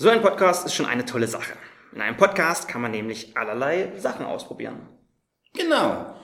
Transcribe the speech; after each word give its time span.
So 0.00 0.08
ein 0.08 0.22
Podcast 0.22 0.64
ist 0.64 0.74
schon 0.74 0.86
eine 0.86 1.04
tolle 1.04 1.26
Sache. 1.26 1.52
In 1.92 2.00
einem 2.00 2.16
Podcast 2.16 2.66
kann 2.68 2.80
man 2.80 2.90
nämlich 2.90 3.36
allerlei 3.36 3.92
Sachen 3.98 4.24
ausprobieren. 4.24 4.88
Genau. 5.52 6.16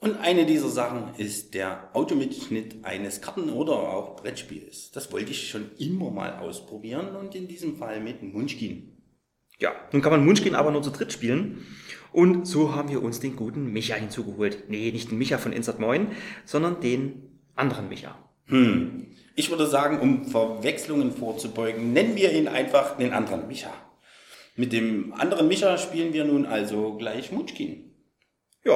Und 0.00 0.18
eine 0.18 0.44
dieser 0.46 0.68
Sachen 0.68 1.14
ist 1.16 1.54
der 1.54 1.90
Automitschnitt 1.92 2.84
eines 2.84 3.20
Karten- 3.20 3.50
oder 3.50 3.74
auch 3.74 4.16
Brettspiels. 4.16 4.90
Das 4.90 5.12
wollte 5.12 5.30
ich 5.30 5.48
schon 5.48 5.70
immer 5.78 6.10
mal 6.10 6.38
ausprobieren 6.40 7.14
und 7.14 7.36
in 7.36 7.46
diesem 7.46 7.76
Fall 7.76 8.00
mit 8.00 8.20
Munchkin. 8.24 9.00
Ja, 9.60 9.70
nun 9.92 10.02
kann 10.02 10.10
man 10.10 10.26
Munchkin 10.26 10.56
aber 10.56 10.72
nur 10.72 10.82
zu 10.82 10.90
dritt 10.90 11.12
spielen. 11.12 11.64
Und 12.10 12.48
so 12.48 12.74
haben 12.74 12.88
wir 12.88 13.00
uns 13.00 13.20
den 13.20 13.36
guten 13.36 13.72
Micha 13.72 13.94
hinzugeholt. 13.94 14.68
Nee, 14.70 14.90
nicht 14.90 15.12
den 15.12 15.18
Micha 15.18 15.38
von 15.38 15.52
Insert 15.52 15.78
Moin, 15.78 16.08
sondern 16.44 16.80
den 16.80 17.40
anderen 17.54 17.88
Micha. 17.88 18.18
Hm. 18.46 19.06
Ich 19.36 19.50
würde 19.50 19.66
sagen, 19.66 20.00
um 20.00 20.26
Verwechslungen 20.26 21.12
vorzubeugen, 21.12 21.92
nennen 21.92 22.16
wir 22.16 22.32
ihn 22.32 22.46
einfach 22.46 22.96
den 22.96 23.12
anderen 23.12 23.48
Micha. 23.48 23.72
Mit 24.56 24.72
dem 24.72 25.12
anderen 25.14 25.48
Micha 25.48 25.76
spielen 25.78 26.12
wir 26.12 26.24
nun 26.24 26.46
also 26.46 26.96
gleich 26.96 27.32
Munchkin. 27.32 27.92
Ja, 28.64 28.74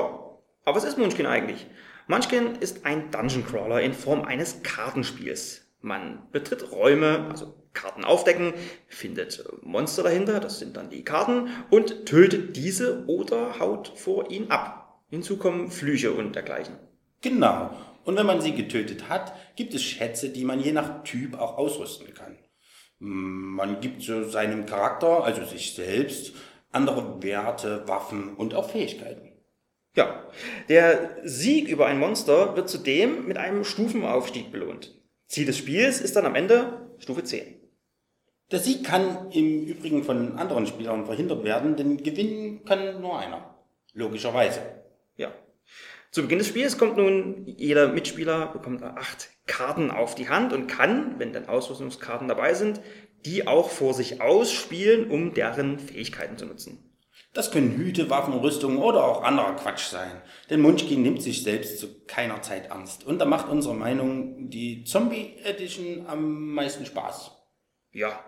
aber 0.64 0.76
was 0.76 0.84
ist 0.84 0.98
Munchkin 0.98 1.26
eigentlich? 1.26 1.66
Munchkin 2.08 2.56
ist 2.56 2.84
ein 2.84 3.10
Dungeon 3.12 3.46
Crawler 3.46 3.80
in 3.82 3.92
Form 3.92 4.22
eines 4.22 4.62
Kartenspiels. 4.64 5.66
Man 5.80 6.26
betritt 6.32 6.72
Räume, 6.72 7.28
also 7.30 7.54
Karten 7.72 8.04
aufdecken, 8.04 8.52
findet 8.88 9.44
Monster 9.62 10.02
dahinter, 10.02 10.40
das 10.40 10.58
sind 10.58 10.76
dann 10.76 10.90
die 10.90 11.04
Karten, 11.04 11.50
und 11.70 12.06
tötet 12.06 12.56
diese 12.56 13.04
oder 13.06 13.60
haut 13.60 13.92
vor 13.94 14.32
ihnen 14.32 14.50
ab. 14.50 15.02
Hinzu 15.08 15.36
kommen 15.36 15.70
Flüche 15.70 16.12
und 16.12 16.34
dergleichen. 16.34 16.74
Genau. 17.20 17.70
Und 18.08 18.16
wenn 18.16 18.24
man 18.24 18.40
sie 18.40 18.54
getötet 18.54 19.10
hat, 19.10 19.34
gibt 19.54 19.74
es 19.74 19.82
Schätze, 19.82 20.30
die 20.30 20.46
man 20.46 20.60
je 20.60 20.72
nach 20.72 21.04
Typ 21.04 21.38
auch 21.38 21.58
ausrüsten 21.58 22.14
kann. 22.14 22.38
Man 23.00 23.82
gibt 23.82 24.00
so 24.00 24.24
seinem 24.24 24.64
Charakter, 24.64 25.24
also 25.24 25.44
sich 25.44 25.74
selbst, 25.74 26.32
andere 26.72 27.22
Werte, 27.22 27.86
Waffen 27.86 28.34
und 28.34 28.54
auch 28.54 28.70
Fähigkeiten. 28.70 29.34
Ja, 29.94 30.26
der 30.70 31.18
Sieg 31.24 31.68
über 31.68 31.84
ein 31.84 31.98
Monster 31.98 32.56
wird 32.56 32.70
zudem 32.70 33.28
mit 33.28 33.36
einem 33.36 33.62
Stufenaufstieg 33.62 34.50
belohnt. 34.50 34.98
Ziel 35.26 35.44
des 35.44 35.58
Spiels 35.58 36.00
ist 36.00 36.16
dann 36.16 36.24
am 36.24 36.34
Ende 36.34 36.94
Stufe 36.96 37.24
10. 37.24 37.60
Der 38.50 38.58
Sieg 38.58 38.84
kann 38.84 39.30
im 39.32 39.66
Übrigen 39.66 40.02
von 40.02 40.38
anderen 40.38 40.66
Spielern 40.66 41.04
verhindert 41.04 41.44
werden, 41.44 41.76
denn 41.76 42.02
gewinnen 42.02 42.64
kann 42.64 43.02
nur 43.02 43.18
einer. 43.18 43.54
Logischerweise. 43.92 44.62
Ja. 45.18 45.30
Zu 46.10 46.22
Beginn 46.22 46.38
des 46.38 46.48
Spiels 46.48 46.78
kommt 46.78 46.96
nun 46.96 47.44
jeder 47.46 47.88
Mitspieler 47.88 48.46
bekommt 48.46 48.82
acht 48.82 49.28
Karten 49.46 49.90
auf 49.90 50.14
die 50.14 50.28
Hand 50.28 50.52
und 50.52 50.66
kann, 50.66 51.18
wenn 51.18 51.32
dann 51.32 51.48
Ausrüstungskarten 51.48 52.28
dabei 52.28 52.54
sind, 52.54 52.80
die 53.24 53.46
auch 53.46 53.70
vor 53.70 53.94
sich 53.94 54.20
ausspielen, 54.20 55.10
um 55.10 55.34
deren 55.34 55.78
Fähigkeiten 55.78 56.38
zu 56.38 56.46
nutzen. 56.46 56.84
Das 57.34 57.50
können 57.50 57.76
Hüte, 57.76 58.08
Waffen, 58.08 58.34
Rüstungen 58.34 58.78
oder 58.78 59.04
auch 59.04 59.22
anderer 59.22 59.54
Quatsch 59.56 59.88
sein. 59.88 60.22
Denn 60.48 60.60
Munchkin 60.60 61.02
nimmt 61.02 61.22
sich 61.22 61.42
selbst 61.42 61.78
zu 61.78 62.04
keiner 62.06 62.40
Zeit 62.42 62.70
ernst. 62.70 63.04
Und 63.04 63.18
da 63.18 63.26
macht 63.26 63.48
unserer 63.48 63.74
Meinung 63.74 64.48
die 64.48 64.84
Zombie 64.84 65.34
Edition 65.44 66.06
am 66.06 66.52
meisten 66.54 66.86
Spaß. 66.86 67.32
Ja, 67.92 68.18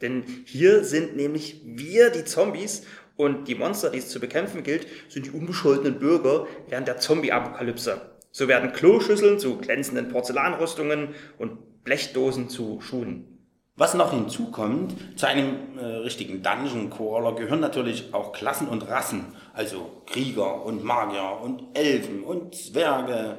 denn 0.00 0.24
hier 0.46 0.84
sind 0.84 1.16
nämlich 1.16 1.62
wir 1.64 2.10
die 2.10 2.24
Zombies 2.24 2.86
und 3.16 3.48
die 3.48 3.54
Monster, 3.54 3.90
die 3.90 3.98
es 3.98 4.08
zu 4.08 4.20
bekämpfen 4.20 4.62
gilt, 4.62 4.86
sind 5.08 5.26
die 5.26 5.30
unbescholtenen 5.30 5.98
Bürger 5.98 6.46
während 6.68 6.88
der 6.88 6.98
Zombie-Apokalypse. 6.98 8.00
So 8.30 8.48
werden 8.48 8.72
Kloschüsseln 8.72 9.38
zu 9.38 9.58
glänzenden 9.58 10.08
Porzellanrüstungen 10.08 11.10
und 11.38 11.84
Blechdosen 11.84 12.48
zu 12.48 12.80
Schuhen. 12.80 13.34
Was 13.76 13.94
noch 13.94 14.12
hinzukommt, 14.12 14.94
zu 15.16 15.26
einem 15.26 15.78
äh, 15.78 15.84
richtigen 15.84 16.42
Dungeon 16.42 16.90
Crawler 16.90 17.34
gehören 17.34 17.58
natürlich 17.60 18.14
auch 18.14 18.32
Klassen 18.32 18.68
und 18.68 18.88
Rassen, 18.88 19.34
also 19.52 20.02
Krieger 20.06 20.64
und 20.64 20.84
Magier 20.84 21.40
und 21.42 21.76
Elfen 21.76 22.22
und 22.22 22.54
Zwerge. 22.54 23.36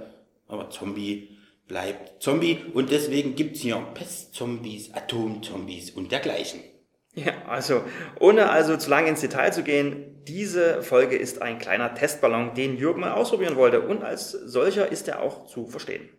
Aber 0.47 0.69
Zombie 0.69 1.37
bleibt 1.67 2.21
Zombie 2.21 2.59
und 2.73 2.91
deswegen 2.91 3.35
gibt's 3.35 3.61
hier 3.61 3.77
Pestzombies, 3.93 4.93
Atomzombies 4.93 5.91
und 5.91 6.11
dergleichen. 6.11 6.59
Ja, 7.15 7.33
also 7.47 7.81
ohne 8.19 8.49
also 8.49 8.75
zu 8.75 8.89
lange 8.89 9.07
ins 9.07 9.21
Detail 9.21 9.51
zu 9.51 9.63
gehen, 9.63 10.21
diese 10.27 10.83
Folge 10.83 11.15
ist 11.15 11.41
ein 11.41 11.59
kleiner 11.59 11.95
Testballon, 11.95 12.53
den 12.55 12.77
Jürgen 12.77 12.99
mal 12.99 13.13
ausprobieren 13.13 13.55
wollte 13.55 13.81
und 13.81 14.03
als 14.03 14.31
solcher 14.31 14.91
ist 14.91 15.07
er 15.07 15.21
auch 15.21 15.47
zu 15.47 15.67
verstehen. 15.67 16.09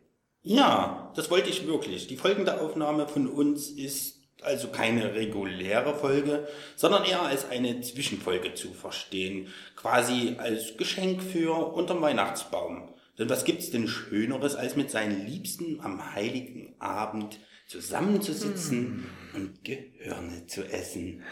Ja, 0.42 1.12
das 1.14 1.30
wollte 1.30 1.50
ich 1.50 1.66
wirklich. 1.66 2.06
Die 2.06 2.16
folgende 2.16 2.60
Aufnahme 2.60 3.08
von 3.08 3.26
uns 3.26 3.68
ist 3.68 4.22
also 4.42 4.68
keine 4.68 5.14
reguläre 5.14 5.94
Folge, 5.94 6.46
sondern 6.76 7.04
eher 7.04 7.22
als 7.22 7.50
eine 7.50 7.80
Zwischenfolge 7.80 8.54
zu 8.54 8.72
verstehen, 8.72 9.48
quasi 9.74 10.36
als 10.38 10.76
Geschenk 10.76 11.22
für 11.22 11.74
unterm 11.74 12.00
Weihnachtsbaum. 12.00 12.88
Denn 13.18 13.28
was 13.28 13.44
gibt's 13.44 13.70
denn 13.70 13.88
Schöneres, 13.88 14.54
als 14.54 14.76
mit 14.76 14.90
seinen 14.90 15.26
Liebsten 15.26 15.80
am 15.82 16.14
heiligen 16.14 16.74
Abend 16.78 17.40
zusammenzusitzen 17.66 18.80
mm. 18.80 19.06
Und 19.36 19.62
Gehirne 19.64 20.46
zu 20.46 20.64
essen? 20.64 21.22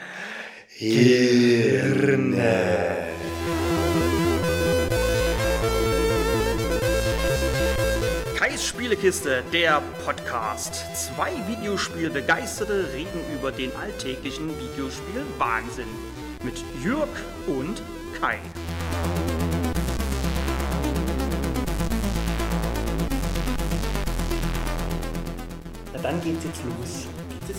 Hirne. 0.68 2.04
Kais 8.36 8.66
Spielekiste, 8.66 9.42
der 9.52 9.80
Podcast. 10.04 10.84
Zwei 10.94 11.30
Videospielbegeisterte 11.48 12.92
reden 12.92 13.20
über 13.34 13.50
den 13.50 13.74
alltäglichen 13.74 14.48
Videospiel-Wahnsinn. 14.48 15.88
Mit 16.42 16.62
Jürg 16.82 17.08
und 17.46 17.82
Kai. 18.20 18.38
Na 25.92 25.98
dann 26.02 26.20
geht's 26.22 26.44
jetzt 26.44 26.62
los. 26.64 27.13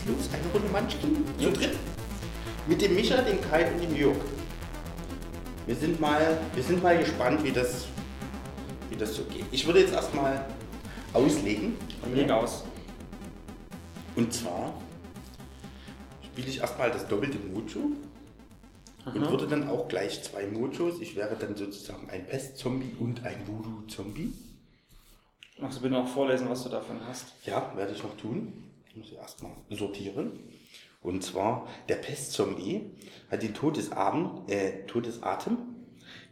Los? 0.07 0.29
Eine 0.31 0.51
Runde 0.53 0.69
Munchkin? 0.69 1.25
Zu 1.39 1.51
dritt? 1.51 1.75
Mit 2.67 2.81
dem 2.81 2.95
Micha, 2.95 3.21
dem 3.21 3.41
Kai 3.41 3.71
und 3.71 3.81
dem 3.81 3.95
Jörg. 3.95 4.17
Wir 5.65 5.75
sind 5.75 5.99
mal, 5.99 6.37
wir 6.53 6.63
sind 6.63 6.83
mal 6.83 6.97
gespannt, 6.97 7.43
wie 7.43 7.51
das, 7.51 7.85
wie 8.89 8.95
das 8.95 9.15
so 9.15 9.23
geht. 9.23 9.45
Ich 9.51 9.65
würde 9.65 9.79
jetzt 9.79 9.93
erstmal 9.93 10.45
auslegen. 11.13 11.77
Leg 12.13 12.29
aus. 12.29 12.63
Und 14.15 14.31
zwar 14.31 14.79
spiele 16.23 16.47
ich 16.47 16.59
erstmal 16.59 16.91
das 16.91 17.07
doppelte 17.07 17.39
Mojo 17.39 17.91
und 19.05 19.29
würde 19.29 19.47
dann 19.47 19.67
auch 19.67 19.87
gleich 19.87 20.23
zwei 20.23 20.45
Mojos. 20.45 21.01
Ich 21.01 21.15
wäre 21.15 21.35
dann 21.35 21.55
sozusagen 21.55 22.09
ein 22.09 22.27
Pest-Zombie 22.27 22.95
und 22.99 23.25
ein 23.25 23.47
Voodoo-Zombie. 23.47 24.33
Magst 25.57 25.77
du 25.79 25.81
bitte 25.81 25.93
noch 25.95 26.07
vorlesen, 26.07 26.49
was 26.49 26.63
du 26.63 26.69
davon 26.69 26.99
hast? 27.07 27.27
Ja, 27.45 27.71
werde 27.75 27.93
ich 27.93 28.03
noch 28.03 28.15
tun. 28.17 28.53
Ich 28.95 29.01
muss 29.01 29.11
erstmal 29.11 29.51
sortieren. 29.71 30.39
Und 31.01 31.21
zwar, 31.21 31.67
der 31.89 31.95
Pest-Zombie 31.95 32.91
hat 33.29 33.43
den 33.43 33.53
Todesabend, 33.53 34.49
äh, 34.49 34.85
Todesatem. 34.85 35.57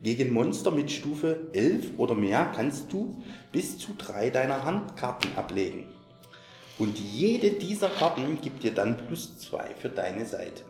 Gegen 0.02 0.32
Monster 0.32 0.72
mit 0.72 0.90
Stufe 0.90 1.50
11 1.52 1.98
oder 1.98 2.16
mehr 2.16 2.54
kannst 2.56 2.94
du 2.94 3.22
bis 3.52 3.78
zu 3.78 3.92
drei 3.98 4.30
deiner 4.30 4.64
Handkarten 4.64 5.36
ablegen. 5.36 5.88
Und 6.80 6.98
jede 6.98 7.52
dieser 7.52 7.90
Karten 7.90 8.40
gibt 8.40 8.64
dir 8.64 8.74
dann 8.74 8.96
plus 9.08 9.38
zwei 9.40 9.76
für 9.76 9.90
deine 9.90 10.26
Seite. 10.26 10.64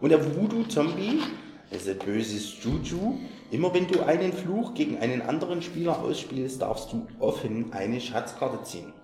Und 0.00 0.08
der 0.08 0.34
Voodoo-Zombie 0.34 1.20
ein 1.70 1.98
böses 1.98 2.64
Juju. 2.64 3.18
Immer 3.50 3.74
wenn 3.74 3.86
du 3.86 4.02
einen 4.02 4.32
Fluch 4.32 4.72
gegen 4.72 4.96
einen 4.96 5.20
anderen 5.20 5.60
Spieler 5.60 6.00
ausspielst, 6.00 6.62
darfst 6.62 6.90
du 6.92 7.06
offen 7.18 7.70
eine 7.74 8.00
Schatzkarte 8.00 8.62
ziehen. 8.64 8.94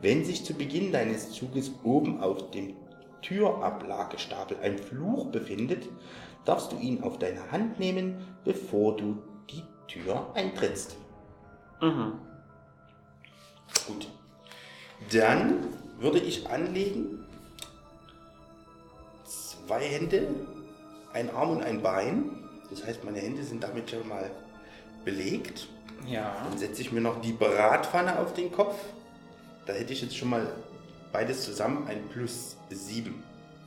Wenn 0.00 0.24
sich 0.24 0.44
zu 0.44 0.54
Beginn 0.54 0.92
deines 0.92 1.32
Zuges 1.32 1.72
oben 1.82 2.20
auf 2.20 2.50
dem 2.50 2.76
Türablagestapel 3.22 4.58
ein 4.62 4.78
Fluch 4.78 5.26
befindet, 5.26 5.88
darfst 6.44 6.72
du 6.72 6.78
ihn 6.78 7.02
auf 7.02 7.18
deine 7.18 7.50
Hand 7.50 7.78
nehmen, 7.78 8.16
bevor 8.44 8.96
du 8.96 9.18
die 9.50 9.62
Tür 9.88 10.30
eintrittst. 10.34 10.96
Mhm. 11.80 12.12
Gut. 13.86 14.08
Dann 15.12 15.68
würde 15.98 16.18
ich 16.18 16.48
anlegen 16.48 17.24
zwei 19.24 19.80
Hände, 19.80 20.28
ein 21.12 21.30
Arm 21.30 21.50
und 21.50 21.62
ein 21.62 21.82
Bein. 21.82 22.30
Das 22.70 22.84
heißt, 22.84 23.04
meine 23.04 23.18
Hände 23.18 23.42
sind 23.42 23.62
damit 23.62 23.90
schon 23.90 24.08
mal 24.08 24.30
belegt. 25.04 25.68
Ja. 26.06 26.36
Dann 26.48 26.58
setze 26.58 26.82
ich 26.82 26.92
mir 26.92 27.00
noch 27.00 27.20
die 27.20 27.32
Bratpfanne 27.32 28.18
auf 28.18 28.32
den 28.32 28.52
Kopf. 28.52 28.76
Da 29.68 29.74
hätte 29.74 29.92
ich 29.92 30.00
jetzt 30.00 30.16
schon 30.16 30.30
mal 30.30 30.46
beides 31.12 31.44
zusammen 31.44 31.86
ein 31.88 32.08
plus 32.08 32.56
7. 32.70 33.10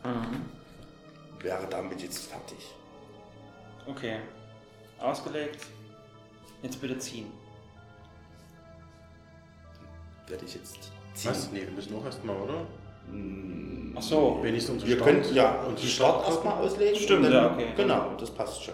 Mhm. 0.03 1.43
Wäre 1.43 1.67
damit 1.69 2.01
jetzt 2.01 2.25
fertig. 2.25 2.57
Okay. 3.85 4.15
Ausgelegt. 4.97 5.63
Jetzt 6.63 6.81
bitte 6.81 6.97
ziehen. 6.97 7.27
Werde 10.27 10.43
ich 10.43 10.55
jetzt 10.55 10.91
ziehen. 11.13 11.29
Was? 11.29 11.51
Nee, 11.51 11.61
wir 11.61 11.71
müssen 11.71 11.95
auch 11.95 12.05
erstmal, 12.05 12.35
oder? 12.35 12.65
Ach 13.95 14.01
so. 14.01 14.39
Wenigstens 14.41 14.83
Wir 14.83 14.95
Start. 14.95 15.07
könnten 15.07 15.35
ja 15.35 15.61
Und 15.65 15.79
die 15.79 15.87
Start 15.87 16.27
erstmal 16.27 16.65
auslegen. 16.65 16.95
Stimmt, 16.95 17.25
dann, 17.25 17.31
ja, 17.31 17.53
okay. 17.53 17.67
Genau, 17.77 18.15
das 18.19 18.31
passt 18.31 18.63
schon. 18.63 18.73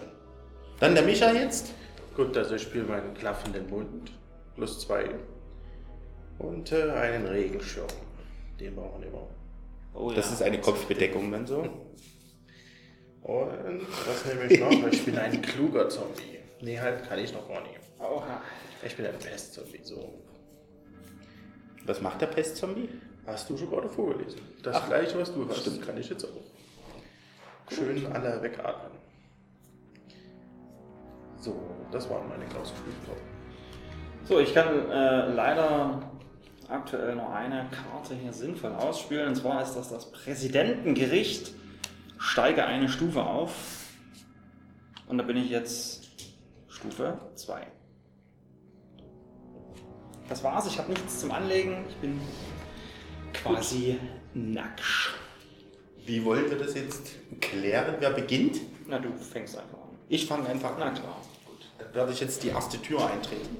Dann 0.80 0.94
der 0.94 1.04
Micha 1.04 1.30
jetzt. 1.32 1.74
Gut, 2.16 2.34
also 2.38 2.54
ich 2.54 2.62
spiele 2.62 2.84
meinen 2.84 3.12
klaffenden 3.12 3.68
Mund. 3.68 4.12
Plus 4.54 4.80
zwei. 4.80 5.10
Und 6.38 6.70
äh, 6.72 6.90
einen 6.90 7.26
Regenschirm. 7.26 7.86
Den 8.60 8.74
brauchen 8.76 9.00
wir 9.02 9.08
immer. 9.08 9.26
Oh, 9.94 10.12
Das 10.12 10.26
ja. 10.26 10.32
ist 10.34 10.42
eine 10.42 10.60
Kopfbedeckung 10.60 11.30
dann 11.32 11.46
so. 11.46 11.60
Und 13.22 13.86
was 14.06 14.24
nehme 14.26 14.46
ich 14.52 14.60
noch? 14.60 14.92
Ich 14.92 15.04
bin 15.04 15.18
ein 15.18 15.42
kluger 15.42 15.88
Zombie. 15.88 16.38
Nee, 16.60 16.78
halt 16.78 17.08
kann 17.08 17.18
ich 17.18 17.32
noch 17.32 17.46
gar 17.48 17.60
nicht. 17.62 17.74
Oha. 17.98 18.40
Ich 18.84 18.96
bin 18.96 19.06
ein 19.06 19.18
Pest-Zombie, 19.18 19.80
so. 19.82 20.14
Was 21.84 22.00
macht 22.00 22.20
der 22.20 22.26
Pestzombie? 22.26 22.88
Hast 23.26 23.50
du 23.50 23.56
schon 23.56 23.70
gerade 23.70 23.88
vorgelesen? 23.88 24.40
Das 24.62 24.86
gleiche, 24.86 25.18
was 25.18 25.32
du 25.34 25.48
hast, 25.48 25.60
stimmt. 25.60 25.84
kann 25.84 25.98
ich 25.98 26.08
jetzt 26.08 26.24
auch. 26.24 27.72
Schön 27.74 28.06
alle 28.12 28.40
wegatmen. 28.42 28.92
So, 31.38 31.54
das 31.90 32.08
waren 32.08 32.28
meine 32.28 32.44
Klausturprüfungen. 32.46 33.20
So, 34.24 34.38
ich 34.38 34.54
kann 34.54 34.90
äh, 34.90 35.32
leider 35.32 36.00
aktuell 36.68 37.14
nur 37.16 37.32
eine 37.32 37.68
Karte 37.70 38.14
hier 38.14 38.32
sinnvoll 38.32 38.72
ausspielen. 38.72 39.28
Und 39.28 39.36
zwar 39.36 39.62
ist 39.62 39.74
das 39.74 39.88
das 39.90 40.10
Präsidentengericht. 40.10 41.52
Steige 42.18 42.64
eine 42.66 42.88
Stufe 42.88 43.24
auf. 43.24 43.52
Und 45.06 45.18
da 45.18 45.24
bin 45.24 45.36
ich 45.36 45.50
jetzt 45.50 46.08
Stufe 46.68 47.18
2. 47.34 47.66
Das 50.28 50.44
war's. 50.44 50.66
Ich 50.66 50.78
habe 50.78 50.90
nichts 50.90 51.20
zum 51.20 51.30
Anlegen. 51.30 51.84
Ich 51.88 51.96
bin 51.96 52.20
quasi 53.32 53.98
nackt. 54.34 54.82
Wie 56.04 56.24
wollen 56.24 56.50
wir 56.50 56.58
das 56.58 56.74
jetzt 56.74 57.12
klären? 57.40 57.96
Wer 58.00 58.10
beginnt? 58.10 58.60
Na, 58.86 58.98
du 58.98 59.10
fängst 59.16 59.56
einfach 59.56 59.78
an. 59.78 59.98
Ich 60.08 60.26
fange 60.26 60.48
einfach 60.48 60.74
Na 60.78 60.86
an. 60.86 60.94
klar. 60.94 61.20
Gut, 61.46 61.66
dann 61.78 61.94
werde 61.94 62.12
ich 62.12 62.20
jetzt 62.20 62.42
die 62.42 62.48
erste 62.48 62.80
Tür 62.80 63.06
eintreten. 63.10 63.56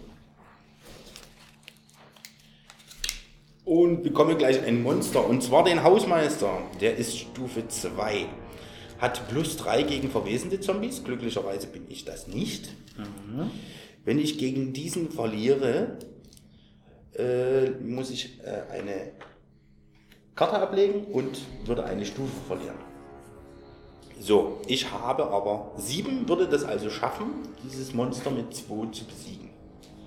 Und 3.68 4.02
bekomme 4.02 4.34
gleich 4.34 4.64
ein 4.64 4.82
Monster. 4.82 5.28
Und 5.28 5.42
zwar 5.42 5.62
den 5.62 5.82
Hausmeister. 5.82 6.62
Der 6.80 6.96
ist 6.96 7.18
Stufe 7.18 7.68
2. 7.68 8.24
Hat 8.98 9.28
plus 9.28 9.58
3 9.58 9.82
gegen 9.82 10.10
verwesende 10.10 10.58
Zombies. 10.58 11.04
Glücklicherweise 11.04 11.66
bin 11.66 11.84
ich 11.90 12.06
das 12.06 12.28
nicht. 12.28 12.70
Wenn 14.06 14.18
ich 14.18 14.38
gegen 14.38 14.72
diesen 14.72 15.10
verliere, 15.10 15.98
äh, 17.14 17.68
muss 17.84 18.10
ich 18.10 18.40
äh, 18.42 18.72
eine 18.72 19.12
Karte 20.34 20.58
ablegen 20.60 21.04
und 21.04 21.38
würde 21.66 21.84
eine 21.84 22.06
Stufe 22.06 22.40
verlieren. 22.46 22.78
So, 24.18 24.62
ich 24.66 24.90
habe 24.90 25.26
aber 25.26 25.72
7, 25.76 26.26
würde 26.26 26.48
das 26.48 26.64
also 26.64 26.88
schaffen, 26.88 27.26
dieses 27.62 27.92
Monster 27.92 28.30
mit 28.30 28.54
2 28.54 28.92
zu 28.92 29.04
besiegen. 29.04 29.50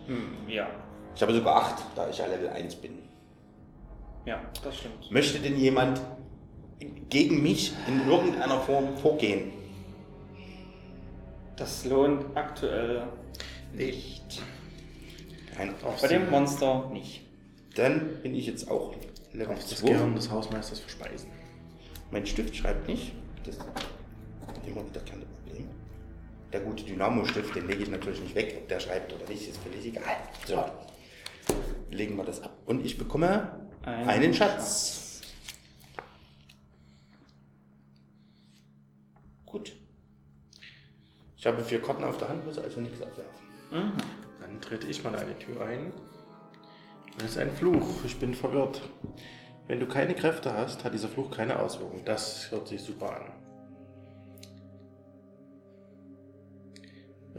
Hm, 0.07 0.49
ja. 0.49 0.67
Ich 1.15 1.21
habe 1.21 1.31
sogar 1.31 1.57
8, 1.57 1.75
da 1.95 2.09
ich 2.09 2.17
ja 2.17 2.25
Level 2.25 2.49
1 2.49 2.77
bin. 2.77 3.10
Ja, 4.25 4.41
das 4.63 4.77
stimmt. 4.77 5.11
Möchte 5.11 5.39
denn 5.39 5.57
jemand 5.57 6.01
gegen 7.09 7.41
mich 7.41 7.73
in 7.87 8.07
irgendeiner 8.09 8.59
Form 8.59 8.97
vorgehen? 8.97 9.51
Das 11.55 11.85
lohnt 11.85 12.25
aktuell 12.35 13.07
nicht. 13.73 14.41
Nein. 15.57 15.73
Bei 16.01 16.07
dem 16.07 16.29
Monster 16.29 16.89
nicht. 16.91 17.21
Dann 17.75 18.21
bin 18.21 18.35
ich 18.35 18.47
jetzt 18.47 18.69
auch 18.69 18.93
Level 19.33 19.53
Auf 19.53 19.59
das 19.59 19.79
2. 19.79 19.87
Gehirn 19.87 20.15
des 20.15 20.29
Hausmeisters 20.29 20.79
verspeisen. 20.79 21.29
Mein 22.11 22.25
Stift 22.25 22.55
schreibt 22.55 22.87
nicht. 22.87 23.13
Das 23.45 23.55
ist 23.55 23.65
immer 24.65 24.85
wieder 24.87 25.01
kein 25.01 25.21
Problem. 25.21 25.69
Der 26.51 26.61
gute 26.61 26.83
Dynamo-Stift, 26.83 27.55
den 27.55 27.67
lege 27.67 27.83
ich 27.83 27.89
natürlich 27.89 28.21
nicht 28.21 28.35
weg. 28.35 28.55
Ob 28.57 28.67
der 28.67 28.79
schreibt 28.79 29.13
oder 29.13 29.27
nicht, 29.29 29.47
ist 29.47 29.57
völlig 29.57 29.85
egal. 29.85 30.17
So. 30.45 30.63
Legen 31.89 32.17
wir 32.17 32.25
das 32.25 32.41
ab. 32.41 32.57
Und 32.65 32.85
ich 32.85 32.97
bekomme 32.97 33.51
Einen 33.83 34.09
einen, 34.09 34.33
Schatz. 34.33 35.21
Gut. 39.45 39.73
Ich 41.37 41.45
habe 41.45 41.63
vier 41.63 41.81
Karten 41.81 42.03
auf 42.03 42.17
der 42.17 42.29
Hand, 42.29 42.45
muss 42.45 42.59
also 42.59 42.79
nichts 42.79 43.01
abwerfen. 43.01 43.41
Dann 43.71 44.61
trete 44.61 44.87
ich 44.87 45.03
mal 45.03 45.15
eine 45.15 45.37
Tür 45.39 45.61
ein. 45.65 45.91
Das 47.17 47.31
ist 47.31 47.37
ein 47.37 47.51
Fluch. 47.51 48.03
Ich 48.05 48.19
bin 48.19 48.33
verwirrt. 48.33 48.81
Wenn 49.67 49.79
du 49.79 49.87
keine 49.87 50.13
Kräfte 50.13 50.53
hast, 50.53 50.83
hat 50.83 50.93
dieser 50.93 51.09
Fluch 51.09 51.31
keine 51.31 51.59
Auswirkung. 51.59 52.03
Das 52.05 52.51
hört 52.51 52.67
sich 52.67 52.81
super 52.81 53.15
an. 53.15 53.40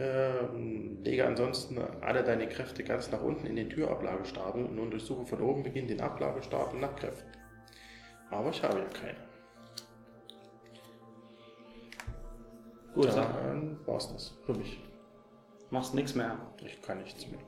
Ähm, 0.04 0.98
lege 1.04 1.24
ansonsten 1.24 1.78
alle 2.00 2.24
deine 2.24 2.48
Kräfte 2.48 2.82
ganz 2.82 3.12
nach 3.12 3.22
unten 3.22 3.46
in 3.46 3.54
den 3.54 3.70
Türablagestapel 3.70 4.64
und 4.64 4.90
durchsuche 4.90 5.24
von 5.24 5.40
oben 5.40 5.62
Beginn 5.62 5.86
den 5.86 6.00
Ablagestapel 6.00 6.80
nach 6.80 6.96
Kräften. 6.96 7.30
Aber 8.30 8.50
ich 8.50 8.60
habe 8.64 8.78
ja 8.80 8.84
keine. 8.86 9.18
Gut, 12.94 13.16
Dann 13.16 13.78
war's 13.86 14.12
das 14.12 14.30
für 14.44 14.54
mich. 14.54 14.80
machst 15.70 15.94
nichts 15.94 16.16
mehr. 16.16 16.36
Ich 16.64 16.82
kann 16.82 16.98
nichts 16.98 17.24
mehr. 17.28 17.40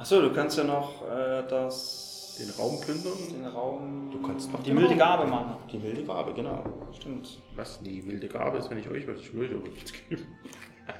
Achso, 0.00 0.22
du 0.22 0.32
kannst 0.32 0.56
ja 0.56 0.64
noch 0.64 1.02
äh, 1.10 1.42
das. 1.48 2.36
Den 2.40 2.48
Raum 2.58 2.80
plündern? 2.80 3.12
Den 3.30 3.44
Raum. 3.44 4.08
Du 4.10 4.22
kannst 4.26 4.50
noch 4.50 4.62
die 4.62 4.72
Raum- 4.72 4.98
Gabe 4.98 5.26
machen. 5.26 5.56
Die 5.70 5.78
milde 5.78 6.04
Gabe, 6.04 6.32
genau. 6.32 6.64
Stimmt. 6.94 7.38
Was 7.54 7.80
die 7.82 8.06
wilde 8.06 8.28
Gabe 8.28 8.56
ist, 8.56 8.70
wenn 8.70 8.78
ich 8.78 8.88
euch 8.88 9.06
was 9.06 9.18
nichts 9.74 9.92
geben. 10.08 10.26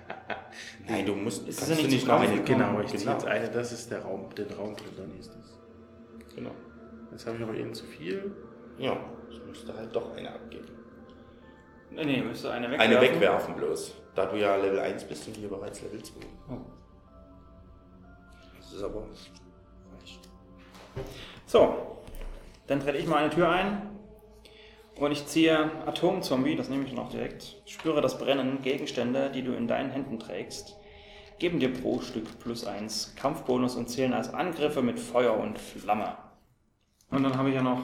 Nein, 0.86 1.06
du 1.06 1.14
musst 1.14 1.48
Es 1.48 1.54
ist 1.54 1.58
kannst 1.60 1.70
ja 1.70 1.76
du 1.76 1.82
nicht 1.84 1.92
nicht 1.92 2.06
noch 2.06 2.20
eine 2.20 2.42
Genau, 2.42 2.80
ich 2.80 2.88
ziehe 2.88 3.00
genau. 3.00 3.12
jetzt 3.12 3.24
eine, 3.26 3.48
das 3.48 3.72
ist 3.72 3.90
der 3.90 4.02
Raum, 4.02 4.28
den 4.36 4.52
Raumplündern 4.52 5.10
hieß 5.16 5.30
das. 5.30 6.34
genau. 6.34 6.50
Jetzt 7.10 7.26
habe 7.26 7.36
ich 7.38 7.42
aber 7.42 7.54
eben 7.54 7.72
zu 7.72 7.86
viel. 7.86 8.36
Ja, 8.78 8.98
ich 9.30 9.40
müsste 9.46 9.74
halt 9.74 9.96
doch 9.96 10.14
eine 10.14 10.30
abgeben. 10.32 10.68
Nee, 11.90 12.04
nee, 12.04 12.22
müsste 12.22 12.50
eine 12.52 12.70
wegwerfen. 12.70 12.96
Eine 12.96 13.00
wegwerfen 13.00 13.54
bloß. 13.56 13.94
Da 14.14 14.26
du 14.26 14.36
ja 14.36 14.56
Level 14.56 14.78
1 14.78 15.04
bist 15.04 15.26
und 15.26 15.36
hier 15.36 15.48
bereits 15.48 15.80
Level 15.82 16.02
2. 16.02 16.20
Oh. 16.50 16.56
Das 18.70 18.78
ist 18.78 18.84
aber 18.84 19.02
falsch. 19.02 20.20
So, 21.44 21.96
dann 22.68 22.78
trete 22.78 22.98
ich 22.98 23.06
mal 23.08 23.16
eine 23.16 23.30
Tür 23.30 23.50
ein 23.50 23.90
und 24.94 25.10
ich 25.10 25.26
ziehe 25.26 25.72
Atomzombie, 25.86 26.54
das 26.54 26.68
nehme 26.68 26.84
ich 26.84 26.92
noch 26.92 27.10
direkt. 27.10 27.56
Spüre 27.66 28.00
das 28.00 28.18
Brennen, 28.18 28.62
Gegenstände, 28.62 29.30
die 29.30 29.42
du 29.42 29.54
in 29.54 29.66
deinen 29.66 29.90
Händen 29.90 30.20
trägst, 30.20 30.76
geben 31.40 31.58
dir 31.58 31.72
pro 31.72 32.00
Stück 32.00 32.38
plus 32.38 32.64
1 32.64 33.16
Kampfbonus 33.16 33.74
und 33.74 33.88
zählen 33.88 34.12
als 34.12 34.32
Angriffe 34.32 34.82
mit 34.82 35.00
Feuer 35.00 35.36
und 35.36 35.58
Flamme. 35.58 36.16
Und 37.10 37.24
dann 37.24 37.36
habe 37.36 37.48
ich 37.48 37.56
ja 37.56 37.62
noch. 37.62 37.80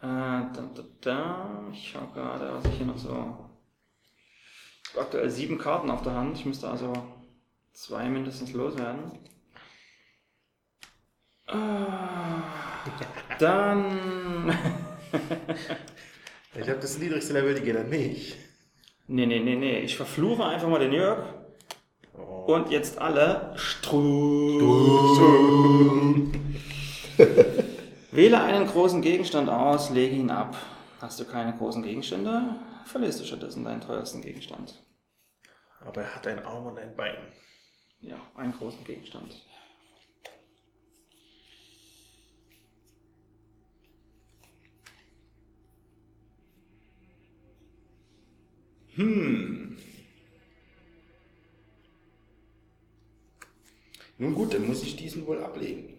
Äh, 0.00 0.06
da, 0.06 0.70
da, 0.74 0.82
da. 1.02 1.64
Ich 1.72 1.90
schaue 1.90 2.08
gerade, 2.14 2.54
was 2.54 2.64
ich 2.64 2.78
hier 2.78 2.86
noch 2.86 2.96
so. 2.96 3.36
Ich 4.84 4.94
habe 4.94 5.04
aktuell 5.04 5.28
sieben 5.28 5.58
Karten 5.58 5.90
auf 5.90 6.00
der 6.00 6.14
Hand. 6.14 6.38
Ich 6.38 6.46
müsste 6.46 6.70
also 6.70 6.94
zwei 7.72 8.08
mindestens 8.08 8.54
loswerden. 8.54 9.12
Ah, 11.48 12.42
Dann. 13.38 14.52
Ich 16.54 16.68
habe 16.68 16.80
das 16.80 16.98
niedrigste 16.98 17.34
Level, 17.34 17.54
die 17.54 17.60
gehen 17.60 17.76
an 17.76 17.88
mich. 17.88 18.36
Nee, 19.06 19.26
nee, 19.26 19.38
nee, 19.38 19.54
nee. 19.54 19.78
Ich 19.80 19.96
verfluche 19.96 20.44
einfach 20.44 20.68
mal 20.68 20.80
den 20.80 20.92
Jörg. 20.92 21.18
Und 22.46 22.70
jetzt 22.70 22.98
alle. 22.98 23.52
Strom. 23.56 24.58
Wähle 28.10 28.42
einen 28.42 28.66
großen 28.66 29.02
Gegenstand 29.02 29.48
aus, 29.48 29.90
lege 29.90 30.16
ihn 30.16 30.30
ab. 30.30 30.56
Hast 31.00 31.20
du 31.20 31.24
keine 31.24 31.56
großen 31.56 31.82
Gegenstände, 31.82 32.56
verlierst 32.86 33.20
du 33.20 33.24
stattdessen 33.24 33.64
deinen 33.64 33.80
teuersten 33.80 34.20
Gegenstand. 34.20 34.82
Aber 35.86 36.02
er 36.02 36.14
hat 36.16 36.26
einen 36.26 36.44
Arm 36.44 36.66
und 36.66 36.78
ein 36.78 36.96
Bein. 36.96 37.16
Ja, 38.00 38.16
einen 38.34 38.52
großen 38.52 38.82
Gegenstand. 38.84 39.32
Nun 54.18 54.34
gut, 54.34 54.52
dann 54.54 54.66
muss 54.66 54.82
ich 54.82 54.96
diesen 54.96 55.26
wohl 55.26 55.42
ablegen. 55.42 55.94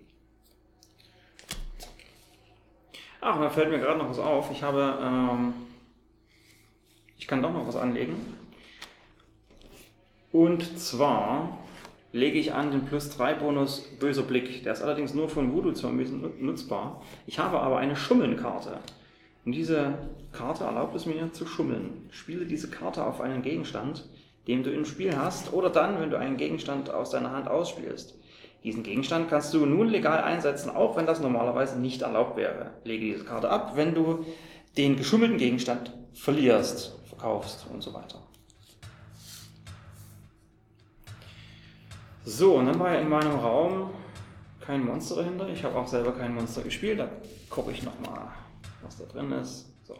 Ach, 3.21 3.39
da 3.39 3.49
fällt 3.49 3.69
mir 3.69 3.79
gerade 3.79 3.99
noch 3.99 4.09
was 4.09 4.19
auf. 4.19 4.49
Ich 4.51 4.63
habe, 4.63 4.97
ähm, 5.01 5.53
ich 7.17 7.27
kann 7.27 7.41
doch 7.41 7.51
noch 7.53 7.67
was 7.67 7.75
anlegen. 7.75 8.15
Und 10.31 10.79
zwar 10.79 11.57
lege 12.11 12.39
ich 12.39 12.53
an 12.53 12.71
den 12.71 12.85
plus 12.85 13.09
3 13.15 13.35
Bonus 13.35 13.81
Böser 13.99 14.23
Blick. 14.23 14.63
Der 14.63 14.73
ist 14.73 14.81
allerdings 14.81 15.13
nur 15.13 15.29
von 15.29 15.53
Voodoo-Zombies 15.53 16.11
nu- 16.11 16.31
nutzbar. 16.39 17.01
Ich 17.27 17.39
habe 17.39 17.59
aber 17.59 17.77
eine 17.77 17.95
Schummeln-Karte. 17.95 18.79
Und 19.45 19.53
diese 19.53 19.93
Karte 20.31 20.65
erlaubt 20.65 20.95
es 20.95 21.05
mir 21.05 21.31
zu 21.31 21.45
schummeln. 21.45 22.07
Spiele 22.11 22.45
diese 22.45 22.69
Karte 22.69 23.05
auf 23.05 23.21
einen 23.21 23.41
Gegenstand, 23.41 24.07
den 24.47 24.63
du 24.63 24.71
im 24.71 24.85
Spiel 24.85 25.15
hast, 25.17 25.53
oder 25.53 25.69
dann, 25.69 25.99
wenn 25.99 26.09
du 26.09 26.17
einen 26.17 26.37
Gegenstand 26.37 26.89
aus 26.89 27.11
deiner 27.11 27.31
Hand 27.31 27.47
ausspielst. 27.47 28.15
Diesen 28.63 28.83
Gegenstand 28.83 29.29
kannst 29.29 29.53
du 29.53 29.65
nun 29.65 29.87
legal 29.87 30.21
einsetzen, 30.21 30.69
auch 30.69 30.97
wenn 30.97 31.05
das 31.05 31.21
normalerweise 31.21 31.79
nicht 31.79 32.01
erlaubt 32.01 32.35
wäre. 32.35 32.71
Lege 32.83 33.05
diese 33.05 33.23
Karte 33.23 33.49
ab, 33.49 33.75
wenn 33.75 33.95
du 33.95 34.25
den 34.77 34.97
geschummelten 34.97 35.37
Gegenstand 35.37 35.93
verlierst, 36.13 36.93
verkaufst 37.07 37.65
und 37.71 37.81
so 37.81 37.93
weiter. 37.93 38.21
So, 42.25 42.55
und 42.55 42.65
dann 42.65 42.79
war 42.79 42.93
ja 42.93 42.99
in 42.99 43.09
meinem 43.09 43.35
Raum 43.39 43.91
kein 44.59 44.85
Monster 44.85 45.15
dahinter. 45.15 45.47
Ich 45.49 45.63
habe 45.63 45.75
auch 45.77 45.87
selber 45.87 46.11
kein 46.11 46.35
Monster 46.35 46.61
gespielt. 46.61 46.99
Da 46.99 47.09
gucke 47.49 47.71
ich 47.71 47.81
nochmal, 47.81 48.27
was 48.81 48.97
da 48.97 49.05
drin 49.05 49.31
ist. 49.33 49.65
So. 49.87 49.95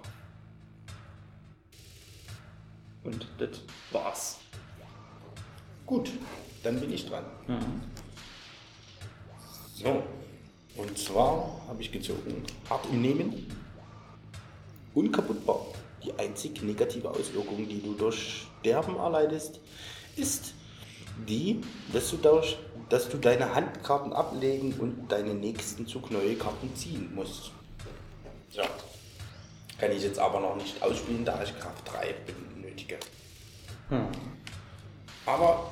Und 3.03 3.27
das 3.37 3.49
war's. 3.91 4.39
Gut, 5.85 6.11
dann 6.63 6.79
bin 6.79 6.93
ich 6.93 7.07
dran. 7.07 7.23
Mhm. 7.47 7.81
So, 9.73 10.03
und 10.75 10.97
zwar 10.97 11.61
habe 11.67 11.81
ich 11.81 11.91
gezogen, 11.91 12.43
hart 12.69 12.85
im 12.91 13.01
Nehmen, 13.01 13.47
unkaputtbar. 14.93 15.65
Die 16.03 16.13
einzig 16.17 16.61
negative 16.61 17.09
Auswirkung, 17.09 17.67
die 17.67 17.81
du 17.81 17.93
durch 17.93 18.47
Sterben 18.61 18.95
erleidest, 18.95 19.59
ist 20.15 20.53
die, 21.27 21.61
dass 21.91 22.11
du, 22.11 22.17
durch, 22.17 22.57
dass 22.89 23.09
du 23.09 23.17
deine 23.17 23.53
Handkarten 23.53 24.13
ablegen 24.13 24.73
und 24.73 25.11
deinen 25.11 25.39
nächsten 25.39 25.87
Zug 25.87 26.11
neue 26.11 26.35
Karten 26.35 26.73
ziehen 26.75 27.13
musst. 27.13 27.51
So. 28.49 28.61
Kann 29.79 29.91
ich 29.91 30.03
jetzt 30.03 30.19
aber 30.19 30.39
noch 30.39 30.55
nicht 30.55 30.81
ausspielen, 30.81 31.23
da 31.23 31.41
ich 31.43 31.57
Kraft 31.59 31.89
3 31.91 32.13
benötige. 32.25 32.97
Hm. 33.89 34.07
Aber 35.25 35.71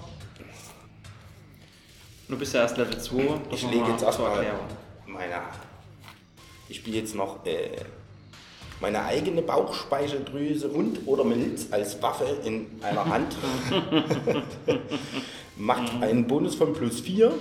Du 2.30 2.38
bist 2.38 2.54
ja 2.54 2.62
erst 2.62 2.78
Level 2.78 3.00
2. 3.00 3.40
das 3.50 3.64
ich 3.64 3.72
lege 3.72 3.90
jetzt 3.90 4.04
erstmal 4.04 4.46
meine. 5.06 5.36
Ich 6.68 6.78
spiele 6.78 6.98
jetzt 6.98 7.16
noch 7.16 7.46
äh, 7.46 7.70
meine 8.82 9.04
eigene 9.06 9.42
Bauchspeicheldrüse 9.42 10.68
und 10.68 11.08
oder 11.08 11.24
Milz 11.24 11.68
als 11.72 12.02
Waffe 12.02 12.26
in 12.44 12.68
einer 12.82 13.06
Hand. 13.06 13.38
Macht 15.56 16.04
einen 16.04 16.28
Bonus 16.28 16.56
von 16.56 16.74
plus 16.74 17.00
4. 17.00 17.32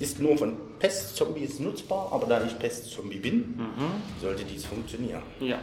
Ist 0.00 0.20
nur 0.20 0.38
von 0.38 0.56
Pestzombies 0.78 1.58
nutzbar, 1.58 2.12
aber 2.12 2.26
da 2.26 2.44
ich 2.44 2.56
Pestzombie 2.58 3.18
bin, 3.18 3.60
sollte 4.20 4.44
dies 4.44 4.64
funktionieren. 4.64 5.22
Ja. 5.40 5.60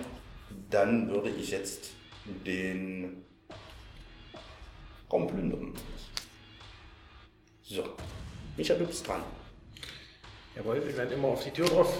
Dann 0.69 1.09
würde 1.09 1.29
ich 1.29 1.51
jetzt 1.51 1.91
den 2.45 3.23
Raum 5.11 5.27
plündern. 5.27 5.73
So. 7.63 7.83
Micha, 8.57 8.75
du 8.75 8.85
bist 8.85 9.07
dran. 9.07 9.21
Jawohl, 10.55 10.85
wir 10.85 10.97
werden 10.97 11.13
immer 11.13 11.29
auf 11.29 11.43
die 11.43 11.51
Tür 11.51 11.65
drauf. 11.67 11.97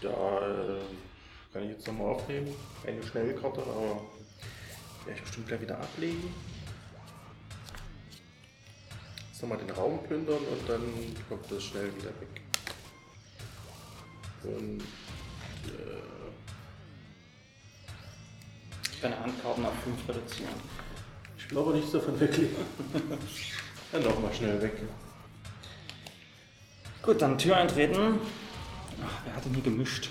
Da 0.00 0.08
äh, 0.08 0.80
kann 1.52 1.64
ich 1.64 1.70
jetzt 1.70 1.86
nochmal 1.86 2.14
aufnehmen. 2.14 2.54
Eine 2.86 3.02
Schnellkarte, 3.02 3.62
aber 3.62 4.02
werde 5.04 5.16
ich 5.16 5.22
bestimmt 5.22 5.48
gleich 5.48 5.60
wieder 5.60 5.78
ablegen. 5.78 6.32
Jetzt 9.38 9.48
nochmal 9.48 9.64
den 9.64 9.70
Raum 9.70 10.02
plündern 10.02 10.34
und 10.34 10.68
dann 10.68 10.82
kommt 11.28 11.48
das 11.48 11.62
schnell 11.62 11.94
wieder 11.94 12.08
weg. 12.08 12.42
Und 14.42 14.82
Deine 19.00 19.20
Handkarten 19.20 19.64
auf 19.64 19.74
5 19.84 20.08
reduzieren. 20.08 20.54
ich 21.36 21.48
will 21.52 21.58
aber 21.58 21.72
nicht 21.72 21.94
davon 21.94 22.18
weglegen. 22.18 22.56
dann 23.92 24.02
nochmal 24.02 24.34
schnell 24.34 24.60
weg. 24.60 24.82
Gut, 27.00 27.22
dann 27.22 27.38
Tür 27.38 27.58
eintreten. 27.58 28.18
Ach, 29.00 29.20
wer 29.24 29.36
hatte 29.36 29.50
nie 29.50 29.62
gemischt? 29.62 30.10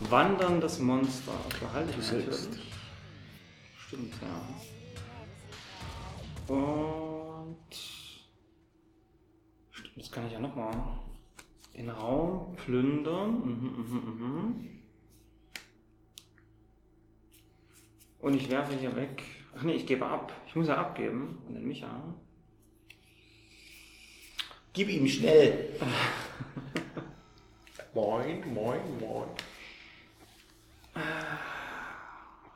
Wanderndes 0.00 0.78
Monster. 0.78 1.34
Behalte 1.60 1.92
ich 1.98 2.06
selbst. 2.06 2.48
Stimmt, 3.76 4.14
ja. 4.22 4.40
Und. 6.54 7.07
Das 9.98 10.10
kann 10.12 10.26
ich 10.26 10.32
ja 10.32 10.38
nochmal. 10.38 10.74
Den 11.74 11.90
Raum 11.90 12.54
plündern. 12.56 13.40
Mhm, 13.40 13.74
mhm, 13.76 14.18
mhm. 14.18 14.68
Und 18.20 18.34
ich 18.34 18.48
werfe 18.48 18.76
hier 18.76 18.94
weg. 18.94 19.24
Ach 19.56 19.62
nee, 19.62 19.74
ich 19.74 19.86
gebe 19.86 20.06
ab. 20.06 20.32
Ich 20.46 20.54
muss 20.54 20.68
ja 20.68 20.76
abgeben. 20.76 21.42
Und 21.48 21.54
den 21.54 21.66
Micha. 21.66 21.88
Gib 24.72 24.88
ihm 24.88 25.08
schnell. 25.08 25.76
Moin, 27.94 28.54
moin, 28.54 28.80
moin. 29.00 29.28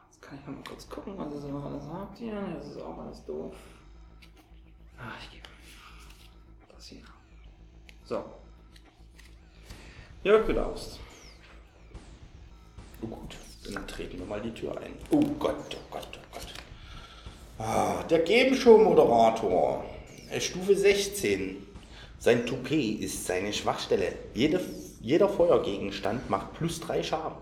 Jetzt 0.08 0.22
kann 0.22 0.38
ich 0.38 0.46
mal 0.46 0.62
kurz 0.68 0.88
gucken, 0.88 1.14
was 1.16 1.32
ihr 1.32 1.40
so 1.40 1.58
alles 1.58 1.88
habt 1.88 2.18
hier. 2.18 2.40
Das 2.54 2.68
ist 2.68 2.80
auch 2.80 2.98
alles 2.98 3.24
doof. 3.24 3.56
Ah, 4.98 5.14
ich 5.20 5.30
gebe 5.30 5.48
das 6.68 6.86
hier. 6.86 7.02
So. 8.12 8.22
Jörg 10.22 10.46
Belaust. 10.46 11.00
Oh 13.00 13.06
gut, 13.06 13.36
dann 13.72 13.88
treten 13.88 14.18
wir 14.18 14.26
mal 14.26 14.42
die 14.42 14.52
Tür 14.52 14.76
ein. 14.76 14.92
Oh 15.10 15.22
Gott, 15.38 15.56
oh 15.72 15.90
Gott, 15.90 16.08
oh 16.12 16.26
Gott. 16.30 16.46
Ah, 17.56 18.02
der 18.02 18.18
Game 18.18 18.54
Show 18.54 18.76
Moderator. 18.76 19.82
Äh, 20.30 20.42
Stufe 20.42 20.76
16. 20.76 21.66
Sein 22.18 22.44
Toupet 22.44 23.00
ist 23.00 23.24
seine 23.26 23.50
Schwachstelle. 23.50 24.12
Jede, 24.34 24.60
jeder 25.00 25.30
Feuergegenstand 25.30 26.28
macht 26.28 26.52
plus 26.52 26.80
3 26.80 27.02
Schaden. 27.02 27.38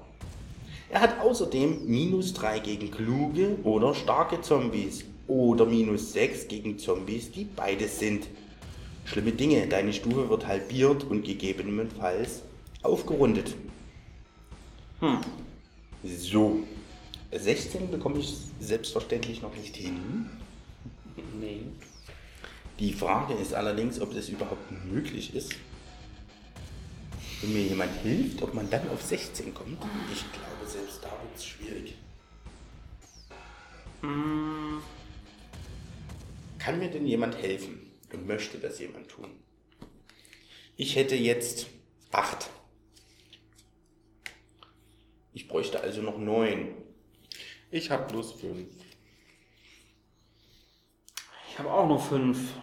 Er 0.89 1.01
hat 1.01 1.19
außerdem 1.21 1.85
minus 1.87 2.33
3 2.35 2.61
gegen 2.61 2.93
kluge 2.93 3.57
oder 3.65 3.93
starke 3.93 4.41
Zombies 4.41 5.05
oder 5.27 5.67
minus 5.67 6.13
6 6.13 6.47
gegen 6.47 6.79
Zombies, 6.79 7.33
die 7.33 7.45
beides 7.45 7.99
sind. 7.99 8.29
Schlimme 9.05 9.33
Dinge, 9.33 9.67
deine 9.67 9.93
Stufe 9.93 10.29
wird 10.29 10.47
halbiert 10.47 11.05
und 11.05 11.25
gegebenenfalls 11.25 12.43
aufgerundet. 12.83 13.55
So. 16.05 16.61
16 17.33 17.91
bekomme 17.91 18.19
ich 18.19 18.37
selbstverständlich 18.61 19.43
noch 19.43 19.55
nicht 19.55 19.77
hin. 19.77 20.27
Nee. 21.39 21.61
Die 22.79 22.93
Frage 22.93 23.35
ist 23.35 23.53
allerdings, 23.55 24.01
ob 24.01 24.15
das 24.15 24.29
überhaupt 24.29 24.71
möglich 24.91 25.35
ist. 25.35 25.55
Wenn 27.41 27.53
mir 27.53 27.63
jemand 27.63 27.91
hilft, 28.03 28.43
ob 28.43 28.55
man 28.55 28.69
dann 28.71 28.89
auf 28.91 29.03
16 29.03 29.53
kommt. 29.55 29.79
Ich 30.13 30.25
glaube, 30.33 30.71
selbst 30.71 31.01
da 31.03 31.09
wird 31.09 31.37
es 31.37 31.45
schwierig. 31.45 31.95
Kann 36.59 36.79
mir 36.79 36.91
denn 36.91 37.07
jemand 37.07 37.37
helfen 37.37 37.80
und 38.13 38.27
möchte 38.27 38.59
das 38.59 38.79
jemand 38.79 39.09
tun? 39.09 39.31
Ich 40.77 40.97
hätte 40.97 41.15
jetzt 41.17 41.67
8. 42.11 42.51
Ich 45.33 45.47
bräuchte 45.49 45.81
also 45.81 46.03
noch 46.03 46.19
9. 46.19 46.75
Ich 47.71 47.91
habe 47.91 48.07
plus 48.07 48.33
5. 48.33 48.69
Ich 51.49 51.59
habe 51.59 51.73
auch 51.73 51.87
noch 51.89 52.03
fünf. 52.03 52.55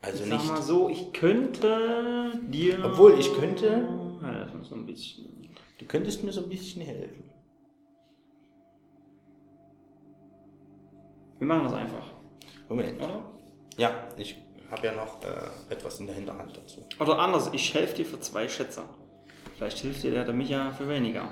Also 0.00 0.24
Sag 0.24 0.38
nicht. 0.40 0.46
mal 0.46 0.62
so, 0.62 0.88
ich 0.88 1.12
könnte 1.12 2.40
dir. 2.48 2.82
Obwohl, 2.84 3.18
ich 3.20 3.32
könnte- 3.34 3.86
Ja, 4.22 4.44
das 4.46 4.72
ein 4.72 4.86
bisschen. 4.86 5.54
Du 5.78 5.84
könntest 5.86 6.24
mir 6.24 6.32
so 6.32 6.42
ein 6.42 6.48
bisschen 6.48 6.80
helfen. 6.82 7.24
Wir 11.38 11.46
machen 11.46 11.64
das 11.64 11.72
einfach, 11.74 12.12
Moment. 12.70 13.02
oder? 13.02 13.24
Ja, 13.76 14.08
ich 14.16 14.36
habe 14.70 14.86
ja 14.86 14.92
noch 14.92 15.22
äh, 15.24 15.72
etwas 15.72 15.98
in 15.98 16.06
der 16.06 16.14
Hinterhand 16.14 16.56
dazu. 16.56 16.86
Oder 17.00 17.18
anders, 17.18 17.50
ich 17.52 17.74
helfe 17.74 17.96
dir 17.96 18.06
für 18.06 18.20
zwei 18.20 18.48
Schätze. 18.48 18.82
Vielleicht 19.56 19.78
hilft 19.78 20.04
dir 20.04 20.12
der, 20.12 20.24
der 20.24 20.34
Micha 20.34 20.70
für 20.70 20.88
weniger. 20.88 21.28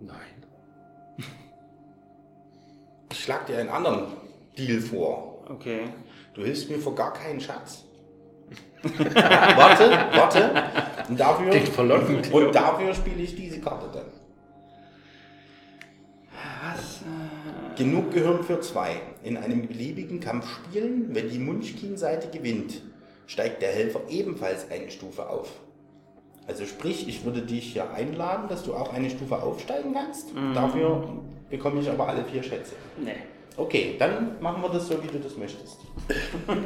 Nein. 0.00 0.16
Ich 3.12 3.24
schlag 3.24 3.44
dir 3.44 3.58
einen 3.58 3.68
anderen 3.68 4.06
Deal 4.56 4.80
vor. 4.80 5.44
Okay. 5.50 5.82
Du 6.32 6.42
hilfst 6.42 6.70
mir 6.70 6.78
für 6.78 6.94
gar 6.94 7.12
keinen 7.12 7.38
Schatz. 7.38 7.84
warte, 8.82 9.90
warte. 9.90 10.64
Und 11.10 11.20
dafür, 11.20 11.52
und 12.32 12.54
dafür 12.54 12.94
spiele 12.94 13.22
ich 13.22 13.36
diese 13.36 13.60
Karte 13.60 13.86
dann. 13.92 14.21
Genug 17.76 18.12
Gehirn 18.12 18.42
für 18.42 18.60
zwei. 18.60 19.00
In 19.22 19.36
einem 19.36 19.66
beliebigen 19.66 20.20
Kampf 20.20 20.46
spielen, 20.48 21.14
wenn 21.14 21.30
die 21.30 21.38
Munchkin-Seite 21.38 22.28
gewinnt, 22.36 22.82
steigt 23.26 23.62
der 23.62 23.70
Helfer 23.70 24.00
ebenfalls 24.08 24.70
eine 24.70 24.90
Stufe 24.90 25.28
auf. 25.28 25.48
Also 26.46 26.66
sprich, 26.66 27.08
ich 27.08 27.24
würde 27.24 27.42
dich 27.42 27.72
hier 27.72 27.92
einladen, 27.92 28.48
dass 28.48 28.64
du 28.64 28.74
auch 28.74 28.92
eine 28.92 29.08
Stufe 29.08 29.40
aufsteigen 29.40 29.94
kannst. 29.94 30.32
Dafür 30.54 31.08
bekomme 31.48 31.80
ich 31.80 31.88
aber 31.88 32.08
alle 32.08 32.24
vier 32.24 32.42
Schätze. 32.42 32.74
Nee. 32.98 33.14
Okay, 33.56 33.96
dann 33.98 34.40
machen 34.40 34.62
wir 34.62 34.70
das 34.70 34.88
so, 34.88 35.02
wie 35.02 35.08
du 35.08 35.18
das 35.18 35.36
möchtest. 35.36 35.78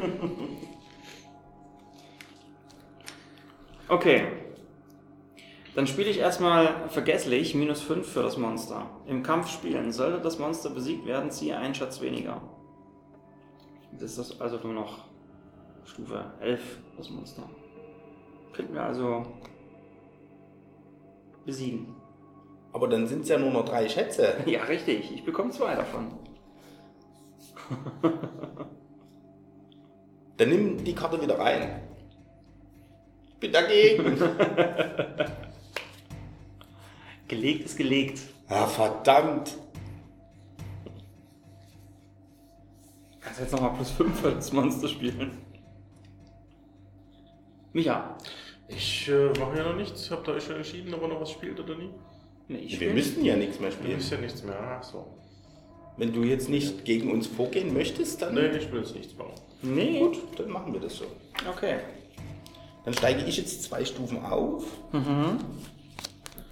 Okay. 3.89 4.25
Dann 5.76 5.87
spiele 5.87 6.09
ich 6.09 6.21
erstmal 6.21 6.88
vergesslich 6.88 7.54
minus 7.54 7.83
5 7.83 8.11
für 8.11 8.23
das 8.23 8.38
Monster. 8.38 8.88
Im 9.06 9.23
Kampf 9.23 9.50
spielen. 9.50 9.92
Sollte 9.92 10.23
das 10.23 10.38
Monster 10.38 10.71
besiegt 10.71 11.04
werden, 11.04 11.30
ziehe 11.30 11.59
einen 11.59 11.75
Schatz 11.75 12.00
weniger. 12.00 12.40
Das 14.00 14.16
ist 14.16 14.40
also 14.40 14.56
nur 14.64 14.73
noch 14.73 15.04
Stufe 15.85 16.33
11, 16.40 16.78
das 16.97 17.11
Monster. 17.11 17.42
Könnten 18.54 18.73
wir 18.73 18.85
also 18.85 19.26
besiegen. 21.45 21.95
Aber 22.73 22.88
dann 22.88 23.06
sind 23.06 23.25
es 23.25 23.28
ja 23.28 23.38
nur 23.38 23.50
noch 23.50 23.66
drei 23.66 23.87
Schätze. 23.87 24.33
Ja, 24.47 24.62
richtig. 24.64 25.12
Ich 25.12 25.26
bekomme 25.26 25.50
zwei 25.50 25.75
davon. 25.75 26.06
Dann 30.38 30.49
nimm 30.49 30.83
die 30.83 30.95
Karte 30.95 31.21
wieder 31.21 31.38
rein. 31.38 31.83
Ich 33.28 33.37
bin 33.37 33.52
dagegen. 33.52 34.18
Gelegt 37.28 37.64
ist 37.66 37.76
gelegt. 37.76 38.21
ah, 38.49 38.66
verdammt. 38.66 39.56
Kannst 43.21 43.40
jetzt 43.40 43.52
nochmal 43.52 43.75
plus 43.75 43.90
5 43.90 44.21
für 44.21 44.30
das 44.33 44.52
Monster 44.52 44.88
spielen. 44.88 45.33
Micha. 47.73 48.16
Ich 48.68 49.09
äh, 49.09 49.28
mache 49.38 49.59
ja 49.59 49.64
noch 49.64 49.76
nichts. 49.76 50.11
Habt 50.11 50.26
ihr 50.28 50.35
euch 50.35 50.45
schon 50.45 50.56
entschieden, 50.56 50.92
ob 50.95 51.02
ihr 51.02 51.09
noch 51.09 51.21
was 51.21 51.30
spielt 51.30 51.59
oder 51.61 51.76
nie? 51.76 51.90
Nee, 52.49 52.59
ich 52.59 52.78
Wir 52.80 52.92
müssten 52.92 53.25
ja 53.25 53.37
nichts 53.37 53.59
mehr 53.61 53.71
spielen. 53.73 53.99
wisst 53.99 54.11
ja 54.12 54.18
nichts 54.18 54.42
mehr. 54.42 54.56
Ach 54.78 54.83
so. 54.83 55.06
Wenn 55.97 56.12
du 56.12 56.23
jetzt 56.23 56.49
nicht 56.49 56.85
gegen 56.85 57.11
uns 57.11 57.26
vorgehen 57.26 57.73
möchtest, 57.73 58.23
dann 58.23 58.35
Nee, 58.35 58.49
ich 58.56 58.71
will 58.71 58.80
jetzt 58.80 58.95
nichts 58.95 59.16
machen. 59.16 59.33
Nee. 59.62 59.99
gut, 59.99 60.18
dann 60.37 60.50
machen 60.50 60.73
wir 60.73 60.80
das 60.80 60.97
so. 60.97 61.06
Okay. 61.49 61.78
Dann 62.85 62.95
steige 62.95 63.25
ich 63.25 63.37
jetzt 63.38 63.62
zwei 63.64 63.85
Stufen 63.85 64.23
auf. 64.25 64.64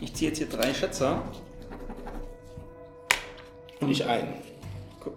Ich 0.00 0.14
ziehe 0.14 0.30
jetzt 0.30 0.38
hier 0.38 0.48
drei 0.48 0.72
Schätze. 0.74 1.18
Und 3.80 3.90
ich 3.90 4.04
ein. 4.04 4.34
Guck. 5.00 5.16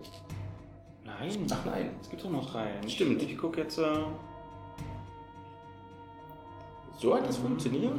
Nein. 1.06 1.48
Ach 1.52 1.66
nein. 1.66 1.92
Es 2.02 2.10
gibt 2.10 2.24
doch 2.24 2.30
noch 2.30 2.52
drei. 2.52 2.68
Stimmt. 2.88 3.22
Ich, 3.22 3.38
gucke 3.38 3.62
jetzt. 3.62 3.78
Äh, 3.78 4.06
So 7.00 7.16
hat 7.16 7.28
das 7.28 7.38
funktioniert? 7.38 7.94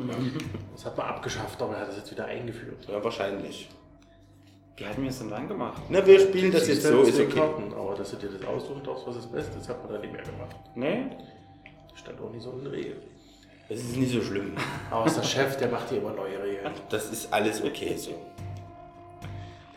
Das 0.73 0.85
hat 0.85 0.97
man 0.97 1.07
abgeschafft, 1.07 1.63
aber 1.63 1.75
er 1.75 1.81
hat 1.83 1.89
das 1.89 1.99
jetzt 1.99 2.11
wieder 2.11 2.25
eingeführt. 2.25 2.89
Ja, 2.89 3.03
wahrscheinlich. 3.03 3.69
wie 4.77 4.85
hatten 4.85 5.03
wir 5.03 5.11
es 5.11 5.21
denn 5.21 5.31
dann 5.31 5.47
gemacht? 5.47 5.81
Na, 5.89 6.05
wir 6.05 6.19
spielen 6.19 6.51
das 6.51 6.67
jetzt 6.67 6.83
Siehst 6.83 6.93
du, 6.93 6.99
so, 6.99 7.05
das 7.05 7.11
ist 7.11 7.21
okay. 7.21 7.39
Karten, 7.39 7.73
aber 7.75 7.95
dass 7.95 8.11
du 8.11 8.17
dir 8.17 8.29
das 8.29 8.45
aussuchen 8.45 8.83
darfst, 8.83 9.07
was 9.07 9.15
das 9.17 9.27
Beste 9.31 9.57
ist, 9.59 9.69
hat 9.69 9.83
man 9.85 9.93
dann 9.93 10.01
nicht 10.01 10.13
mehr 10.13 10.23
gemacht. 10.23 10.57
Nee? 10.75 11.11
Das 11.91 12.01
stand 12.01 12.21
auch 12.21 12.31
nicht 12.31 12.43
so 12.43 12.51
in 12.53 12.65
der 12.65 12.73
Regel. 12.73 12.97
Das 13.69 13.79
ist 13.79 13.97
nicht 13.97 14.13
so 14.13 14.23
schlimm. 14.23 14.57
Aber 14.91 15.07
ist 15.07 15.17
der 15.17 15.23
Chef, 15.23 15.57
der 15.59 15.69
macht 15.69 15.89
hier 15.91 15.99
immer 15.99 16.13
neue 16.13 16.43
Regeln. 16.43 16.73
Das 16.89 17.11
ist 17.11 17.33
alles 17.33 17.63
okay 17.63 17.97
so. 17.97 18.15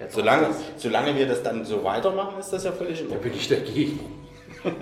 Solange, 0.09 0.49
solange 0.77 1.15
wir 1.15 1.27
das 1.27 1.43
dann 1.43 1.63
so 1.63 1.83
weitermachen, 1.83 2.39
ist 2.39 2.49
das 2.51 2.63
ja 2.63 2.71
völlig 2.71 3.01
in 3.01 3.09
Da 3.09 3.15
Ordnung. 3.15 3.31
bin 3.31 3.39
ich 3.39 3.47
dagegen. 3.47 3.99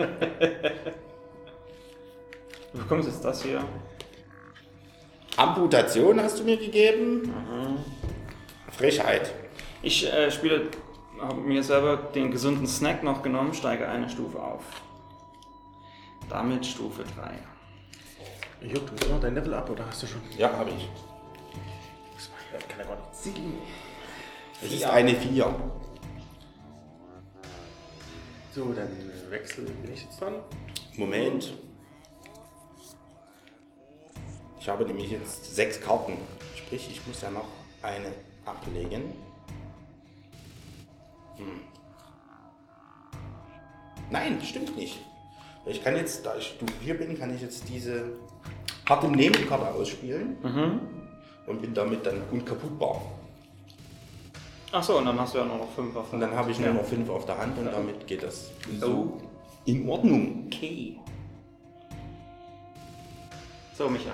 Du 2.72 2.78
bekommst 2.78 3.10
jetzt 3.10 3.26
das 3.26 3.42
hier. 3.42 3.64
Amputation 5.38 6.22
hast 6.22 6.40
du 6.40 6.44
mir 6.44 6.56
gegeben. 6.58 7.34
Frechheit. 8.72 9.34
Ich 9.82 10.06
äh, 10.06 10.30
spiele, 10.30 10.68
habe 11.20 11.42
mir 11.42 11.64
selber 11.64 11.98
den 11.98 12.30
gesunden 12.30 12.68
Snack 12.68 13.02
noch 13.04 13.24
genommen, 13.24 13.56
steige 13.56 13.88
eine 13.88 14.08
Stufe 14.08 14.40
auf. 14.40 14.62
Damit 16.30 16.64
Stufe 16.66 17.04
3. 17.16 17.32
Juck, 18.62 18.88
du 18.88 18.94
bist 18.94 19.10
noch 19.10 19.22
dein 19.22 19.36
Level 19.36 19.54
ab 19.54 19.70
oder 19.70 19.86
hast 19.86 20.04
du 20.04 20.08
schon? 20.08 20.22
Ja, 20.38 20.52
habe 20.52 20.72
ich. 20.72 20.90
Das 22.16 22.68
kann 22.68 22.80
er 22.80 22.86
gar 22.86 22.96
nicht 22.96 23.16
sehen. 23.16 23.58
Es 24.62 24.74
ist 24.74 24.84
eine 24.84 25.16
4. 25.16 25.56
So, 28.54 28.74
dann 28.74 28.90
wechsel 29.30 29.66
bin 29.66 29.94
ich 29.94 30.04
jetzt 30.04 30.20
dran. 30.20 30.36
Moment. 30.98 31.54
Ich 34.60 34.68
habe 34.68 34.84
nämlich 34.84 35.12
jetzt 35.12 35.56
sechs 35.56 35.80
Karten. 35.80 36.18
Sprich, 36.56 36.90
ich 36.92 37.08
muss 37.08 37.22
ja 37.22 37.32
noch 37.32 37.48
eine 37.82 38.12
ablegen. 38.46 39.14
Hm. 41.38 41.62
Nein, 44.12 44.42
stimmt 44.44 44.76
nicht. 44.76 45.00
Ich 45.66 45.82
kann 45.82 45.96
jetzt, 45.96 46.26
da 46.26 46.36
ich 46.36 46.48
Stufe 46.48 46.74
4 46.82 46.98
bin, 46.98 47.18
kann 47.18 47.34
ich 47.34 47.42
jetzt 47.42 47.70
diese 47.70 48.20
harte 48.90 49.08
Nebenkarte 49.08 49.68
ausspielen 49.72 50.38
und 51.46 51.62
bin 51.62 51.74
damit 51.74 52.06
dann 52.06 52.22
unkaputtbar. 52.32 53.02
Achso, 54.72 54.98
und 54.98 55.06
dann 55.06 55.20
hast 55.20 55.34
du 55.34 55.40
ja 55.40 55.46
nur 55.46 55.58
noch 55.58 55.72
5 55.72 55.96
auf 55.96 56.14
Und 56.14 56.20
dann 56.20 56.36
habe 56.36 56.52
ich 56.52 56.60
nur 56.60 56.68
Ja. 56.68 56.74
noch 56.74 56.86
fünf 56.86 57.10
auf 57.10 57.26
der 57.26 57.38
Hand 57.40 57.58
und 57.58 57.66
damit 57.66 58.06
geht 58.06 58.22
das 58.22 58.52
so 58.80 59.20
in 59.66 59.90
Ordnung. 59.90 60.44
Okay. 60.48 60.96
So, 63.76 63.90
Micha. 63.90 64.12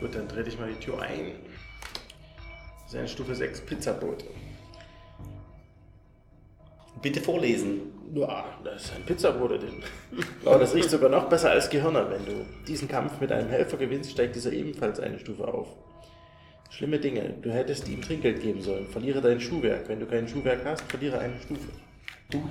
Gut, 0.00 0.14
dann 0.14 0.28
trete 0.28 0.48
ich 0.48 0.58
mal 0.58 0.68
die 0.72 0.80
Tür 0.80 1.00
ein. 1.00 1.32
Das 2.84 2.92
ist 2.92 2.98
eine 2.98 3.08
Stufe 3.08 3.34
6 3.34 3.60
Pizzabote. 3.62 4.26
Bitte 7.00 7.20
vorlesen. 7.20 7.91
Ja, 8.14 8.44
das 8.62 8.84
ist 8.84 8.94
ein 8.94 9.04
Pizzabote 9.04 9.58
drin. 9.58 9.82
Aber 10.44 10.58
das 10.60 10.74
riecht 10.74 10.90
sogar 10.90 11.08
noch 11.08 11.28
besser 11.30 11.50
als 11.50 11.70
Gehirner. 11.70 12.10
Wenn 12.10 12.24
du 12.26 12.44
diesen 12.68 12.86
Kampf 12.86 13.18
mit 13.20 13.32
einem 13.32 13.48
Helfer 13.48 13.78
gewinnst, 13.78 14.10
steigt 14.10 14.36
dieser 14.36 14.52
ebenfalls 14.52 15.00
eine 15.00 15.18
Stufe 15.18 15.48
auf. 15.48 15.68
Schlimme 16.68 16.98
Dinge. 16.98 17.34
Du 17.40 17.50
hättest 17.50 17.88
ihm 17.88 18.02
Trinkgeld 18.02 18.42
geben 18.42 18.60
sollen. 18.60 18.86
Verliere 18.86 19.22
dein 19.22 19.40
Schuhwerk. 19.40 19.88
Wenn 19.88 20.00
du 20.00 20.06
kein 20.06 20.28
Schuhwerk 20.28 20.64
hast, 20.64 20.82
verliere 20.82 21.18
eine 21.18 21.40
Stufe. 21.40 21.68
Du. 22.30 22.48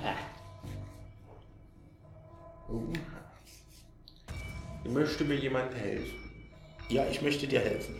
Möchte 4.84 5.24
mir 5.24 5.36
jemand 5.36 5.74
helfen? 5.76 6.18
Ja, 6.88 7.06
ich 7.08 7.22
möchte 7.22 7.46
dir 7.46 7.60
helfen. 7.60 7.94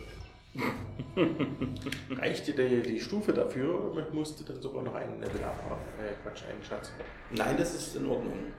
Reicht 2.10 2.46
dir 2.46 2.54
die, 2.54 2.82
die 2.82 3.00
Stufe 3.00 3.32
dafür 3.32 3.90
oder 3.90 4.10
musst 4.10 4.40
du 4.40 4.44
dann 4.44 4.60
sogar 4.60 4.82
noch 4.82 4.94
einen 4.94 5.20
Level 5.20 5.42
abhaben? 5.42 5.82
Äh, 5.98 6.12
Quatsch, 6.22 6.42
einen 6.44 6.62
Schatz. 6.62 6.92
Nein, 7.30 7.56
das 7.56 7.74
ist 7.74 7.96
in 7.96 8.06
Ordnung. 8.06 8.52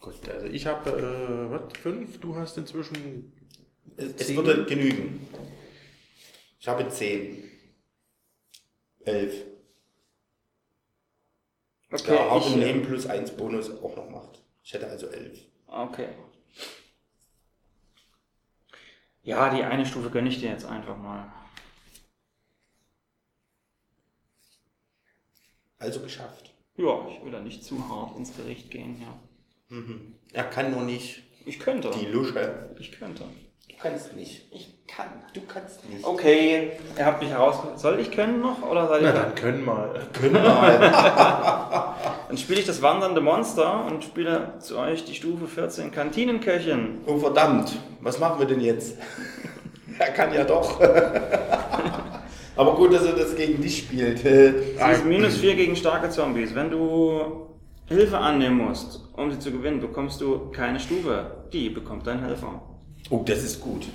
Gut, 0.00 0.28
also 0.28 0.46
ich 0.46 0.66
habe, 0.66 0.90
äh, 0.90 1.50
was, 1.50 1.78
fünf? 1.78 2.20
Du 2.20 2.34
hast 2.36 2.58
inzwischen 2.58 3.32
Es, 3.96 4.14
es 4.14 4.36
würde 4.36 4.64
genügen. 4.64 5.26
Ich 6.58 6.68
habe 6.68 6.88
zehn. 6.88 7.44
Elf. 9.04 9.46
Okay, 11.90 12.18
ich, 12.38 12.54
im 12.54 12.60
äh, 12.60 12.64
Leben 12.64 12.82
plus 12.82 13.06
eins 13.06 13.30
Bonus 13.30 13.70
auch 13.70 13.96
noch 13.96 14.10
macht. 14.10 14.42
Ich 14.70 14.74
hätte 14.74 14.86
also 14.86 15.08
elf. 15.08 15.36
Okay. 15.66 16.10
Ja, 19.24 19.52
die 19.52 19.64
eine 19.64 19.84
Stufe 19.84 20.10
gönne 20.10 20.28
ich 20.28 20.38
dir 20.38 20.48
jetzt 20.48 20.64
einfach 20.64 20.96
mal. 20.96 21.32
Also 25.76 26.00
geschafft. 26.00 26.54
Ja, 26.76 27.08
ich 27.08 27.20
will 27.24 27.32
da 27.32 27.40
nicht 27.40 27.64
zu 27.64 27.88
hart 27.88 28.16
ins 28.16 28.36
Gericht 28.36 28.70
gehen, 28.70 29.02
ja. 29.02 29.20
Er 30.32 30.44
kann 30.44 30.70
noch 30.70 30.84
nicht. 30.84 31.24
Ich 31.46 31.58
könnte. 31.58 31.90
Die 31.90 32.06
Lusche. 32.06 32.72
Ich 32.78 32.92
könnte. 32.92 33.24
Du 33.82 33.88
kannst 33.88 34.14
nicht. 34.14 34.42
Ich 34.50 34.74
kann. 34.86 35.06
Du 35.32 35.40
kannst 35.40 35.88
nicht. 35.88 36.04
Okay, 36.04 36.72
ihr 36.98 37.06
habt 37.06 37.22
mich 37.22 37.30
herausgefordert. 37.30 37.80
Soll 37.80 37.98
ich 37.98 38.10
können 38.10 38.42
noch 38.42 38.62
oder 38.62 38.86
soll 38.88 38.98
ich? 38.98 39.04
Na 39.04 39.12
dann 39.12 39.34
können 39.34 39.64
wir. 39.64 40.06
Können 40.12 40.34
mal. 40.34 40.78
Dann 42.28 42.36
spiele 42.36 42.60
ich 42.60 42.66
das 42.66 42.82
wandernde 42.82 43.20
Monster 43.20 43.86
und 43.86 44.04
spiele 44.04 44.54
zu 44.60 44.78
euch 44.78 45.04
die 45.04 45.14
Stufe 45.14 45.48
14 45.48 45.90
Kantinenköchin. 45.90 47.00
oh 47.06 47.16
verdammt. 47.16 47.76
Was 48.02 48.18
machen 48.18 48.38
wir 48.38 48.46
denn 48.46 48.60
jetzt? 48.60 48.98
er 49.98 50.10
kann 50.12 50.32
ja 50.34 50.44
doch. 50.44 50.78
Aber 52.56 52.74
gut, 52.76 52.92
dass 52.92 53.04
er 53.06 53.14
das 53.14 53.34
gegen 53.34 53.62
dich 53.62 53.78
spielt. 53.78 54.18
Sie 54.18 54.28
ist 54.28 55.04
minus 55.06 55.38
4 55.38 55.54
gegen 55.56 55.74
starke 55.74 56.10
Zombies. 56.10 56.54
Wenn 56.54 56.70
du 56.70 57.48
Hilfe 57.86 58.18
annehmen 58.18 58.58
musst, 58.58 59.08
um 59.16 59.32
sie 59.32 59.38
zu 59.38 59.50
gewinnen, 59.50 59.80
bekommst 59.80 60.20
du 60.20 60.50
keine 60.50 60.78
Stufe. 60.78 61.44
Die 61.52 61.70
bekommt 61.70 62.06
dein 62.06 62.22
Helfer. 62.22 62.60
Oh, 63.10 63.22
das 63.24 63.42
ist 63.42 63.60
gut. 63.60 63.86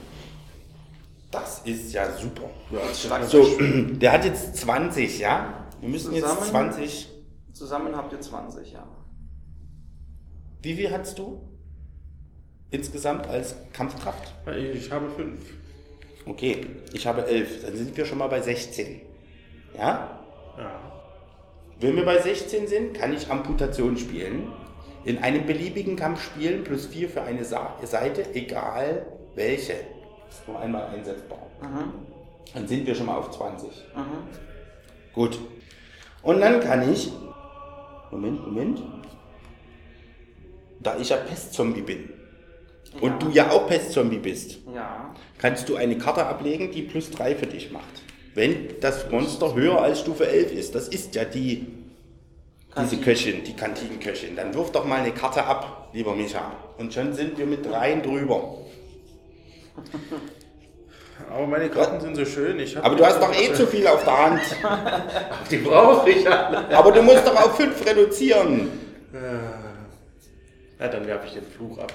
Das 1.31 1.61
ist 1.65 1.93
ja 1.93 2.11
super. 2.17 2.49
Ja, 2.71 2.79
das 3.19 3.31
So, 3.31 3.45
der 3.91 4.11
hat 4.11 4.25
jetzt 4.25 4.57
20, 4.57 5.19
ja? 5.19 5.67
Wir 5.79 5.89
müssen 5.89 6.13
jetzt 6.13 6.27
Zusammen? 6.27 6.71
20. 6.71 7.09
Zusammen 7.53 7.95
habt 7.95 8.11
ihr 8.13 8.21
20, 8.21 8.73
ja. 8.73 8.87
Wie 10.61 10.75
viel 10.75 10.91
hast 10.91 11.17
du? 11.17 11.41
Insgesamt 12.71 13.27
als 13.27 13.55
Kampfkraft? 13.71 14.33
Ich 14.73 14.91
habe 14.91 15.09
fünf. 15.09 15.41
Okay, 16.25 16.65
ich 16.91 17.07
habe 17.07 17.25
11. 17.25 17.63
Dann 17.63 17.75
sind 17.77 17.95
wir 17.95 18.05
schon 18.05 18.17
mal 18.17 18.27
bei 18.27 18.41
16. 18.41 19.01
Ja? 19.77 20.19
Ja. 20.57 20.81
Wenn 21.79 21.95
wir 21.95 22.05
bei 22.05 22.19
16 22.19 22.67
sind, 22.67 22.93
kann 22.93 23.13
ich 23.13 23.29
Amputation 23.29 23.97
spielen. 23.97 24.51
In 25.05 25.19
einem 25.19 25.45
beliebigen 25.45 25.95
Kampf 25.95 26.23
spielen, 26.23 26.63
plus 26.63 26.87
4 26.87 27.09
für 27.09 27.21
eine 27.21 27.45
Sa 27.45 27.75
Seite, 27.83 28.25
egal 28.33 29.05
welche. 29.35 29.73
Ist 30.27 30.47
nur 30.47 30.59
einmal 30.59 30.87
einsetzbar. 30.87 31.39
Dann 32.53 32.67
sind 32.67 32.85
wir 32.87 32.95
schon 32.95 33.05
mal 33.05 33.17
auf 33.17 33.31
20. 33.31 33.69
Gut. 35.13 35.39
Und 36.23 36.41
dann 36.41 36.59
kann 36.59 36.91
ich. 36.91 37.11
Moment, 38.11 38.45
Moment. 38.45 38.81
Da 40.79 40.97
ich 40.99 41.09
ja 41.09 41.17
Pestzombie 41.17 41.81
bin. 41.81 42.09
Und 43.01 43.21
du 43.21 43.29
ja 43.29 43.51
auch 43.51 43.67
Pestzombie 43.67 44.17
bist, 44.19 44.59
Ja. 44.73 45.13
kannst 45.37 45.67
du 45.67 45.75
eine 45.75 45.97
Karte 45.97 46.25
ablegen, 46.25 46.71
die 46.71 46.83
plus 46.83 47.11
3 47.11 47.35
für 47.35 47.47
dich 47.47 47.71
macht. 47.71 47.83
Wenn 48.33 48.79
das 48.79 49.09
Monster 49.11 49.53
höher 49.53 49.81
als 49.81 49.99
Stufe 50.01 50.27
11 50.27 50.51
ist, 50.53 50.75
das 50.75 50.87
ist 50.87 51.13
ja 51.15 51.25
die, 51.25 51.67
diese. 52.83 52.97
Köchin, 52.97 53.43
die 53.43 53.55
Kantinenköchin, 53.55 54.35
dann 54.35 54.53
wirf 54.53 54.71
doch 54.71 54.85
mal 54.85 54.99
eine 54.99 55.11
Karte 55.11 55.43
ab, 55.43 55.89
lieber 55.93 56.15
Micha. 56.15 56.51
Und 56.77 56.93
schon 56.93 57.13
sind 57.13 57.37
wir 57.37 57.45
mit 57.45 57.65
dreien 57.65 58.01
drüber. 58.01 58.57
Aber 61.29 61.47
meine 61.47 61.69
Karten 61.69 62.01
sind 62.01 62.15
so 62.15 62.25
schön. 62.25 62.59
Aber 62.81 62.95
du 62.95 63.05
hast 63.05 63.21
doch 63.21 63.33
eh 63.33 63.53
zu 63.53 63.65
viel 63.67 63.87
auf 63.87 64.03
der 64.03 64.17
Hand. 64.17 64.41
Die 65.51 65.57
brauche 65.57 66.09
ich 66.09 66.29
alle. 66.29 66.77
Aber 66.77 66.91
du 66.91 67.01
musst 67.01 67.25
doch 67.25 67.35
auf 67.35 67.55
5 67.55 67.85
reduzieren. 67.85 68.69
Ja, 70.79 70.87
dann 70.87 71.07
werfe 71.07 71.27
ich 71.27 71.33
den 71.33 71.45
Fluch 71.45 71.77
ab. 71.77 71.93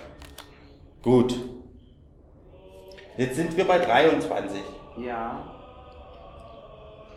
Gut. 1.02 1.34
Jetzt 3.16 3.36
sind 3.36 3.56
wir 3.56 3.66
bei 3.66 3.78
23. 3.78 4.60
Ja. 4.98 5.44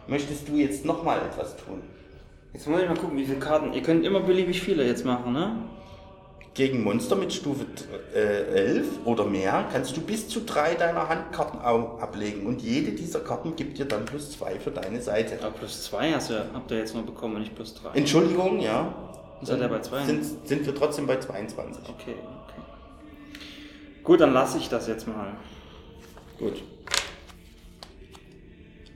Möchtest 0.07 0.47
du 0.49 0.57
jetzt 0.57 0.83
nochmal 0.83 1.19
etwas 1.19 1.55
tun? 1.55 1.81
Jetzt 2.53 2.67
muss 2.67 2.81
ich 2.81 2.87
mal 2.87 2.97
gucken, 2.97 3.17
wie 3.17 3.25
viele 3.25 3.39
Karten. 3.39 3.73
Ihr 3.73 3.81
könnt 3.81 4.05
immer 4.05 4.19
beliebig 4.19 4.61
viele 4.61 4.85
jetzt 4.85 5.05
machen, 5.05 5.33
ne? 5.33 5.55
Gegen 6.53 6.83
Monster 6.83 7.15
mit 7.15 7.33
Stufe 7.33 7.65
äh, 8.13 8.75
11 8.75 9.05
oder 9.05 9.25
mehr 9.25 9.67
kannst 9.71 9.97
du 9.97 10.01
bis 10.01 10.27
zu 10.27 10.41
drei 10.41 10.75
deiner 10.75 11.09
Handkarten 11.09 11.59
ablegen 11.59 12.45
und 12.45 12.61
jede 12.61 12.91
dieser 12.91 13.21
Karten 13.21 13.55
gibt 13.55 13.79
dir 13.79 13.85
dann 13.85 14.05
plus 14.05 14.33
zwei 14.33 14.59
für 14.59 14.69
deine 14.69 15.01
Seite. 15.01 15.39
Aber 15.41 15.49
plus 15.49 15.83
2 15.85 16.11
hast 16.13 16.29
du, 16.29 16.45
habt 16.53 16.69
ihr 16.69 16.77
jetzt 16.77 16.93
nur 16.93 17.03
bekommen, 17.03 17.39
nicht 17.39 17.55
plus 17.55 17.73
3. 17.73 17.97
Entschuldigung, 17.97 18.59
ja. 18.59 18.93
Seid 19.41 19.61
ihr 19.61 19.67
bei 19.67 19.79
zwei? 19.79 20.05
Sind, 20.05 20.23
sind 20.47 20.65
wir 20.65 20.75
trotzdem 20.75 21.07
bei 21.07 21.17
22. 21.17 21.83
Okay, 21.89 22.11
okay. 22.11 22.61
Gut, 24.03 24.21
dann 24.21 24.31
lasse 24.31 24.59
ich 24.59 24.69
das 24.69 24.87
jetzt 24.87 25.07
mal. 25.07 25.33
Gut. 26.37 26.61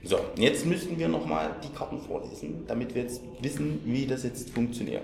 So, 0.07 0.19
jetzt 0.37 0.65
müssten 0.65 0.97
wir 0.97 1.09
nochmal 1.09 1.53
die 1.61 1.77
Karten 1.77 1.99
vorlesen, 1.99 2.63
damit 2.65 2.95
wir 2.95 3.01
jetzt 3.01 3.21
wissen, 3.41 3.81
wie 3.83 4.07
das 4.07 4.23
jetzt 4.23 4.51
funktioniert. 4.51 5.03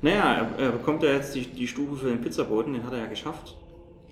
Naja, 0.00 0.50
er, 0.58 0.64
er 0.64 0.72
bekommt 0.72 1.04
ja 1.04 1.12
jetzt 1.12 1.32
die, 1.36 1.46
die 1.46 1.68
Stufe 1.68 1.94
für 1.94 2.08
den 2.08 2.20
Pizzaboten, 2.20 2.72
den 2.72 2.82
hat 2.82 2.92
er 2.92 2.98
ja 2.98 3.06
geschafft. 3.06 3.56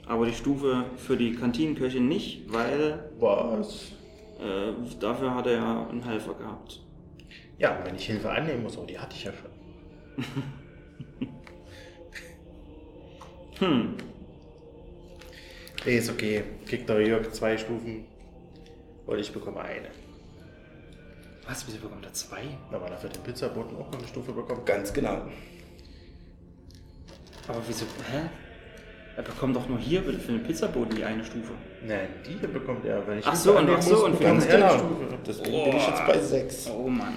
Aber 0.06 0.26
die 0.26 0.32
Stufe 0.32 0.84
für 0.98 1.16
die 1.16 1.32
Kantinenköchin 1.34 2.06
nicht, 2.06 2.44
weil 2.46 3.10
Was? 3.18 3.90
äh, 4.38 4.72
dafür 5.00 5.34
hat 5.34 5.48
er 5.48 5.52
ja 5.54 5.88
einen 5.88 6.04
Helfer 6.04 6.34
gehabt. 6.34 6.80
Ja, 7.58 7.80
wenn 7.84 7.96
ich 7.96 8.06
Hilfe 8.06 8.30
annehmen 8.30 8.62
muss, 8.62 8.78
oh, 8.78 8.84
die 8.84 9.00
hatte 9.00 9.16
ich 9.16 9.24
ja 9.24 9.32
schon. 9.32 10.24
Hm. 13.58 13.94
Nee, 15.84 15.98
ist 15.98 16.08
okay. 16.08 16.44
Kriegt 16.64 16.88
der 16.88 17.06
Jörg 17.06 17.30
zwei 17.32 17.58
Stufen 17.58 18.06
und 19.04 19.18
ich 19.18 19.30
bekomme 19.32 19.60
eine. 19.60 19.90
Was, 21.50 21.66
wieso 21.66 21.78
bekommt 21.78 22.04
er 22.06 22.12
zwei? 22.12 22.42
Na, 22.70 22.80
weil 22.80 22.92
er 22.92 22.98
für 22.98 23.08
den 23.08 23.22
Pizzaboten 23.24 23.74
auch 23.74 23.90
noch 23.90 23.98
eine 23.98 24.06
Stufe 24.06 24.30
bekommt. 24.30 24.64
Ganz 24.66 24.92
genau. 24.92 25.22
Aber 27.48 27.60
wieso, 27.66 27.86
hä? 28.12 28.30
Er 29.16 29.24
bekommt 29.24 29.56
doch 29.56 29.68
nur 29.68 29.78
hier 29.78 30.04
für 30.04 30.12
den 30.12 30.44
Pizzaboten 30.44 30.94
die 30.94 31.02
eine 31.02 31.24
Stufe. 31.24 31.50
Nein, 31.84 32.06
die 32.24 32.38
hier 32.38 32.48
bekommt 32.48 32.84
er. 32.84 33.04
Wenn 33.04 33.18
ich 33.18 33.26
Ach 33.26 33.34
so, 33.34 33.58
und 33.58 33.68
ach 33.68 33.82
so, 33.82 33.90
muss, 33.90 34.02
und 34.02 34.12
für 34.12 34.18
bekommt 34.18 34.40
Ganz 34.40 34.46
eine 34.46 34.62
genau. 34.62 34.78
Stufe. 34.78 35.18
Deswegen 35.26 35.64
bin 35.64 35.76
ich 35.76 35.86
jetzt 35.88 36.06
bei 36.06 36.18
6. 36.20 36.70
Oh 36.70 36.88
Mann. 36.88 37.16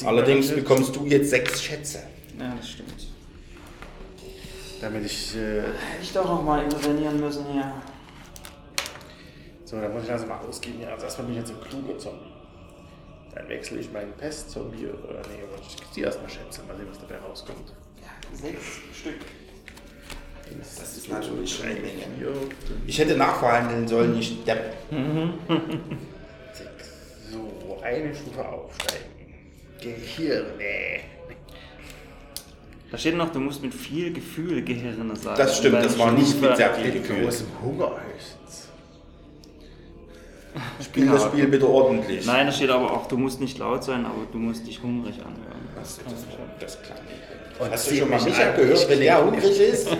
Die 0.00 0.06
Allerdings 0.06 0.52
bekommst 0.52 0.96
du 0.96 1.06
jetzt 1.06 1.30
sechs 1.30 1.62
Schätze. 1.62 2.00
Ja, 2.40 2.52
das 2.56 2.68
stimmt. 2.68 3.06
Damit 4.80 5.04
ich. 5.04 5.36
Äh, 5.36 5.60
Hätte 5.60 5.72
ich 6.02 6.12
doch 6.12 6.24
noch 6.24 6.42
mal 6.42 6.64
intervenieren 6.64 7.20
müssen 7.20 7.46
hier. 7.52 7.72
so, 9.64 9.80
dann 9.80 9.92
muss 9.92 10.02
ich 10.02 10.10
also 10.10 10.26
mal 10.26 10.38
ausgeben. 10.38 10.80
Ja, 10.80 10.88
also 10.88 11.04
erstmal 11.04 11.28
bin 11.28 11.36
ich 11.36 11.48
jetzt 11.48 11.52
ein 11.52 11.60
kluger 11.60 11.96
Zombie. 11.98 12.37
Dann 13.38 13.48
wechsle 13.48 13.78
ich 13.78 13.92
meinen 13.92 14.12
Pest-Zombie 14.14 14.86
oder. 14.86 15.20
Nee, 15.20 15.44
ich 15.62 15.92
ziehe 15.92 16.06
erstmal 16.06 16.28
Schätze. 16.28 16.62
Mal 16.66 16.76
sehen, 16.76 16.88
was 16.90 16.98
dabei 16.98 17.18
rauskommt. 17.18 17.72
Ja, 18.02 18.36
sechs 18.36 18.80
Stück. 18.92 19.14
Das 20.58 20.96
ist 20.96 21.08
natürlich 21.08 21.54
schon 21.54 21.66
eine 21.66 21.80
Menge. 21.80 22.06
Ich 22.86 22.98
hätte 22.98 23.16
nachverhandeln 23.16 23.86
sollen, 23.86 24.18
ich 24.18 24.44
Depp. 24.44 24.74
sechs. 26.52 26.90
So, 27.30 27.78
eine 27.82 28.12
Stufe 28.12 28.48
aufsteigen. 28.48 29.04
Gehirne. 29.80 31.00
Da 32.90 32.98
steht 32.98 33.14
noch, 33.14 33.30
du 33.30 33.38
musst 33.38 33.62
mit 33.62 33.74
viel 33.74 34.12
Gefühl 34.12 34.64
Gehirne 34.64 35.14
sagen. 35.14 35.38
Das 35.38 35.58
stimmt, 35.58 35.84
das 35.84 35.96
war 35.98 36.10
nicht 36.10 36.40
mit 36.40 36.56
sehr 36.56 36.74
viel 36.74 36.90
Gefühl. 36.90 37.22
großem 37.22 37.46
Hunger 37.62 37.90
höchstens. 37.90 38.37
Spiel 40.82 41.06
das 41.06 41.24
Spiel 41.24 41.46
bitte 41.48 41.68
ordentlich. 41.68 42.26
Nein, 42.26 42.46
da 42.46 42.52
steht 42.52 42.70
aber 42.70 42.90
auch, 42.92 43.06
du 43.06 43.16
musst 43.16 43.40
nicht 43.40 43.58
laut 43.58 43.84
sein, 43.84 44.04
aber 44.04 44.26
du 44.30 44.38
musst 44.38 44.66
dich 44.66 44.82
hungrig 44.82 45.18
anhören. 45.20 45.68
Das, 45.74 45.98
das, 45.98 46.24
das 46.60 46.82
klang 46.82 46.98
nicht. 47.04 47.60
Und 47.60 47.70
Hast 47.70 47.90
du 47.90 47.94
schon 47.96 48.08
mal 48.08 48.16
mich 48.16 48.24
Micha 48.26 48.52
gehört, 48.52 48.88
wenn 48.88 49.00
der 49.00 49.16
klinge. 49.16 49.30
hungrig 49.32 49.60
ist? 49.60 49.88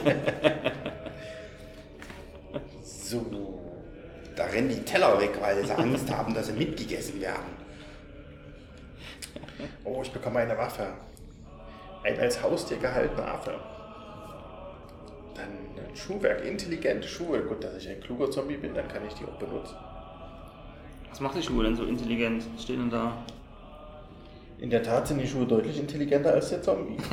So. 2.82 3.24
Da 4.36 4.44
rennen 4.44 4.68
die 4.68 4.84
Teller 4.84 5.18
weg, 5.18 5.30
weil 5.40 5.64
sie 5.64 5.72
Angst 5.72 6.10
haben, 6.14 6.34
dass 6.34 6.46
sie 6.48 6.52
mitgegessen 6.52 7.20
werden. 7.20 7.56
Oh, 9.82 10.00
ich 10.02 10.12
bekomme 10.12 10.40
eine 10.40 10.56
Waffe. 10.58 10.88
Ein 12.04 12.20
als 12.20 12.42
Haustier 12.42 12.76
gehaltener 12.76 13.26
Affe. 13.28 13.54
Dann 15.34 15.48
ein 15.88 15.96
Schuhwerk, 15.96 16.44
intelligente 16.44 17.08
Schuhe. 17.08 17.40
Gut, 17.40 17.64
dass 17.64 17.76
ich 17.78 17.88
ein 17.88 18.00
kluger 18.00 18.30
Zombie 18.30 18.58
bin, 18.58 18.74
dann 18.74 18.86
kann 18.88 19.06
ich 19.06 19.14
die 19.14 19.24
auch 19.24 19.38
benutzen. 19.38 19.74
Was 21.10 21.20
macht 21.20 21.36
die 21.36 21.42
Schule 21.42 21.68
denn 21.68 21.76
so 21.76 21.84
intelligent? 21.84 22.44
Was 22.54 22.62
steht 22.62 22.78
denn 22.78 22.90
da? 22.90 23.12
In 24.58 24.70
der 24.70 24.82
Tat 24.82 25.06
sind 25.06 25.18
die 25.20 25.26
Schuhe 25.26 25.46
deutlich 25.46 25.78
intelligenter 25.78 26.32
als 26.32 26.50
der 26.50 26.62
Zombie. 26.62 26.96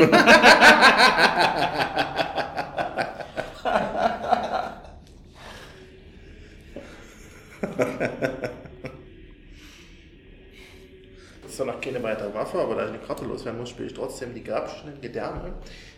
Das 11.42 11.52
ist 11.52 11.58
zwar 11.58 11.68
noch 11.68 11.82
keine 11.82 12.02
weitere 12.04 12.34
Waffe, 12.34 12.60
aber 12.60 12.76
da 12.76 12.84
ich 12.84 12.90
eine 12.90 13.00
Karte 13.00 13.26
loswerden 13.26 13.60
muss, 13.60 13.70
spiele 13.70 13.88
ich 13.88 13.94
trotzdem 13.94 14.34
die 14.34 14.44
grabschnellen 14.44 15.00
Gedärme. 15.02 15.54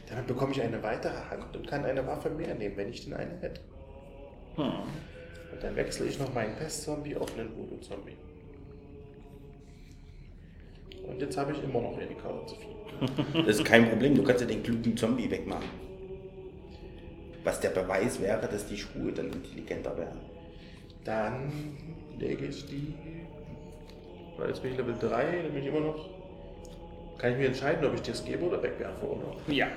Damit 0.10 0.28
bekomme 0.28 0.52
ich 0.52 0.62
eine 0.62 0.82
weitere 0.84 1.18
Hand 1.30 1.56
und 1.56 1.68
kann 1.68 1.86
eine 1.86 2.06
Waffe 2.06 2.30
mehr 2.30 2.54
nehmen, 2.56 2.78
wenn 2.78 2.90
ich 2.90 3.06
denn 3.06 3.14
eine 3.14 3.38
hätte. 3.42 3.62
Hm. 4.56 4.84
Dann 5.62 5.76
wechsle 5.76 6.06
ich 6.06 6.20
noch 6.20 6.34
meinen 6.34 6.56
Pest-Zombie 6.56 7.16
auf 7.16 7.36
einen 7.38 7.50
Voodoo-Zombie. 7.56 8.18
Und 11.08 11.22
jetzt 11.22 11.38
habe 11.38 11.54
ich 11.54 11.64
immer 11.64 11.82
noch 11.82 11.98
eine 11.98 12.16
Karte 12.16 12.46
zu 12.46 12.56
viel. 12.56 13.44
Das 13.46 13.58
ist 13.58 13.66
kein 13.66 13.90
Problem, 13.90 14.16
du 14.16 14.24
kannst 14.24 14.42
ja 14.42 14.48
den 14.48 14.64
klugen 14.64 14.96
Zombie 14.98 15.30
wegmachen. 15.30 15.70
Was 17.44 17.60
der 17.60 17.70
Beweis 17.70 18.20
wäre, 18.22 18.48
dass 18.48 18.68
die 18.68 18.78
Schuhe 18.78 19.12
dann 19.14 19.32
intelligenter 19.32 19.98
wären. 19.98 20.20
Dann 21.06 21.52
lege 22.20 22.48
ich 22.48 22.66
die. 22.66 22.94
Weil 24.38 24.50
jetzt 24.50 24.62
bin 24.62 24.72
ich 24.72 24.78
Level 24.78 24.96
3, 25.00 25.44
dann 25.44 25.54
bin 25.54 25.64
ich 25.64 25.70
immer 25.70 25.80
noch. 25.80 26.10
Kann 27.18 27.32
ich 27.32 27.38
mir 27.38 27.48
entscheiden, 27.48 27.86
ob 27.86 27.96
ich 27.96 28.02
dir 28.02 28.12
das 28.12 28.26
gebe 28.26 28.46
oder 28.46 28.62
wegwerfe, 28.62 29.06
oder? 29.06 29.36
Ja. 29.48 29.68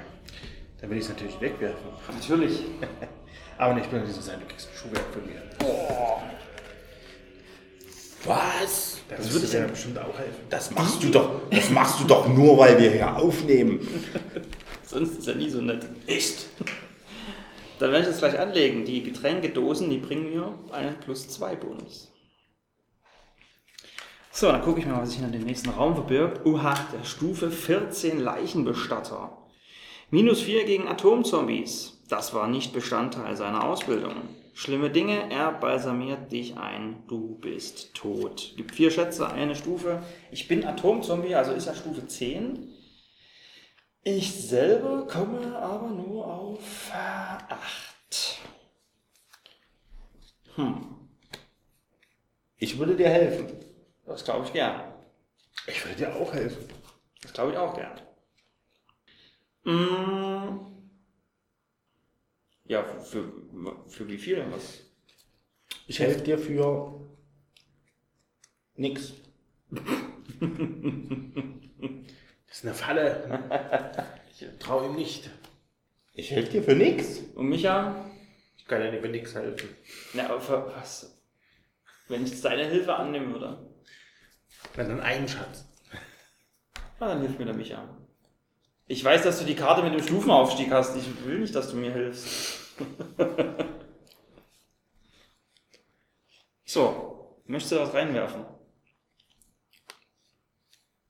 Dann 0.80 0.90
will 0.90 0.98
ich 0.98 1.04
es 1.04 1.10
natürlich 1.10 1.40
wegwerfen. 1.40 1.90
Natürlich. 2.12 2.64
Aber 3.60 3.74
nicht 3.74 3.92
mehr 3.92 4.06
so 4.06 4.22
sein, 4.22 4.40
du 4.40 4.46
kriegst 4.46 4.70
ein 4.70 4.74
Schuhwerk 4.74 5.04
von 5.12 5.26
mir. 5.26 5.42
Was? 8.24 9.02
Das, 9.06 9.18
würde 9.18 9.32
würde 9.34 9.44
ich 9.44 9.50
dir 9.50 9.68
bestimmt 9.68 9.98
auch 9.98 10.18
helfen. 10.18 10.40
Das 10.48 10.70
machst 10.70 11.02
du 11.02 11.10
doch, 11.10 11.42
das 11.50 11.68
machst 11.68 12.00
du 12.00 12.04
doch 12.04 12.26
nur, 12.26 12.56
weil 12.56 12.80
wir 12.80 12.90
hier 12.90 13.14
aufnehmen. 13.14 13.86
Sonst 14.82 15.18
ist 15.18 15.28
er 15.28 15.34
nie 15.34 15.50
so 15.50 15.60
nett. 15.60 15.86
Echt? 16.06 16.46
Dann 17.80 17.92
werde 17.92 18.04
ich 18.04 18.10
das 18.12 18.20
gleich 18.20 18.38
anlegen. 18.38 18.86
Die 18.86 19.02
Getränkedosen, 19.02 19.90
die 19.90 19.98
bringen 19.98 20.30
mir 20.30 20.58
einen 20.72 20.98
plus 20.98 21.28
2 21.28 21.56
Bonus. 21.56 22.10
So, 24.30 24.50
dann 24.50 24.62
gucke 24.62 24.80
ich 24.80 24.86
mal, 24.86 25.02
was 25.02 25.10
sich 25.10 25.20
in 25.20 25.32
den 25.32 25.44
nächsten 25.44 25.68
Raum 25.68 25.96
verbirgt. 25.96 26.46
Oha, 26.46 26.74
der 26.94 27.04
Stufe 27.04 27.50
14 27.50 28.20
Leichenbestatter. 28.20 29.36
Minus 30.10 30.40
4 30.40 30.64
gegen 30.64 30.88
Atomzombies. 30.88 31.99
Das 32.10 32.34
war 32.34 32.48
nicht 32.48 32.72
Bestandteil 32.72 33.36
seiner 33.36 33.62
Ausbildung. 33.64 34.16
Schlimme 34.52 34.90
Dinge, 34.90 35.30
er 35.30 35.52
balsamiert 35.52 36.32
dich 36.32 36.56
ein. 36.56 37.04
Du 37.06 37.36
bist 37.36 37.94
tot. 37.94 38.52
Gibt 38.56 38.74
vier 38.74 38.90
Schätze, 38.90 39.30
eine 39.30 39.54
Stufe. 39.54 40.02
Ich 40.32 40.48
bin 40.48 40.66
Atomzombie, 40.66 41.36
also 41.36 41.52
ist 41.52 41.68
er 41.68 41.76
Stufe 41.76 42.04
10. 42.04 42.68
Ich 44.02 44.34
selber 44.34 45.06
komme 45.06 45.56
aber 45.56 45.88
nur 45.88 46.26
auf 46.26 46.90
8. 46.92 48.40
Ich 52.56 52.76
würde 52.76 52.96
dir 52.96 53.08
helfen. 53.08 53.46
Das 54.04 54.24
glaube 54.24 54.46
ich 54.46 54.52
gern. 54.52 54.92
Ich 55.68 55.84
würde 55.84 55.96
dir 55.96 56.16
auch 56.16 56.32
helfen. 56.34 56.68
Das 57.22 57.32
glaube 57.32 57.52
ich 57.52 57.56
auch 57.56 57.74
gern. 57.74 58.00
Mm. 59.62 60.79
Ja, 62.70 62.84
für, 62.84 63.24
für 63.88 64.08
wie 64.08 64.16
viel 64.16 64.36
denn 64.36 64.52
was? 64.52 64.78
Ich 65.88 65.98
helfe 65.98 66.20
dir 66.20 66.38
für 66.38 67.00
nix. 68.76 69.12
das 69.70 69.80
ist 72.52 72.64
eine 72.64 72.74
Falle. 72.74 74.06
Ich 74.30 74.46
traue 74.60 74.86
ihm 74.86 74.94
nicht. 74.94 75.28
Ich 76.12 76.30
helfe 76.30 76.52
dir 76.52 76.62
für 76.62 76.76
nix. 76.76 77.18
Und 77.34 77.48
Micha? 77.48 78.08
Ich 78.56 78.66
kann 78.66 78.80
ja 78.80 78.92
nicht 78.92 79.02
für 79.02 79.08
nix 79.08 79.34
helfen. 79.34 79.70
Na, 80.14 80.26
aber 80.26 80.40
für 80.40 80.64
was? 80.68 81.20
Wenn 82.06 82.22
ich 82.22 82.40
deine 82.40 82.66
Hilfe 82.66 82.94
annehmen 82.94 83.32
würde, 83.32 83.68
Na, 84.76 84.84
dann 84.84 85.00
einen 85.00 85.26
Schatz. 85.26 85.64
na, 87.00 87.08
dann 87.08 87.20
hilft 87.22 87.36
mir 87.36 87.46
der 87.46 87.56
Micha. 87.56 87.96
Ich 88.86 89.02
weiß, 89.02 89.24
dass 89.24 89.40
du 89.40 89.44
die 89.44 89.56
Karte 89.56 89.82
mit 89.82 89.92
dem 89.92 90.04
Stufenaufstieg 90.04 90.70
hast. 90.70 90.96
Ich 90.96 91.24
will 91.26 91.40
nicht, 91.40 91.56
dass 91.56 91.72
du 91.72 91.76
mir 91.76 91.92
hilfst. 91.92 92.59
so, 96.64 97.40
möchtest 97.46 97.72
du 97.72 97.76
das 97.76 97.94
reinwerfen? 97.94 98.44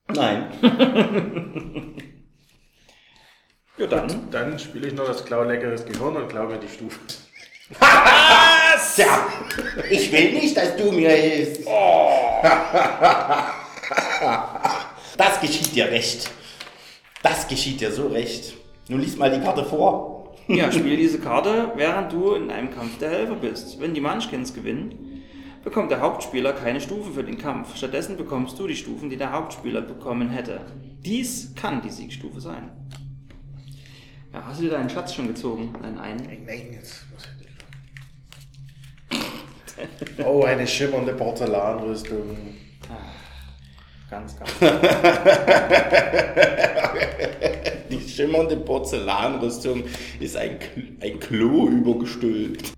Nein. 0.09 0.53
Ja, 3.81 3.87
dann. 3.87 4.31
Dann 4.31 4.59
spiele 4.59 4.89
ich 4.89 4.95
noch 4.95 5.07
das 5.07 5.25
Klau 5.25 5.43
leckeres 5.43 5.87
Gehirn 5.87 6.15
und 6.15 6.29
glaube 6.29 6.59
die 6.59 6.69
Stufe. 6.69 7.01
Tja, 8.95 9.27
ich 9.89 10.13
will 10.13 10.33
nicht, 10.33 10.55
dass 10.55 10.77
du 10.77 10.93
mir 10.93 11.11
hilfst. 11.11 11.67
Das 15.17 15.41
geschieht 15.41 15.75
dir 15.75 15.91
recht. 15.91 16.31
Das 17.23 17.47
geschieht 17.49 17.81
dir 17.81 17.91
so 17.93 18.07
recht. 18.09 18.55
Nun 18.89 19.01
lies 19.01 19.17
mal 19.17 19.31
die 19.31 19.45
Karte 19.45 19.65
vor. 19.65 20.20
Ja, 20.51 20.71
spiel 20.73 20.97
diese 20.97 21.21
Karte, 21.21 21.71
während 21.77 22.13
du 22.13 22.35
in 22.35 22.51
einem 22.51 22.75
Kampf 22.75 22.99
der 22.99 23.11
Helfer 23.11 23.37
bist. 23.37 23.81
Wenn 23.81 23.95
die 23.95 24.01
Munchkins 24.01 24.53
gewinnen, 24.53 25.23
bekommt 25.63 25.93
der 25.93 26.01
Hauptspieler 26.01 26.53
keine 26.53 26.81
Stufe 26.81 27.13
für 27.13 27.23
den 27.23 27.39
Kampf. 27.39 27.77
Stattdessen 27.77 28.17
bekommst 28.17 28.59
du 28.59 28.67
die 28.67 28.75
Stufen, 28.75 29.11
die 29.11 29.17
der 29.17 29.31
Hauptspieler 29.31 29.81
bekommen 29.81 30.31
hätte. 30.31 30.63
Dies 31.05 31.55
kann 31.55 31.81
die 31.83 31.91
Siegstufe 31.91 32.41
sein. 32.41 32.69
Ja, 34.33 34.45
hast 34.45 34.59
du 34.59 34.65
dir 34.65 34.71
deinen 34.71 34.91
Schatz 34.91 35.15
schon 35.15 35.29
gezogen? 35.29 35.73
Deinen 35.81 35.99
einen? 35.99 36.27
Nein, 36.45 36.73
jetzt 36.73 37.05
muss 37.13 37.23
ich 37.25 37.31
Oh, 40.25 40.43
eine 40.43 40.67
schimmernde 40.67 41.13
Porzellanrüstung. 41.13 42.37
Ganz, 44.11 44.37
ganz. 44.37 44.51
Schimmernde 48.21 48.59
Porzellanrüstung 48.59 49.85
ist 50.21 50.37
ein, 50.37 50.59
ein 51.01 51.19
Klo 51.21 51.69
übergestülpt. 51.69 52.75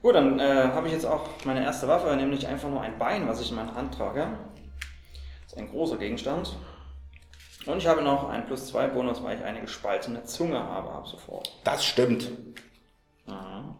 Gut, 0.00 0.14
dann 0.14 0.38
äh, 0.38 0.70
habe 0.72 0.86
ich 0.86 0.92
jetzt 0.92 1.06
auch 1.06 1.28
meine 1.44 1.64
erste 1.64 1.88
Waffe, 1.88 2.14
nämlich 2.14 2.46
einfach 2.46 2.68
nur 2.68 2.80
ein 2.80 2.96
Bein, 2.96 3.26
was 3.26 3.40
ich 3.40 3.50
in 3.50 3.56
meiner 3.56 3.74
Hand 3.74 3.94
trage. 3.94 4.28
Das 5.42 5.54
ist 5.54 5.58
ein 5.58 5.68
großer 5.68 5.96
Gegenstand. 5.96 6.56
Und 7.66 7.78
ich 7.78 7.88
habe 7.88 8.00
noch 8.02 8.28
einen 8.28 8.46
plus 8.46 8.68
2 8.68 8.86
Bonus, 8.88 9.20
weil 9.24 9.38
ich 9.38 9.44
eine 9.44 9.60
gespaltene 9.60 10.22
Zunge 10.22 10.60
habe 10.60 10.92
ab 10.92 11.08
sofort. 11.08 11.52
Das 11.64 11.84
stimmt. 11.84 12.30
Ja. 13.26 13.74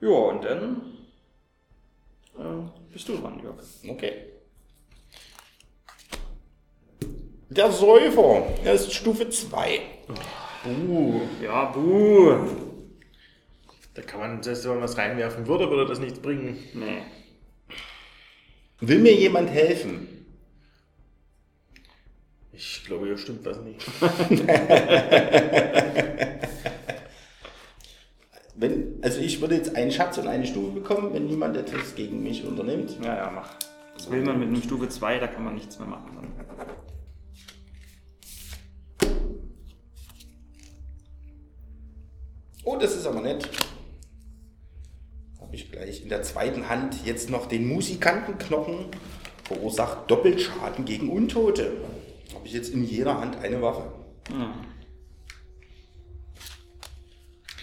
Ja, 0.00 0.08
und 0.08 0.44
dann 0.44 0.92
äh, 2.38 2.70
bist 2.90 3.06
du 3.06 3.18
dran, 3.18 3.38
Jörg. 3.42 3.56
Okay. 3.86 4.35
Der 7.48 7.70
Säufer, 7.70 8.46
er 8.64 8.74
ist 8.74 8.92
Stufe 8.92 9.28
2. 9.28 9.80
Uh, 10.66 11.20
Ja, 11.42 11.66
buh. 11.66 12.38
da 13.94 14.02
kann 14.02 14.20
man, 14.20 14.42
selbst 14.42 14.64
wenn 14.64 14.72
man 14.72 14.82
was 14.82 14.98
reinwerfen 14.98 15.46
würde, 15.46 15.70
würde 15.70 15.86
das 15.86 16.00
nichts 16.00 16.18
bringen. 16.18 16.58
Nee. 16.74 17.02
Will 18.80 18.98
mir 18.98 19.14
jemand 19.14 19.48
helfen? 19.50 20.08
Ich 22.52 22.84
glaube, 22.84 23.06
hier 23.06 23.18
stimmt 23.18 23.44
was 23.44 23.60
nicht. 23.60 23.84
Wenn, 28.58 28.98
also 29.02 29.20
ich 29.20 29.42
würde 29.42 29.54
jetzt 29.56 29.76
einen 29.76 29.90
Schatz 29.92 30.16
und 30.16 30.26
eine 30.26 30.46
Stufe 30.46 30.70
bekommen, 30.72 31.12
wenn 31.12 31.26
niemand 31.26 31.58
etwas 31.58 31.94
gegen 31.94 32.22
mich 32.22 32.42
unternimmt. 32.46 32.96
Ja, 33.02 33.14
ja, 33.14 33.30
mach. 33.30 33.50
Das 33.94 34.10
will 34.10 34.22
man 34.22 34.38
mit 34.38 34.48
einem 34.48 34.62
Stufe 34.62 34.88
2, 34.88 35.18
da 35.18 35.26
kann 35.26 35.44
man 35.44 35.54
nichts 35.54 35.78
mehr 35.78 35.88
machen. 35.88 36.32
Oh, 42.66 42.76
das 42.76 42.96
ist 42.96 43.06
aber 43.06 43.20
nett. 43.20 43.48
Habe 45.40 45.54
ich 45.54 45.70
gleich 45.70 46.02
in 46.02 46.08
der 46.08 46.24
zweiten 46.24 46.68
Hand 46.68 47.06
jetzt 47.06 47.30
noch 47.30 47.46
den 47.46 47.68
Musikantenknochen. 47.68 48.86
Verursacht 49.44 50.10
Doppelschaden 50.10 50.84
gegen 50.84 51.08
Untote. 51.08 51.76
Habe 52.34 52.44
ich 52.44 52.52
jetzt 52.52 52.74
in 52.74 52.82
jeder 52.82 53.20
Hand 53.20 53.36
eine 53.36 53.62
Waffe. 53.62 53.92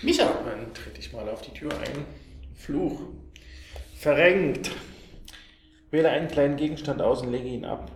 Micha, 0.01 0.25
Dann 0.45 0.73
trete 0.73 1.01
ich 1.01 1.11
mal 1.11 1.27
auf 1.27 1.41
die 1.41 1.51
Tür 1.51 1.77
ein. 1.77 2.05
Fluch. 2.55 3.01
Verrenkt. 3.97 4.71
Wähle 5.91 6.11
einen 6.11 6.29
kleinen 6.29 6.55
Gegenstand 6.55 7.01
aus 7.01 7.23
und 7.23 7.31
lege 7.33 7.49
ihn 7.49 7.65
ab. 7.65 7.91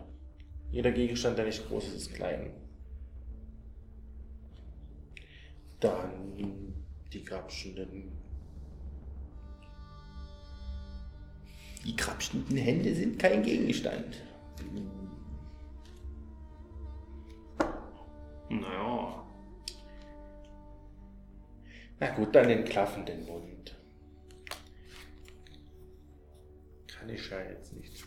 Jeder 0.71 0.91
Gegenstand, 0.91 1.37
der 1.37 1.45
nicht 1.45 1.69
groß 1.69 1.87
ist, 1.87 1.95
ist 1.95 2.13
klein. 2.15 2.51
Dann 5.79 6.26
die 7.13 7.23
grapschenden. 7.23 8.11
die 11.87 11.95
krapschenden 11.95 12.57
Hände 12.57 12.93
sind 12.93 13.17
kein 13.17 13.41
Gegenstand. 13.43 14.21
Naja. 18.49 19.23
Na 21.99 22.15
gut, 22.15 22.35
dann 22.35 22.49
den 22.49 22.65
klaffenden 22.65 23.25
Mund. 23.25 23.75
Kann 26.87 27.09
ich 27.09 27.29
ja 27.29 27.39
jetzt 27.41 27.73
nicht. 27.73 28.03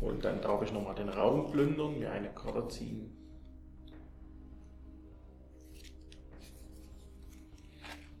Und 0.00 0.24
dann 0.24 0.40
darf 0.40 0.62
ich 0.62 0.72
nochmal 0.72 0.94
den 0.94 1.10
Raum 1.10 1.50
plündern, 1.50 1.98
mir 1.98 2.10
eine 2.10 2.30
Karte 2.30 2.68
ziehen. 2.68 3.14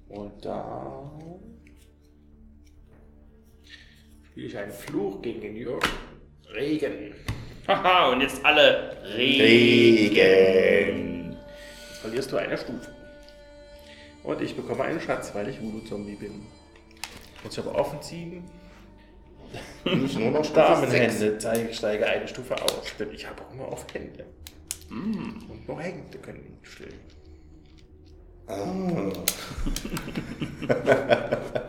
Und 0.08 0.44
da 0.44 1.10
spiele 4.24 4.46
ich 4.46 4.56
einen 4.56 4.72
Fluch 4.72 5.20
gegen 5.20 5.40
den 5.40 5.56
Jörg. 5.56 5.84
Regen. 6.54 7.14
Haha, 7.66 8.12
und 8.12 8.20
jetzt 8.22 8.44
alle. 8.44 8.96
Regen. 9.14 10.18
Jetzt 11.88 11.98
verlierst 12.00 12.32
du 12.32 12.36
eine 12.36 12.56
Stufe. 12.56 12.94
Und 14.22 14.40
ich 14.40 14.56
bekomme 14.56 14.84
einen 14.84 15.00
Schatz, 15.00 15.34
weil 15.34 15.48
ich 15.48 15.60
Voodoo-Zombie 15.60 16.14
bin. 16.14 16.46
Muss 17.44 17.52
ich 17.52 17.58
aber 17.64 17.74
offensiv 17.78 18.42
Nicht 19.84 20.18
nur 20.18 20.30
noch. 20.30 20.46
Damenhände 20.54 21.38
zeige, 21.38 21.72
steige 21.74 22.06
eine 22.06 22.26
Stufe 22.26 22.54
aus. 22.62 22.94
Denn 22.98 23.12
ich 23.12 23.26
habe 23.26 23.42
auch 23.42 23.54
nur 23.54 23.68
auf 23.68 23.86
Hände. 23.92 24.24
Und 24.90 25.68
nur 25.68 25.80
Hände 25.80 26.18
können 26.18 26.44
ihn 26.44 26.58
stillen. 26.62 27.17
Ah. 28.48 29.12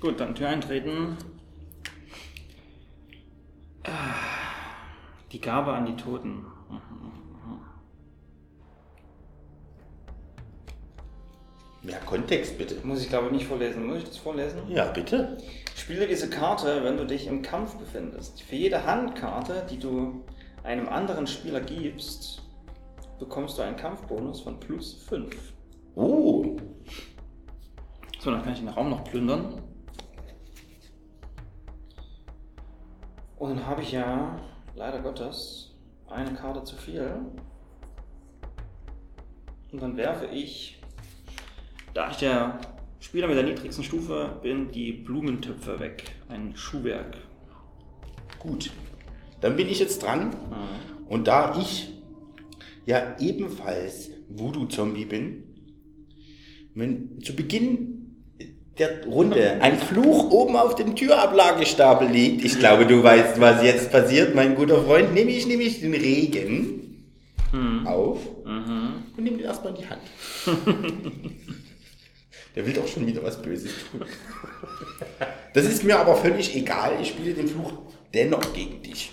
Gut, 0.00 0.20
dann 0.20 0.34
Tür 0.34 0.48
eintreten. 0.48 1.16
Die 5.32 5.40
Gabe 5.40 5.72
an 5.72 5.86
die 5.86 5.96
Toten. 5.96 6.44
Mehr 11.82 11.98
Kontext 12.06 12.56
bitte. 12.56 12.76
Muss 12.84 13.02
ich 13.02 13.08
glaube 13.08 13.30
nicht 13.32 13.46
vorlesen. 13.46 13.86
Muss 13.86 13.98
ich 13.98 14.04
das 14.04 14.16
vorlesen? 14.16 14.60
Ja, 14.68 14.86
bitte. 14.86 15.36
Spiele 15.74 16.06
diese 16.06 16.30
Karte, 16.30 16.84
wenn 16.84 16.96
du 16.96 17.04
dich 17.04 17.26
im 17.26 17.42
Kampf 17.42 17.74
befindest. 17.76 18.42
Für 18.42 18.54
jede 18.54 18.86
Handkarte, 18.86 19.66
die 19.68 19.78
du 19.78 20.24
einem 20.64 20.88
anderen 20.88 21.26
Spieler 21.26 21.60
gibst, 21.60 22.42
bekommst 23.18 23.58
du 23.58 23.62
einen 23.62 23.76
Kampfbonus 23.76 24.40
von 24.40 24.58
plus 24.58 24.94
5. 24.94 25.52
Oh, 25.94 26.56
So, 28.18 28.30
dann 28.30 28.42
kann 28.42 28.54
ich 28.54 28.58
den 28.58 28.68
Raum 28.68 28.90
noch 28.90 29.04
plündern. 29.04 29.62
Und 33.36 33.50
dann 33.50 33.66
habe 33.66 33.82
ich 33.82 33.92
ja, 33.92 34.36
leider 34.74 35.00
Gottes, 35.00 35.76
eine 36.08 36.32
Karte 36.32 36.64
zu 36.64 36.76
viel. 36.76 37.20
Und 39.70 39.82
dann 39.82 39.96
werfe 39.96 40.26
ich, 40.26 40.80
da 41.92 42.10
ich 42.10 42.16
der 42.16 42.58
Spieler 43.00 43.26
mit 43.26 43.36
der 43.36 43.44
niedrigsten 43.44 43.84
Stufe 43.84 44.38
bin, 44.42 44.70
die 44.70 44.92
Blumentöpfe 44.92 45.78
weg. 45.78 46.14
Ein 46.28 46.56
Schuhwerk. 46.56 47.18
gut. 48.38 48.70
Dann 49.44 49.56
bin 49.56 49.68
ich 49.68 49.78
jetzt 49.78 50.02
dran. 50.02 50.34
Und 51.06 51.28
da 51.28 51.54
ich 51.60 51.92
ja 52.86 53.14
ebenfalls 53.20 54.08
Voodoo-Zombie 54.30 55.04
bin, 55.04 55.42
wenn 56.74 57.20
zu 57.22 57.36
Beginn 57.36 58.22
der 58.78 59.04
Runde 59.04 59.60
ein 59.60 59.78
Fluch 59.78 60.30
oben 60.30 60.56
auf 60.56 60.76
dem 60.76 60.96
Türablagestapel 60.96 62.08
liegt, 62.08 62.42
ich 62.42 62.58
glaube, 62.58 62.86
du 62.86 63.02
weißt, 63.02 63.38
was 63.38 63.62
jetzt 63.62 63.92
passiert, 63.92 64.34
mein 64.34 64.54
guter 64.54 64.82
Freund, 64.82 65.12
nehme 65.12 65.30
ich 65.30 65.46
nämlich 65.46 65.80
den 65.80 65.92
Regen 65.92 67.04
auf 67.84 68.20
und 68.46 69.24
nehme 69.24 69.36
den 69.36 69.44
erstmal 69.44 69.74
in 69.74 69.82
die 69.82 69.88
Hand. 69.90 70.00
Der 72.56 72.64
will 72.64 72.72
doch 72.72 72.88
schon 72.88 73.06
wieder 73.06 73.22
was 73.22 73.42
Böses 73.42 73.72
tun. 73.90 74.06
Das 75.52 75.66
ist 75.66 75.84
mir 75.84 75.98
aber 75.98 76.16
völlig 76.16 76.56
egal, 76.56 76.92
ich 77.02 77.08
spiele 77.08 77.34
den 77.34 77.48
Fluch 77.48 77.74
dennoch 78.14 78.54
gegen 78.54 78.80
dich. 78.80 79.10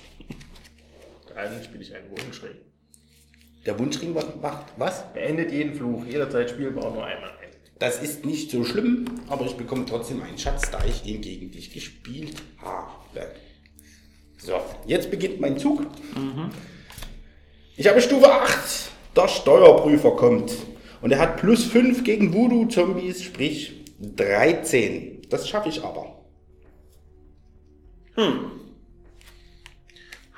Dann 1.49 1.63
spiele 1.63 1.84
ich 1.84 1.95
einen 1.95 2.10
Wunschring. 2.12 2.56
Der 3.65 3.77
Wunschring 3.80 4.13
macht, 4.13 4.73
was? 4.77 5.12
Beendet 5.13 5.51
jeden 5.51 5.73
Fluch, 5.75 6.06
jederzeit 6.06 6.49
spielbar, 6.49 6.91
nur 6.91 7.06
einmal 7.06 7.30
ein. 7.30 7.49
Das 7.80 8.01
ist 8.01 8.25
nicht 8.25 8.51
so 8.51 8.63
schlimm, 8.63 9.06
aber 9.27 9.45
ich 9.45 9.56
bekomme 9.56 9.86
trotzdem 9.86 10.21
einen 10.21 10.38
Schatz, 10.38 10.69
da 10.69 10.84
ich 10.86 11.06
ihn 11.06 11.21
gegen 11.21 11.51
dich 11.51 11.73
gespielt 11.73 12.36
habe. 12.60 13.25
So, 14.38 14.60
jetzt 14.86 15.10
beginnt 15.10 15.39
mein 15.39 15.58
Zug. 15.58 15.86
Ich 17.75 17.88
habe 17.88 18.01
Stufe 18.01 18.32
8. 18.32 18.91
Der 19.15 19.27
Steuerprüfer 19.27 20.12
kommt. 20.12 20.54
Und 21.01 21.12
er 21.12 21.19
hat 21.19 21.38
plus 21.38 21.65
5 21.65 22.04
gegen 22.04 22.34
Voodoo-Zombies, 22.34 23.23
sprich 23.23 23.84
13. 23.99 25.23
Das 25.30 25.49
schaffe 25.49 25.69
ich 25.69 25.84
aber. 25.84 26.23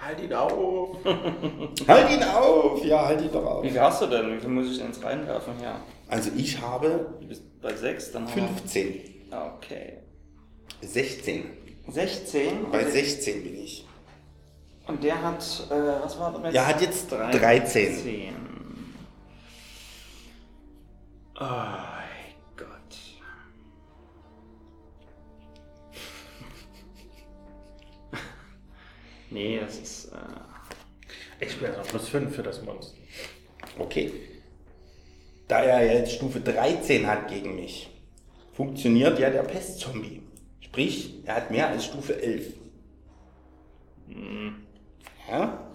Halt 0.05 0.19
ihn 0.21 0.33
auf! 0.33 0.97
Halt 1.87 2.11
ihn 2.11 2.23
auf! 2.23 2.83
Ja, 2.85 3.05
halt 3.05 3.21
ihn 3.21 3.31
doch 3.31 3.45
auf. 3.45 3.63
Wie 3.63 3.69
viel 3.69 3.79
hast 3.81 4.01
du 4.01 4.07
denn? 4.07 4.35
Wie 4.35 4.39
viel 4.39 4.49
muss 4.49 4.69
ich 4.71 4.77
denn 4.77 4.87
jetzt 4.87 5.03
reinwerfen? 5.03 5.53
Ja. 5.61 5.79
Also 6.09 6.29
ich 6.35 6.59
habe 6.61 7.15
Du 7.21 7.27
bist 7.27 7.43
bei 7.61 7.73
6, 7.73 8.11
dann 8.11 8.27
haben 8.27 8.35
wir- 8.35 8.47
15. 8.47 9.01
Okay. 9.57 9.93
16. 10.81 11.45
16. 11.87 12.71
Bei 12.71 12.83
und, 12.85 12.91
16 12.91 13.43
bin 13.43 13.55
ich. 13.63 13.85
und 14.87 15.03
der 15.03 15.21
hat, 15.21 15.41
äh, 15.69 16.03
was 16.03 16.19
war 16.19 16.31
das? 16.39 16.53
Ja, 16.53 16.65
hat 16.67 16.81
jetzt 16.81 17.11
13. 17.11 17.39
13. 17.41 18.33
Oh 21.39 21.43
nee, 29.33 29.59
das 29.59 29.77
ist. 29.79 30.05
Äh, 30.13 31.45
Ich 31.45 31.51
spiele 31.51 31.69
jetzt 31.71 31.77
noch 31.79 31.87
plus 31.87 32.07
5 32.09 32.33
für 32.35 32.43
das 32.43 32.61
Monster. 32.63 32.97
Okay. 33.79 34.11
Da 35.47 35.61
er 35.61 35.93
jetzt 35.99 36.13
Stufe 36.13 36.39
13 36.39 37.05
hat 37.05 37.27
gegen 37.27 37.55
mich, 37.55 37.89
funktioniert 38.53 39.19
ja 39.19 39.29
der 39.29 39.43
Pestzombie. 39.43 40.21
Sprich, 40.61 41.15
er 41.25 41.35
hat 41.35 41.51
mehr 41.51 41.67
als 41.67 41.85
Stufe 41.85 42.21
11. 42.21 42.53
Ja? 45.29 45.69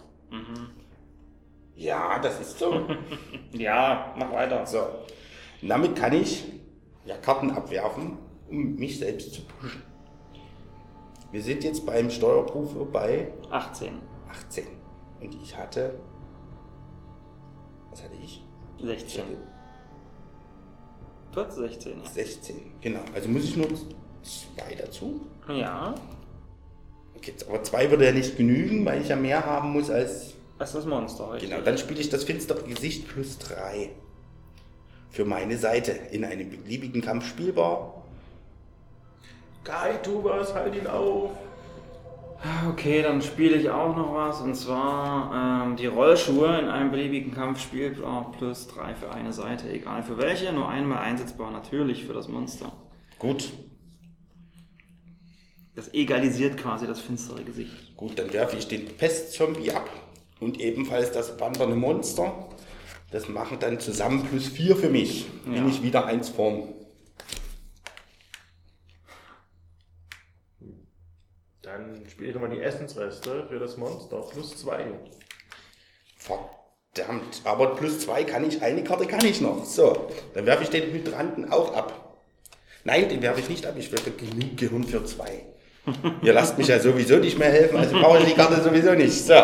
Ja, 1.76 2.18
das 2.18 2.40
ist 2.40 2.58
so. 2.58 2.86
ja, 3.52 4.14
mach 4.18 4.32
weiter. 4.32 4.66
so. 4.66 4.80
Und 5.62 5.68
damit 5.68 5.96
kann 5.96 6.12
ich 6.12 6.44
ja 7.04 7.16
Karten 7.18 7.50
abwerfen, 7.50 8.18
um 8.48 8.76
mich 8.76 8.98
selbst 8.98 9.32
zu 9.34 9.42
pushen. 9.42 9.82
Wir 11.30 11.42
sind 11.42 11.62
jetzt 11.64 11.84
beim 11.84 12.10
Steuerprüfer 12.10 12.84
bei 12.86 13.32
18. 13.50 13.94
18. 14.30 14.64
Und 15.20 15.34
ich 15.42 15.56
hatte. 15.56 15.98
Was 17.90 18.02
hatte 18.02 18.14
ich? 18.22 18.44
Ich 18.78 18.84
16. 18.84 19.20
hatte 19.22 19.36
Du 21.32 21.40
hast 21.44 21.56
16, 21.56 21.92
16. 22.04 22.56
Genau. 22.80 23.00
Also 23.14 23.28
muss 23.28 23.44
ich 23.44 23.56
nur 23.56 23.68
zwei 24.22 24.74
dazu. 24.74 25.20
ja. 25.48 25.54
Ja, 25.56 25.94
Okay, 27.16 27.34
aber 27.48 27.62
zwei 27.64 27.90
würde 27.90 28.06
ja 28.06 28.12
nicht 28.12 28.36
genügen, 28.36 28.84
weil 28.84 29.02
ich 29.02 29.08
ja 29.08 29.16
mehr 29.16 29.44
haben 29.44 29.72
muss 29.72 29.90
als. 29.90 30.34
ist 30.60 30.74
das 30.74 30.86
Monster, 30.86 31.32
richtig? 31.32 31.50
Genau, 31.50 31.62
dann 31.62 31.76
spiele 31.76 32.00
ich 32.00 32.10
das 32.10 32.22
finstere 32.24 32.62
Gesicht 32.62 33.08
plus 33.08 33.38
drei. 33.38 33.90
Für 35.10 35.24
meine 35.24 35.58
Seite. 35.58 35.90
In 36.12 36.24
einem 36.24 36.48
beliebigen 36.48 37.02
Kampf 37.02 37.26
spielbar. 37.26 37.97
Kai, 39.68 39.98
tu 40.02 40.24
was, 40.24 40.54
halt 40.54 40.74
ihn 40.74 40.86
auf! 40.86 41.32
Okay, 42.70 43.02
dann 43.02 43.20
spiele 43.20 43.56
ich 43.56 43.68
auch 43.68 43.94
noch 43.94 44.14
was 44.14 44.40
und 44.40 44.54
zwar 44.54 45.66
ähm, 45.66 45.76
die 45.76 45.84
Rollschuhe 45.84 46.58
in 46.58 46.68
einem 46.68 46.90
beliebigen 46.90 47.34
Kampf 47.34 47.60
spielt 47.60 48.02
auch 48.02 48.32
plus 48.32 48.66
3 48.68 48.94
für 48.94 49.10
eine 49.10 49.34
Seite, 49.34 49.68
egal 49.68 50.02
für 50.02 50.16
welche, 50.16 50.54
nur 50.54 50.68
einmal 50.70 51.00
einsetzbar 51.00 51.50
natürlich 51.50 52.06
für 52.06 52.14
das 52.14 52.28
Monster. 52.28 52.72
Gut. 53.18 53.52
Das 55.74 55.92
egalisiert 55.92 56.56
quasi 56.56 56.86
das 56.86 57.00
finstere 57.00 57.44
Gesicht. 57.44 57.94
Gut, 57.94 58.18
dann 58.18 58.32
werfe 58.32 58.56
ich 58.56 58.68
den 58.68 58.86
Pestzombie 58.86 59.72
ab. 59.72 59.90
Und 60.40 60.60
ebenfalls 60.60 61.12
das 61.12 61.38
wandernde 61.40 61.76
Monster. 61.76 62.32
Das 63.10 63.28
machen 63.28 63.58
dann 63.60 63.80
zusammen 63.80 64.24
plus 64.24 64.46
vier 64.46 64.76
für 64.76 64.88
mich. 64.88 65.26
Ja. 65.44 65.52
Bin 65.52 65.68
ich 65.68 65.82
wieder 65.82 66.06
eins 66.06 66.30
vorn. 66.30 66.68
Dann 71.70 72.02
spiele 72.08 72.28
ich 72.30 72.34
nochmal 72.34 72.50
die 72.50 72.62
Essensreste 72.62 73.44
für 73.46 73.58
das 73.58 73.76
Monster. 73.76 74.22
Plus 74.32 74.56
2. 74.56 74.86
Verdammt, 76.16 77.42
aber 77.44 77.76
plus 77.76 78.00
zwei 78.00 78.24
kann 78.24 78.48
ich, 78.48 78.62
eine 78.62 78.82
Karte 78.82 79.06
kann 79.06 79.22
ich 79.24 79.42
noch. 79.42 79.66
So, 79.66 80.08
dann 80.32 80.46
werfe 80.46 80.62
ich 80.62 80.70
den 80.70 80.90
Hydranten 80.90 81.52
auch 81.52 81.74
ab. 81.74 82.22
Nein, 82.84 83.10
den 83.10 83.20
werfe 83.20 83.40
ich 83.40 83.50
nicht 83.50 83.66
ab, 83.66 83.74
ich 83.76 83.92
werfe 83.92 84.10
genug 84.12 84.56
Gehirn 84.56 84.84
für 84.84 85.04
zwei. 85.04 85.44
Ihr 86.22 86.32
lasst 86.32 86.56
mich 86.56 86.68
ja 86.68 86.80
sowieso 86.80 87.16
nicht 87.18 87.38
mehr 87.38 87.50
helfen, 87.50 87.76
also 87.76 88.00
brauche 88.00 88.20
ich 88.20 88.24
die 88.24 88.34
Karte 88.34 88.62
sowieso 88.62 88.94
nicht. 88.94 89.12
So. 89.12 89.34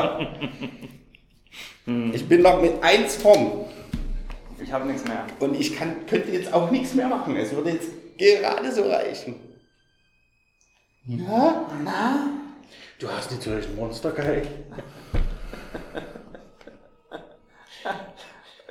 Ich 2.14 2.26
bin 2.26 2.40
noch 2.40 2.62
mit 2.62 2.82
eins 2.82 3.16
vorn 3.16 3.66
Ich 4.62 4.72
habe 4.72 4.86
nichts 4.86 5.04
mehr. 5.04 5.26
und 5.40 5.60
ich 5.60 5.76
kann, 5.76 6.06
könnte 6.06 6.30
jetzt 6.30 6.54
auch 6.54 6.70
nichts 6.70 6.94
mehr 6.94 7.08
machen. 7.08 7.36
Es 7.36 7.54
würde 7.54 7.72
jetzt 7.72 7.90
gerade 8.16 8.72
so 8.72 8.88
reichen. 8.88 9.53
Ja? 11.06 11.66
Du 12.98 13.10
hast 13.10 13.30
nicht 13.30 13.42
solch 13.42 13.66
ein 13.66 13.76
Monster, 13.76 14.12
Kai. 14.12 14.42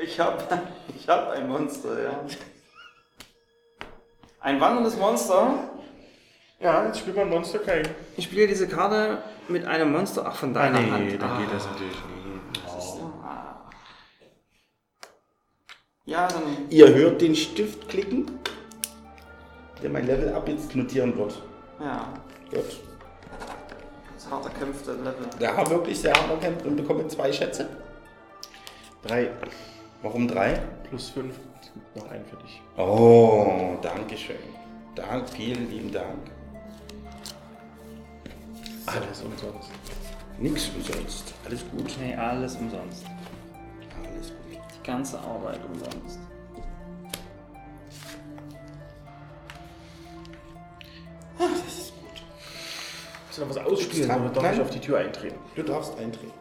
Ich 0.01 0.19
habe 0.19 0.43
ich 0.95 1.07
hab 1.07 1.29
ein 1.29 1.47
Monster, 1.47 2.03
ja. 2.03 2.25
Ein 4.39 4.59
wanderndes 4.59 4.97
Monster. 4.97 5.69
Ja, 6.59 6.86
jetzt 6.86 6.99
spielt 6.99 7.15
man 7.15 7.29
Monster 7.29 7.59
Kai. 7.59 7.84
Ich 8.17 8.25
spiele 8.25 8.47
diese 8.47 8.67
Karte 8.67 9.19
mit 9.47 9.65
einem 9.65 9.91
Monster, 9.91 10.25
ach 10.25 10.36
von 10.36 10.53
deiner 10.53 10.79
Hand. 10.91 11.21
dann 11.21 11.29
ah. 11.29 11.39
geht 11.39 11.53
das 11.53 11.67
natürlich 11.67 11.93
nicht. 11.93 13.03
Ah. 13.23 13.69
Ja, 16.05 16.27
dann 16.27 16.43
Ihr 16.69 16.93
hört 16.93 17.21
den 17.21 17.36
Stift 17.36 17.88
klicken, 17.88 18.39
der 19.81 19.89
mein 19.89 20.07
Level 20.07 20.34
ab 20.34 20.47
jetzt 20.47 20.75
notieren 20.75 21.15
wird. 21.17 21.41
ja, 21.79 22.07
Gut. 22.53 22.79
das 24.15 24.29
hart 24.29 24.45
erkämpfte 24.45 24.93
Level. 24.93 25.57
Hat 25.57 25.69
wirklich 25.69 25.99
sehr 25.99 26.13
hart 26.13 26.29
erkämpft 26.29 26.65
und 26.65 26.75
bekommen 26.75 27.09
zwei 27.09 27.31
Schätze. 27.31 27.67
Drei 29.01 29.31
Warum 30.01 30.27
drei? 30.27 30.61
plus 30.89 31.09
fünf. 31.09 31.35
Es 31.61 31.71
gibt 31.73 31.95
noch 31.95 32.11
einen 32.11 32.25
für 32.25 32.35
dich. 32.37 32.61
Oh, 32.77 33.77
danke 33.81 34.17
schön. 34.17 34.35
Dank, 34.95 35.27
vielen 35.29 35.69
lieben 35.71 35.91
Dank. 35.91 36.29
Alles 38.85 39.21
umsonst. 39.21 39.69
Nix 40.37 40.69
umsonst. 40.75 41.33
Alles 41.45 41.61
gut. 41.71 41.91
Nee, 41.99 42.15
alles 42.15 42.55
umsonst. 42.57 43.05
Alles 44.03 44.27
gut. 44.27 44.59
Die 44.77 44.83
ganze 44.85 45.19
Arbeit 45.19 45.61
umsonst. 45.65 46.19
Willst 53.36 53.41
du 53.41 53.47
noch 53.47 53.63
was 53.63 53.71
ausspielen 53.71 54.11
oder 54.11 54.29
darf 54.29 54.43
Nein. 54.43 54.53
ich 54.53 54.61
auf 54.61 54.69
die 54.69 54.79
Tür 54.79 54.99
eintreten? 54.99 55.39
Du 55.55 55.63
darfst 55.63 55.97
eintreten. 55.97 56.31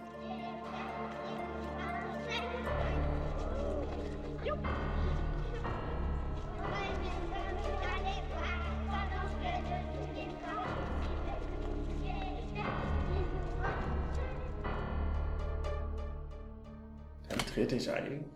Dann 17.30 17.38
trete 17.55 17.76
ich 17.76 17.90
ein 17.90 18.26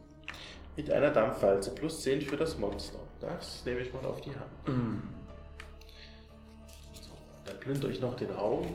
mit 0.77 0.91
einer 0.91 1.11
Dampfwalze 1.11 1.75
plus 1.75 2.01
10 2.01 2.23
für 2.23 2.39
das 2.39 2.57
Monster. 2.57 3.01
Das 3.21 3.67
nehme 3.67 3.81
ich 3.81 3.93
mal 3.93 4.07
auf 4.07 4.23
die 4.23 4.31
Hand. 4.31 4.51
So, 4.65 5.26
dann 7.47 7.59
plündere 7.61 7.91
ich 7.91 8.01
noch 8.01 8.17
den 8.17 8.31
Raum. 8.31 8.67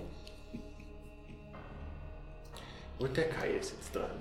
Und 3.00 3.18
der 3.18 3.30
Kai 3.30 3.52
ist 3.52 3.74
jetzt 3.74 3.96
dran. 3.96 4.12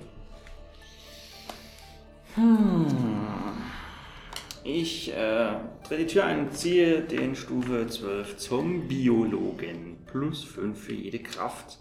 Ich 4.65 5.13
äh, 5.13 5.57
drehe 5.87 5.99
die 5.99 6.07
Tür 6.07 6.25
ein 6.25 6.47
und 6.47 6.57
ziehe 6.57 7.03
den 7.03 7.35
Stufe 7.35 7.87
12 7.87 8.37
zum 8.37 8.89
Biologen. 8.89 9.99
Plus 10.07 10.45
5 10.45 10.79
für 10.79 10.93
jede 10.93 11.19
Kraft, 11.19 11.79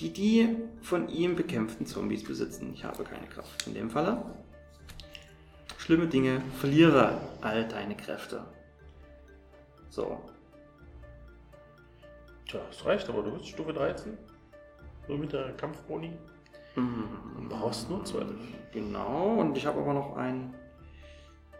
die 0.00 0.12
die 0.12 0.56
von 0.82 1.08
ihm 1.08 1.36
bekämpften 1.36 1.86
Zombies 1.86 2.24
besitzen. 2.24 2.72
Ich 2.74 2.84
habe 2.84 3.04
keine 3.04 3.26
Kraft 3.26 3.66
in 3.66 3.74
dem 3.74 3.90
Falle. 3.90 4.22
Schlimme 5.78 6.06
Dinge, 6.06 6.42
verliere 6.58 7.20
all 7.40 7.66
deine 7.68 7.96
Kräfte. 7.96 8.44
So. 9.88 10.20
Tja, 12.46 12.60
das 12.68 12.84
reicht, 12.84 13.08
aber 13.08 13.22
du 13.22 13.32
bist 13.32 13.48
Stufe 13.48 13.72
13. 13.72 14.16
Nur 15.08 15.18
mit 15.18 15.32
der 15.32 15.52
Kampfboni. 15.56 16.12
Und 16.76 17.48
brauchst 17.48 17.88
nur 17.88 18.04
12. 18.04 18.28
Genau, 18.72 19.36
und 19.40 19.56
ich 19.56 19.64
habe 19.64 19.80
aber 19.80 19.94
noch 19.94 20.16
ein. 20.16 20.54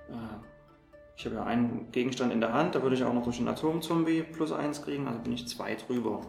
Äh, 0.09 0.13
ich 1.17 1.25
habe 1.25 1.37
ja 1.37 1.45
einen 1.45 1.91
Gegenstand 1.91 2.31
in 2.33 2.43
der 2.43 2.53
Hand, 2.53 2.75
da 2.75 2.83
würde 2.83 2.95
ich 2.95 3.03
auch 3.03 3.15
noch 3.15 3.25
durch 3.25 3.39
den 3.39 3.49
Atomzombie 3.49 4.23
plus 4.23 4.53
1 4.53 4.83
kriegen, 4.83 5.09
also 5.09 5.19
bin 5.21 5.33
ich 5.33 5.49
zwei 5.49 5.75
drüber. 5.75 6.21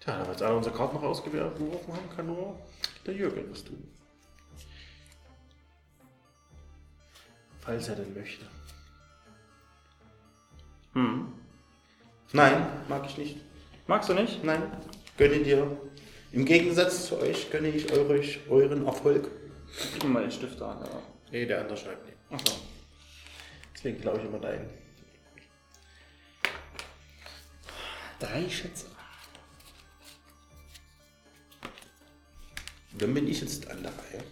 Tja, 0.00 0.16
da 0.18 0.24
wir 0.24 0.30
jetzt 0.30 0.42
alle 0.42 0.56
unsere 0.56 0.74
Karten 0.74 0.96
noch 0.96 1.02
ausgeworfen 1.02 1.92
haben, 1.92 2.16
kann 2.16 2.26
nur 2.26 2.58
der 3.04 3.14
Jürgen 3.14 3.50
was 3.50 3.64
tun. 3.64 3.86
Falls 7.60 7.88
er 7.88 7.96
denn 7.96 8.14
möchte. 8.14 8.46
Hm. 10.94 11.37
Nein, 12.32 12.66
mag 12.88 13.06
ich 13.06 13.16
nicht. 13.16 13.36
Magst 13.86 14.08
du 14.08 14.14
nicht? 14.14 14.44
Nein, 14.44 14.62
gönne 15.16 15.38
dir. 15.38 15.78
Im 16.30 16.44
Gegensatz 16.44 17.06
zu 17.06 17.18
euch 17.18 17.50
gönne 17.50 17.68
ich 17.68 17.90
euch 17.90 18.40
euren 18.50 18.86
Erfolg. 18.86 19.30
Gib 19.94 20.04
mir 20.04 20.10
mal 20.10 20.22
den 20.22 20.30
Stift 20.30 20.60
an. 20.60 20.78
Ja. 20.82 21.02
Nee, 21.30 21.46
der 21.46 21.60
andere 21.60 21.76
schreibt 21.76 22.04
nicht. 22.04 22.18
Achso. 22.30 22.54
Deswegen 23.74 24.00
glaube 24.00 24.18
ich 24.18 24.24
immer 24.24 24.38
deinen. 24.38 24.68
Drei 28.18 28.48
Schätze. 28.50 28.86
Dann 32.98 33.14
bin 33.14 33.28
ich 33.28 33.40
jetzt 33.40 33.70
an 33.70 33.82
der 33.82 33.92
Reihe. 33.92 34.24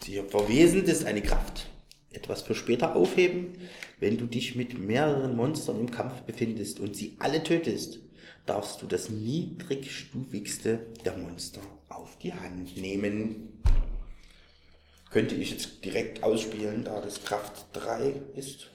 Sie 0.00 0.22
verwesend 0.22 0.88
ist 0.88 1.04
eine 1.04 1.22
Kraft. 1.22 1.68
Etwas 2.12 2.42
für 2.42 2.54
später 2.54 2.94
aufheben. 2.94 3.54
Wenn 4.00 4.18
du 4.18 4.26
dich 4.26 4.54
mit 4.54 4.78
mehreren 4.78 5.36
Monstern 5.36 5.80
im 5.80 5.90
Kampf 5.90 6.22
befindest 6.22 6.80
und 6.80 6.94
sie 6.96 7.16
alle 7.18 7.42
tötest, 7.42 8.00
darfst 8.46 8.82
du 8.82 8.86
das 8.86 9.08
niedrigstufigste 9.08 10.86
der 11.04 11.16
Monster 11.16 11.60
auf 11.88 12.18
die 12.18 12.32
Hand 12.32 12.76
nehmen. 12.76 13.62
Könnte 15.10 15.34
ich 15.34 15.50
jetzt 15.50 15.84
direkt 15.84 16.22
ausspielen, 16.22 16.84
da 16.84 17.00
das 17.00 17.22
Kraft 17.24 17.66
3 17.74 18.14
ist. 18.34 18.70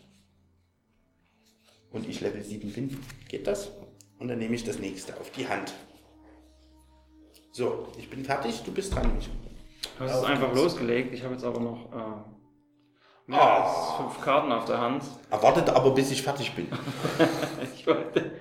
Und 1.91 2.07
ich 2.07 2.21
Level 2.21 2.43
7 2.43 2.71
bin. 2.71 2.97
Geht 3.27 3.47
das? 3.47 3.71
Und 4.19 4.27
dann 4.27 4.39
nehme 4.39 4.55
ich 4.55 4.63
das 4.63 4.79
nächste 4.79 5.19
auf 5.19 5.31
die 5.31 5.47
Hand. 5.47 5.73
So, 7.51 7.87
ich 7.97 8.09
bin 8.09 8.23
fertig, 8.23 8.61
du 8.63 8.71
bist 8.71 8.93
dran. 8.93 9.11
Du 9.97 10.03
hast 10.03 10.19
es 10.19 10.23
einfach 10.23 10.53
losgelegt. 10.53 11.13
Ich 11.13 11.23
habe 11.23 11.33
jetzt 11.33 11.43
aber 11.43 11.59
noch 11.59 11.91
äh, 11.91 12.36
mehr 13.27 13.39
Ah. 13.41 13.63
als 13.63 13.95
fünf 13.97 14.21
Karten 14.23 14.51
auf 14.51 14.65
der 14.65 14.79
Hand. 14.81 15.03
Erwartet 15.29 15.69
aber, 15.69 15.91
bis 15.91 16.11
ich 16.11 16.21
fertig 16.23 16.53
bin. 16.55 16.67
Ich 17.75 17.85
wollte 17.87 18.31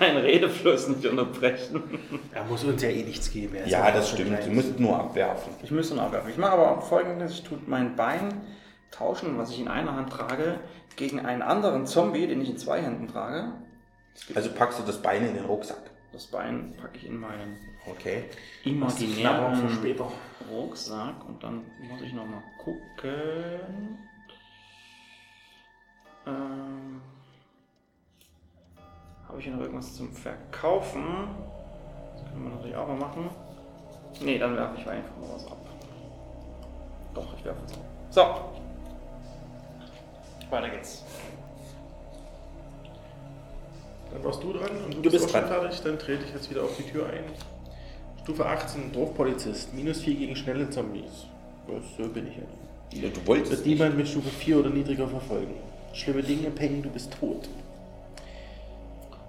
deinen 0.00 0.16
Redefluss 0.18 0.88
nicht 0.88 1.06
unterbrechen. 1.06 1.98
Er 2.34 2.42
muss 2.44 2.64
uns 2.64 2.82
ja 2.82 2.88
eh 2.88 3.02
nichts 3.04 3.30
geben. 3.30 3.54
er 3.54 3.68
Ja, 3.68 3.90
das 3.92 4.10
stimmt. 4.10 4.28
klein. 4.30 4.44
Du 4.48 4.54
musst 4.54 4.80
nur 4.80 4.98
abwerfen. 4.98 5.52
Ich 5.62 5.70
müsste 5.70 5.94
ihn 5.94 6.00
abwerfen. 6.00 6.30
Ich 6.30 6.36
mache 6.38 6.52
aber 6.52 6.80
folgendes: 6.82 7.32
Ich 7.34 7.42
tue 7.44 7.58
mein 7.66 7.94
Bein 7.94 8.40
tauschen, 8.90 9.38
was 9.38 9.50
ich 9.50 9.60
in 9.60 9.68
einer 9.68 9.94
Hand 9.94 10.10
trage, 10.10 10.58
gegen 10.96 11.20
einen 11.24 11.42
anderen 11.42 11.86
Zombie, 11.86 12.26
den 12.26 12.40
ich 12.40 12.50
in 12.50 12.56
zwei 12.58 12.80
Händen 12.82 13.06
trage. 13.06 13.52
Also 14.34 14.50
packst 14.50 14.80
du 14.80 14.82
das 14.84 15.00
Bein 15.00 15.24
in 15.28 15.34
den 15.34 15.44
Rucksack. 15.44 15.78
Das 16.12 16.26
Bein 16.26 16.74
packe 16.80 16.96
ich 16.96 17.06
in 17.06 17.20
meinen 17.20 17.56
Okay. 17.88 18.24
Knabbern 18.64 18.90
für 18.90 19.04
imaginären 19.04 19.70
später. 19.70 20.10
Rucksack 20.50 21.24
und 21.28 21.42
dann 21.42 21.62
muss 21.88 22.00
ich 22.02 22.12
nochmal 22.14 22.42
gucken. 22.58 23.98
Ähm, 26.28 27.00
Habe 29.26 29.38
ich 29.38 29.44
hier 29.44 29.54
noch 29.54 29.62
irgendwas 29.62 29.94
zum 29.94 30.12
Verkaufen? 30.12 31.02
Das 32.14 32.24
können 32.30 32.44
wir 32.44 32.50
natürlich 32.50 32.76
auch 32.76 32.88
mal 32.88 32.96
machen. 32.96 33.30
Nee, 34.20 34.38
dann 34.38 34.56
werfe 34.56 34.80
ich 34.80 34.88
einfach 34.88 35.16
mal 35.16 35.34
was 35.34 35.46
ab. 35.46 35.56
Doch, 37.14 37.26
ich 37.38 37.44
werfe 37.44 37.60
es 37.66 37.72
ab. 37.72 37.78
So. 38.10 38.20
Weiter 40.50 40.70
geht's. 40.70 41.04
Dann 44.12 44.24
warst 44.24 44.42
du 44.42 44.52
dran 44.54 44.70
und 44.86 45.04
Du 45.04 45.10
bist 45.10 45.26
auch 45.26 45.30
schon 45.30 45.40
dran. 45.42 45.60
fertig. 45.60 45.80
Dann 45.82 45.98
trete 45.98 46.24
ich 46.24 46.32
jetzt 46.32 46.50
wieder 46.50 46.62
auf 46.64 46.74
die 46.76 46.84
Tür 46.84 47.06
ein. 47.06 47.24
Stufe 48.22 48.46
18, 48.46 48.92
Dorfpolizist. 48.92 49.72
Minus 49.74 50.00
4 50.00 50.14
gegen 50.14 50.36
schnelle 50.36 50.68
Zombies. 50.70 51.26
Was, 51.66 51.82
so 51.96 52.08
bin 52.12 52.28
ich 52.28 52.36
ja. 52.36 52.42
Ja, 52.92 53.08
du 53.10 53.16
Wird 53.16 53.26
wolltest 53.26 53.66
nicht. 53.66 53.66
niemand 53.66 53.96
mit 53.98 54.08
Stufe 54.08 54.30
4 54.30 54.60
oder 54.60 54.70
niedriger 54.70 55.06
verfolgen. 55.06 55.54
Schlimme 55.98 56.22
Dinge, 56.22 56.50
Peng, 56.52 56.80
du 56.80 56.90
bist 56.90 57.12
tot. 57.18 57.48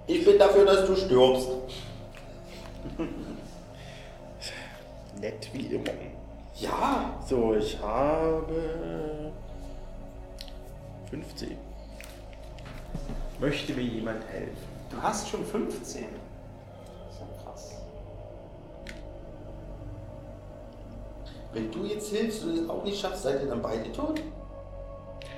Ich 0.06 0.24
bin 0.24 0.38
dafür, 0.38 0.64
dass 0.64 0.86
du 0.86 0.94
stirbst. 0.94 1.48
Nett 5.20 5.50
wie 5.52 5.66
immer. 5.74 5.90
Ja. 6.54 7.20
So, 7.28 7.56
ich 7.56 7.76
habe 7.82 9.32
15. 11.10 11.56
Möchte 13.40 13.74
mir 13.74 13.82
jemand 13.82 14.24
helfen? 14.28 14.56
Du 14.90 15.02
hast 15.02 15.28
schon 15.28 15.44
15. 15.44 15.74
Das 15.74 17.14
ist 17.14 17.20
ja 17.20 17.26
krass. 17.42 17.74
Wenn 21.52 21.72
du 21.72 21.84
jetzt 21.84 22.14
hilfst 22.14 22.44
und 22.44 22.56
es 22.56 22.70
auch 22.70 22.84
nicht 22.84 23.00
schaffst, 23.00 23.24
seid 23.24 23.42
ihr 23.42 23.48
dann 23.48 23.60
beide 23.60 23.90
tot? 23.90 24.22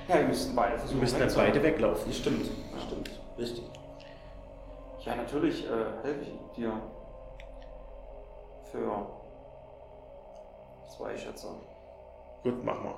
Ja, 0.07 0.19
wir 0.19 0.27
müssten 0.27 0.55
beide 0.55 0.77
versuchen. 0.77 0.97
Wir 0.97 1.01
müssen 1.01 1.13
dann 1.13 1.23
wegzukommen. 1.23 1.53
beide 1.53 1.63
weglaufen. 1.63 2.07
Das 2.07 2.17
stimmt. 2.17 2.51
Stimmt. 2.87 3.09
Richtig. 3.37 3.63
Ja, 5.05 5.15
natürlich 5.15 5.65
äh, 5.65 6.03
helfe 6.03 6.21
ich 6.21 6.55
dir. 6.55 6.81
Für 8.71 9.07
zwei 10.95 11.17
Schätze. 11.17 11.47
Gut, 12.43 12.63
mach 12.63 12.81
mal. 12.83 12.95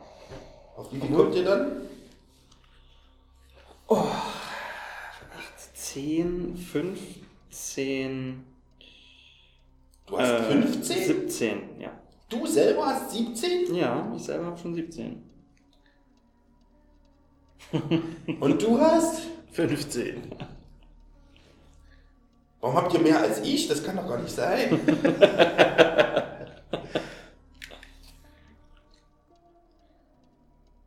Auf 0.75 0.91
wie 0.91 0.99
viel 0.99 1.15
kommt 1.15 1.35
ihr 1.35 1.45
dann? 1.45 1.81
10, 5.95 6.57
15. 6.57 8.43
Du 10.05 10.19
hast 10.19 10.29
äh, 10.29 10.43
15? 10.43 11.05
17, 11.05 11.79
ja. 11.79 11.91
Du 12.27 12.45
selber 12.45 12.85
hast 12.87 13.11
17? 13.11 13.73
Ja, 13.73 14.11
ich 14.13 14.23
selber 14.23 14.47
habe 14.47 14.57
schon 14.57 14.75
17. 14.75 15.23
Und 18.39 18.61
du 18.61 18.79
hast? 18.79 19.21
15. 19.51 20.31
Warum 22.61 22.75
habt 22.77 22.93
ihr 22.93 22.99
mehr 22.99 23.19
als 23.19 23.41
ich? 23.41 23.67
Das 23.67 23.83
kann 23.83 23.95
doch 23.95 24.07
gar 24.07 24.19
nicht 24.19 24.35
sein. 24.35 24.79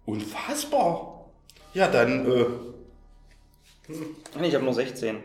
Unfassbar. 0.06 1.26
Ja, 1.74 1.88
dann, 1.88 2.30
äh, 2.30 2.46
Nee, 3.88 4.48
ich 4.48 4.54
habe 4.54 4.64
nur 4.64 4.74
16. 4.74 5.16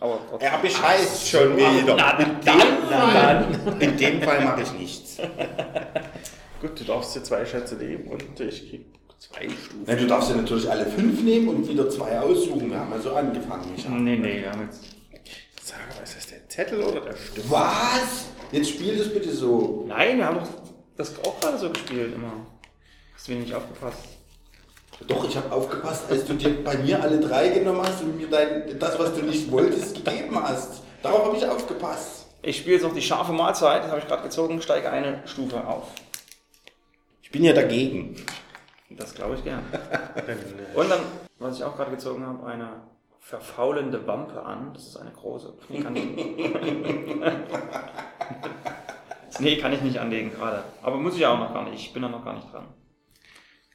Aber 0.00 0.20
trotzdem. 0.28 0.52
Er 0.52 0.58
bescheißt 0.58 1.28
schon 1.28 1.56
wieder. 1.56 1.94
Na, 1.96 2.18
in, 2.18 2.36
dann, 2.44 2.58
dem 2.58 2.88
Fall, 2.88 3.46
in 3.80 3.96
dem 3.96 4.22
Fall 4.22 4.44
mache 4.44 4.62
ich 4.62 4.72
nichts. 4.72 5.18
Gut, 6.60 6.80
du 6.80 6.84
darfst 6.84 7.14
dir 7.14 7.22
zwei 7.22 7.44
Schätze 7.46 7.76
nehmen 7.76 8.08
und 8.08 8.40
ich 8.40 8.68
krieg 8.70 8.86
zwei 9.18 9.48
Stufen. 9.48 9.84
Na, 9.86 9.94
du 9.94 10.06
darfst 10.06 10.30
ja 10.30 10.36
natürlich 10.36 10.70
alle 10.70 10.86
fünf 10.86 11.22
nehmen 11.22 11.48
und 11.48 11.68
wieder 11.68 11.88
zwei 11.90 12.18
aussuchen. 12.20 12.70
Wir 12.70 12.78
haben 12.78 12.92
ja 12.92 13.00
so 13.00 13.14
angefangen, 13.14 13.72
Micha. 13.72 13.88
Nee, 13.90 14.16
nee, 14.16 14.40
wir 14.40 14.50
haben 14.50 14.62
jetzt. 14.62 14.80
Sag 15.62 15.78
mal, 15.94 16.02
ist 16.02 16.16
das 16.16 16.26
der 16.28 16.48
Zettel 16.48 16.82
oder 16.82 17.00
der 17.00 17.16
Stift? 17.16 17.50
Was? 17.50 18.26
Jetzt 18.52 18.70
spiel 18.70 18.96
das 18.96 19.12
bitte 19.12 19.30
so. 19.30 19.84
Nein, 19.86 20.18
wir 20.18 20.26
haben 20.26 20.38
doch 20.38 20.48
das 20.96 21.12
auch 21.24 21.38
gerade 21.40 21.58
so 21.58 21.70
gespielt 21.70 22.14
immer. 22.14 22.32
Hast 23.14 23.28
du 23.28 23.32
mir 23.32 23.40
nicht 23.40 23.54
aufgepasst? 23.54 23.98
Doch, 25.06 25.28
ich 25.28 25.36
habe 25.36 25.52
aufgepasst, 25.52 26.10
als 26.10 26.24
du 26.24 26.34
dir 26.34 26.64
bei 26.64 26.76
mir 26.78 27.00
alle 27.00 27.20
drei 27.20 27.48
genommen 27.50 27.82
hast 27.82 28.02
und 28.02 28.16
mir 28.16 28.28
dein, 28.28 28.78
das, 28.78 28.98
was 28.98 29.14
du 29.14 29.22
nicht 29.22 29.50
wolltest, 29.50 30.04
gegeben 30.04 30.42
hast. 30.42 30.82
Darauf 31.02 31.26
habe 31.26 31.36
ich 31.36 31.46
aufgepasst. 31.46 32.26
Ich 32.42 32.58
spiele 32.58 32.76
jetzt 32.76 32.82
noch 32.82 32.94
die 32.94 33.02
scharfe 33.02 33.32
Mahlzeit, 33.32 33.84
das 33.84 33.90
habe 33.90 34.00
ich 34.00 34.08
gerade 34.08 34.22
gezogen, 34.24 34.60
steige 34.60 34.90
eine 34.90 35.22
Stufe 35.26 35.64
auf. 35.66 35.88
Ich 37.22 37.30
bin 37.30 37.44
ja 37.44 37.52
dagegen. 37.52 38.16
Das 38.90 39.14
glaube 39.14 39.34
ich 39.34 39.44
gern. 39.44 39.62
Äh, 39.72 40.78
Und 40.78 40.90
dann, 40.90 41.00
was 41.38 41.58
ich 41.58 41.64
auch 41.64 41.76
gerade 41.76 41.90
gezogen 41.90 42.26
habe, 42.26 42.46
eine 42.46 42.82
verfaulende 43.20 44.06
Wampe 44.06 44.42
an. 44.42 44.72
Das 44.72 44.86
ist 44.86 44.96
eine 44.96 45.10
große. 45.10 45.52
Nee, 45.68 45.82
kann 45.82 45.94
ich, 45.94 46.04
nee, 49.40 49.56
kann 49.58 49.72
ich 49.72 49.82
nicht 49.82 49.98
anlegen 49.98 50.32
gerade. 50.32 50.64
Aber 50.82 50.96
muss 50.96 51.16
ich 51.16 51.26
auch 51.26 51.38
noch 51.38 51.52
gar 51.52 51.68
nicht. 51.68 51.86
Ich 51.86 51.92
bin 51.92 52.02
da 52.02 52.08
noch 52.08 52.24
gar 52.24 52.34
nicht 52.34 52.52
dran. 52.52 52.68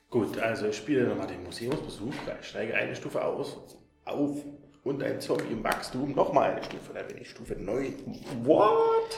Gut, 0.10 0.38
also 0.40 0.68
ich 0.68 0.78
spiele 0.78 1.08
nochmal 1.08 1.28
den 1.28 1.44
Museumsbesuch, 1.44 2.14
ich 2.40 2.48
steige 2.48 2.76
eine 2.76 2.96
Stufe 2.96 3.24
aus, 3.24 3.58
auf 4.06 4.38
und 4.84 5.02
ein 5.02 5.20
Zombie 5.20 5.52
im 5.52 5.64
Wachstum 5.64 6.14
nochmal 6.14 6.52
eine 6.52 6.64
Stufe, 6.64 6.94
dann 6.94 7.08
bin 7.08 7.18
ich 7.18 7.32
Stufe 7.32 7.56
9. 7.56 7.96
What? 8.44 9.18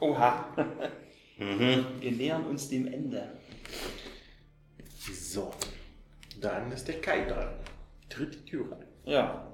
Oha. 0.00 0.46
Wir 1.36 2.12
nähern 2.12 2.46
uns 2.46 2.70
dem 2.70 2.86
Ende. 2.86 3.32
So, 5.12 5.52
dann 6.40 6.72
ist 6.72 6.88
der 6.88 7.00
Kai 7.00 7.24
dran. 7.24 7.54
Tritt 8.08 8.34
die 8.34 8.44
Tür 8.44 8.72
rein. 8.72 8.86
Ja. 9.04 9.46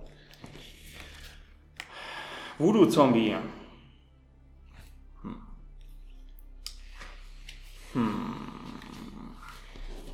Voodoo-Zombie. 2.59 3.37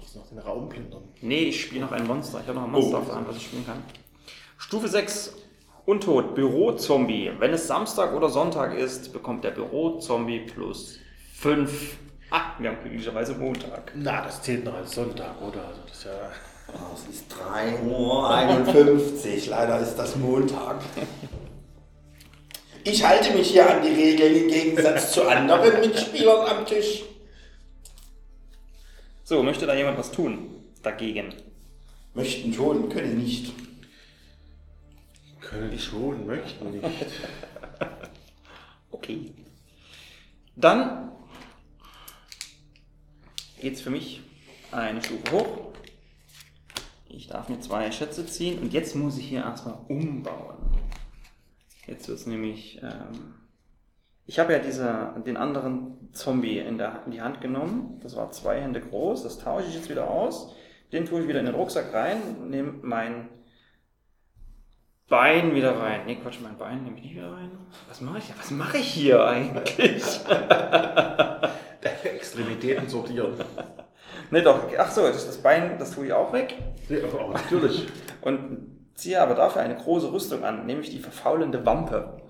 Muss 0.00 0.14
noch 0.14 0.28
den 0.28 0.38
Raum 0.38 0.68
plündern. 0.68 1.09
Nee, 1.20 1.44
ich 1.44 1.62
spiele 1.62 1.82
noch 1.82 1.92
ein 1.92 2.07
Monster. 2.07 2.40
Ich 2.40 2.46
habe 2.48 2.59
noch 2.59 2.64
ein 2.64 2.70
Monster 2.72 2.98
auf 2.98 3.07
der 3.07 3.14
Hand, 3.14 3.28
was 3.28 3.36
ich 3.36 3.44
spielen 3.44 3.64
kann. 3.66 3.82
Stufe 4.59 4.88
6. 4.88 5.36
Untot. 5.86 6.34
Büro-Zombie. 6.34 7.32
Wenn 7.38 7.53
es 7.53 7.66
Samstag 7.66 8.12
oder 8.14 8.28
Sonntag 8.28 8.76
ist, 8.76 9.12
bekommt 9.12 9.44
der 9.44 9.53
Büro-Zombie 9.53 10.40
plus 10.40 10.98
5. 11.34 11.98
Ah, 12.34 12.54
wir 12.58 12.70
haben 12.70 12.78
glücklicherweise 12.80 13.34
Montag. 13.34 13.92
Na, 13.94 14.22
das 14.22 14.40
zählt 14.40 14.64
noch 14.64 14.72
als 14.72 14.94
Sonntag, 14.94 15.38
oder? 15.42 15.68
Also 15.68 15.82
das 15.86 15.98
ist 15.98 16.04
ja. 16.06 16.32
Oh, 16.68 16.94
es 16.94 17.14
ist 17.14 17.30
3.51 17.30 17.82
Uhr. 17.84 19.50
Leider 19.50 19.78
ist 19.80 19.96
das 19.96 20.16
Montag. 20.16 20.80
Ich 22.84 23.06
halte 23.06 23.34
mich 23.34 23.50
hier 23.50 23.70
an 23.70 23.82
die 23.82 23.90
Regeln 23.90 24.34
im 24.34 24.48
Gegensatz 24.48 25.12
zu 25.12 25.28
anderen 25.28 25.78
Mitspielern 25.80 26.48
am 26.48 26.64
Tisch. 26.64 27.02
So, 29.24 29.42
möchte 29.42 29.66
da 29.66 29.74
jemand 29.74 29.98
was 29.98 30.10
tun? 30.10 30.64
Dagegen. 30.82 31.34
Möchten 32.14 32.54
schon, 32.54 32.88
können 32.88 33.22
nicht. 33.22 33.52
Können 35.40 35.78
schon, 35.78 36.26
möchten 36.26 36.70
nicht. 36.70 36.84
Okay. 38.90 39.32
Dann 40.54 41.11
geht's 43.62 43.80
für 43.80 43.90
mich 43.90 44.20
eine 44.72 45.02
Stufe 45.02 45.32
hoch. 45.32 45.72
Ich 47.08 47.28
darf 47.28 47.48
mir 47.48 47.60
zwei 47.60 47.90
Schätze 47.92 48.26
ziehen 48.26 48.58
und 48.58 48.72
jetzt 48.72 48.96
muss 48.96 49.18
ich 49.18 49.28
hier 49.28 49.42
erstmal 49.42 49.78
umbauen. 49.88 50.56
Jetzt 51.86 52.08
wird's 52.08 52.26
nämlich. 52.26 52.80
Ähm, 52.82 53.34
ich 54.26 54.38
habe 54.38 54.52
ja 54.52 54.58
diese, 54.58 55.14
den 55.26 55.36
anderen 55.36 56.12
Zombie 56.12 56.58
in, 56.58 56.78
der, 56.78 57.02
in 57.06 57.12
die 57.12 57.20
Hand 57.22 57.40
genommen. 57.40 58.00
Das 58.02 58.16
war 58.16 58.30
zwei 58.30 58.60
Hände 58.60 58.80
groß. 58.80 59.22
Das 59.22 59.38
tausche 59.38 59.68
ich 59.68 59.74
jetzt 59.74 59.90
wieder 59.90 60.08
aus. 60.08 60.54
Den 60.92 61.04
tue 61.04 61.22
ich 61.22 61.28
wieder 61.28 61.40
in 61.40 61.46
den 61.46 61.54
Rucksack 61.54 61.92
rein, 61.92 62.48
nehme 62.50 62.74
mein 62.82 63.28
Bein 65.08 65.54
wieder 65.54 65.78
rein. 65.78 66.02
Nee, 66.06 66.16
Quatsch, 66.16 66.40
mein 66.42 66.56
Bein 66.56 66.82
nehme 66.84 66.96
ich 66.96 67.04
nicht 67.04 67.14
wieder 67.14 67.32
rein. 67.32 67.50
Was 67.88 68.00
mache 68.00 68.18
ich? 68.18 68.32
Was 68.38 68.50
mache 68.50 68.78
ich 68.78 68.88
hier 68.88 69.24
eigentlich? 69.24 70.02
Extremitäten 71.82 72.88
sortieren. 72.88 73.34
nee, 74.30 74.42
doch. 74.42 74.60
Ach 74.78 74.90
so, 74.90 75.02
das, 75.02 75.26
das 75.26 75.38
Bein, 75.38 75.78
das 75.78 75.92
tue 75.92 76.06
ich 76.06 76.12
auch 76.12 76.32
weg. 76.32 76.54
Ja, 76.88 76.98
aber 77.04 77.34
natürlich. 77.34 77.88
Und 78.20 78.72
ziehe 78.94 79.20
aber 79.20 79.34
dafür 79.34 79.62
eine 79.62 79.76
große 79.76 80.12
Rüstung 80.12 80.44
an, 80.44 80.66
nämlich 80.66 80.90
die 80.90 80.98
verfaulende 80.98 81.64
Wampe. 81.66 82.22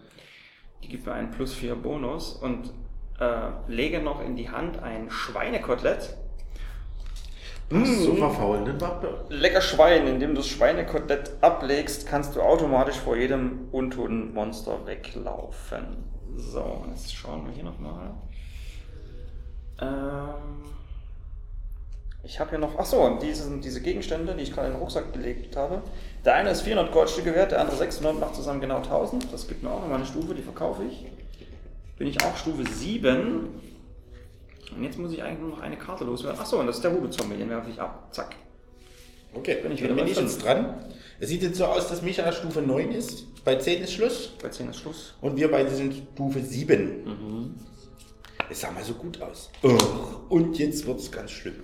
Die 0.83 0.89
gibt 0.89 1.07
mir 1.07 1.13
einen 1.13 1.31
plus 1.31 1.55
4 1.55 1.77
Bonus 1.77 2.33
und 2.33 2.73
äh, 3.21 3.51
lege 3.69 4.01
noch 4.01 4.21
in 4.25 4.37
die 4.37 4.51
Hand 4.51 4.83
ein 4.83 5.11
Schweinekotelett. 5.11 6.17
Was 7.71 8.03
so 8.03 8.15
verfaulende 8.17 8.79
Wappe. 8.81 9.25
Lecker 9.31 9.63
Schwein, 9.63 10.07
indem 10.07 10.31
du 10.31 10.37
das 10.37 10.49
Schweinekotelett 10.49 11.33
ablegst, 11.41 12.07
kannst 12.07 12.37
du 12.37 12.43
automatisch 12.43 12.97
vor 12.97 13.17
jedem 13.17 13.69
untoten 13.71 14.35
Monster 14.35 14.85
weglaufen. 14.87 16.05
So, 16.37 16.85
jetzt 16.91 17.15
schauen 17.15 17.47
wir 17.47 17.53
hier 17.53 17.65
nochmal. 17.65 18.15
Ähm, 19.81 20.63
ich 22.25 22.39
habe 22.39 22.51
hier 22.51 22.59
noch, 22.59 22.79
ach 22.79 22.87
so, 22.87 23.19
diese, 23.21 23.59
diese 23.59 23.81
Gegenstände, 23.81 24.35
die 24.35 24.45
ich 24.45 24.53
gerade 24.53 24.69
in 24.69 24.75
den 24.75 24.81
Rucksack 24.81 25.13
gelegt 25.13 25.57
habe. 25.57 25.83
Der 26.25 26.35
eine 26.35 26.51
ist 26.51 26.63
400 26.63 26.93
Goldstücke 26.93 27.35
wert, 27.35 27.51
der 27.51 27.61
andere 27.61 27.77
600, 27.77 28.19
macht 28.21 28.37
zusammen 28.37 28.61
genau 28.61 28.77
1000. 28.77 29.33
Das 29.33 29.49
gibt 29.49 29.63
mir 29.63 29.71
auch 29.71 29.81
nochmal 29.81 29.99
eine 29.99 30.07
Stufe, 30.07 30.35
die 30.35 30.43
verkaufe 30.43 30.85
ich. 30.85 31.07
Bin 31.99 32.07
ich 32.07 32.23
auch 32.23 32.37
Stufe 32.37 32.65
7. 32.65 33.49
Und 34.77 34.85
jetzt 34.85 34.99
muss 34.99 35.13
ich 35.13 35.23
eigentlich 35.23 35.41
nur 35.41 35.51
noch 35.51 35.61
eine 35.61 35.77
Karte 35.77 36.05
loswerden. 36.05 36.39
Ach 36.41 36.47
so, 36.47 36.59
und 36.61 36.67
das 36.67 36.77
ist 36.77 36.85
der 36.85 36.95
Voodoo-Zombie, 36.95 37.37
den 37.37 37.51
werfe 37.51 37.71
ich 37.71 37.81
ab. 37.81 38.09
Zack. 38.13 38.37
Okay, 39.35 39.59
Bin 39.63 39.73
ich 39.73 39.81
dann 39.81 39.91
wieder 39.91 40.03
bin 40.03 40.13
ich 40.13 40.19
jetzt 40.19 40.45
dran. 40.45 40.85
Es 41.19 41.29
sieht 41.29 41.43
jetzt 41.43 41.57
so 41.57 41.65
aus, 41.65 41.89
dass 41.89 42.03
Micha 42.03 42.31
Stufe 42.33 42.63
9 42.63 42.93
ist. 42.93 43.45
Bei 43.45 43.57
10 43.57 43.83
ist 43.83 43.95
Schluss. 43.95 44.33
Bei 44.41 44.49
10 44.49 44.71
ist 44.71 44.79
Schluss. 44.81 45.15
Und 45.21 45.37
wir 45.37 45.51
beide 45.51 45.71
sind 45.71 45.95
Stufe 46.15 46.41
7. 46.41 47.55
Es 48.53 48.61
sah 48.61 48.71
mal 48.71 48.85
so 48.85 48.93
gut 48.93 49.19
aus. 49.23 49.51
Und 50.29 50.59
jetzt 50.59 50.87
wird 50.87 51.01
es 51.01 51.11
ganz 51.11 51.31
schlimm. 51.31 51.55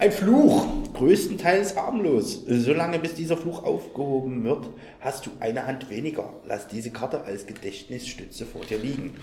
Ein 0.00 0.10
Fluch, 0.10 0.66
größtenteils 0.92 1.76
harmlos. 1.76 2.42
Solange 2.48 2.98
bis 2.98 3.14
dieser 3.14 3.36
Fluch 3.36 3.62
aufgehoben 3.62 4.42
wird, 4.42 4.68
hast 4.98 5.26
du 5.26 5.30
eine 5.38 5.64
Hand 5.68 5.88
weniger. 5.88 6.34
Lass 6.44 6.66
diese 6.66 6.90
Karte 6.90 7.22
als 7.22 7.46
Gedächtnisstütze 7.46 8.44
vor 8.44 8.62
dir 8.62 8.78
liegen. 8.78 9.14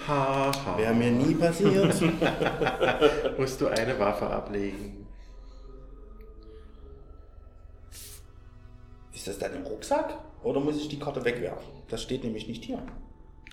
Wäre 0.78 0.93
mir 0.93 1.11
nie 1.11 1.36
passiert. 1.36 1.93
Musst 3.38 3.59
du 3.59 3.67
eine 3.67 3.99
Waffe 3.99 4.28
ablegen. 4.28 5.05
Ist 9.13 9.28
das 9.28 9.38
dann 9.39 9.55
im 9.55 9.63
Rucksack? 9.63 10.17
Oder 10.41 10.61
muss 10.61 10.78
ich 10.78 10.88
die 10.88 10.99
Karte 10.99 11.26
wegwerfen? 11.26 11.70
Das 11.89 12.01
steht 12.01 12.24
nämlich 12.24 12.47
nicht 12.47 12.63
hier. 12.63 12.82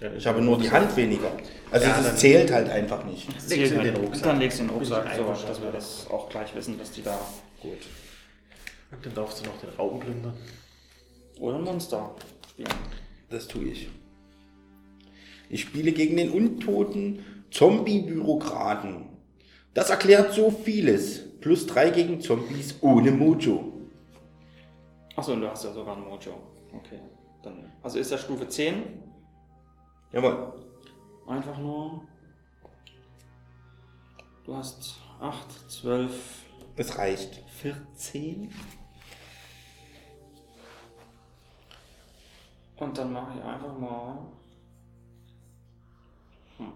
Ja, 0.01 0.13
Ich 0.13 0.27
habe 0.27 0.43
nur 0.43 0.59
die 0.59 0.71
Hand 0.71 0.95
weniger. 0.97 1.31
Also 1.71 1.87
Ja, 1.87 1.97
das 1.97 2.07
dann- 2.07 2.17
zählt 2.17 2.53
halt 2.53 2.69
einfach 2.69 3.05
nicht. 3.05 3.29
Legst 3.29 3.51
du 3.51 3.55
in 3.57 3.71
den 3.71 3.95
halt. 3.95 3.99
Rucksack. 3.99 4.23
Dann 4.25 4.39
legst 4.39 4.59
du 4.59 4.63
in 4.65 4.69
den 4.69 4.77
Rucksack, 4.77 5.15
so, 5.17 5.25
dass 5.49 5.63
wir 5.63 5.71
das 5.71 6.07
auch 6.11 6.29
gleich 6.29 6.55
wissen, 6.55 6.79
dass 6.79 6.91
die 6.93 7.03
da. 7.03 7.19
Gut. 7.63 7.79
Und 8.93 9.05
dann 9.07 9.15
darfst 9.15 9.41
du 9.41 9.47
noch 9.49 9.57
den 9.59 10.01
plündern. 10.01 10.35
Oder 11.41 11.59
Monster 11.59 12.15
spielen. 12.51 12.69
Das 13.31 13.49
tue 13.49 13.65
ich. 13.65 13.89
Ich 15.49 15.63
spiele 15.63 15.93
gegen 15.93 16.17
den 16.17 16.31
untoten 16.31 17.25
Zombie-Bürokraten. 17.51 19.07
Das 19.75 19.91
erklärt 19.91 20.33
so 20.35 20.51
vieles. 20.51 21.23
Plus 21.41 21.67
drei 21.67 21.91
gegen 21.91 22.21
Zombies 22.21 22.75
ohne 22.81 23.11
Mojo. 23.13 23.73
Achso, 25.15 25.33
und 25.33 25.41
du 25.43 25.51
hast 25.51 25.65
ja 25.65 25.73
sogar 25.73 25.97
ein 25.97 26.03
Mojo. 26.03 26.35
Okay. 26.75 26.99
Dann, 27.43 27.71
also 27.83 27.99
ist 27.99 28.11
der 28.11 28.19
Stufe 28.19 28.49
10. 28.49 28.75
Jawohl. 30.17 30.51
Einfach 31.27 31.59
nur. 31.59 32.01
Du 34.45 34.57
hast 34.57 34.99
8, 35.21 35.71
12, 35.71 36.47
Es 36.75 36.97
reicht. 36.97 37.35
14. 37.51 38.51
Und 42.77 42.97
dann 42.97 43.13
mache 43.13 43.39
ich 43.39 43.45
einfach 43.45 43.77
mal. 43.77 44.33
Hm. 46.57 46.73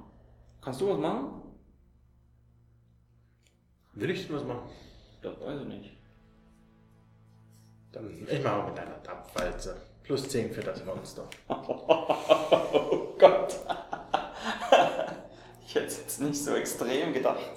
Kannst 0.61 0.83
du 0.83 0.91
was 0.91 0.99
machen? 0.99 1.41
Will 3.95 4.11
ich 4.11 4.27
denn 4.27 4.37
was 4.37 4.45
machen? 4.45 4.71
Das 5.23 5.41
weiß 5.41 5.63
ich 5.63 5.67
nicht. 5.67 5.97
Dann 7.91 8.11
ich 8.11 8.43
mache 8.43 8.69
mit 8.69 8.79
einer 8.79 8.99
Dampfwalze. 8.99 9.90
Plus 10.03 10.29
10 10.29 10.53
für 10.53 10.61
das 10.63 10.85
Monster. 10.85 11.29
Oh 12.73 13.15
Gott. 13.19 13.55
Ich 15.67 15.75
hätte 15.75 15.87
es 15.87 15.99
jetzt 15.99 16.21
nicht 16.21 16.43
so 16.43 16.55
extrem 16.55 17.13
gedacht. 17.13 17.51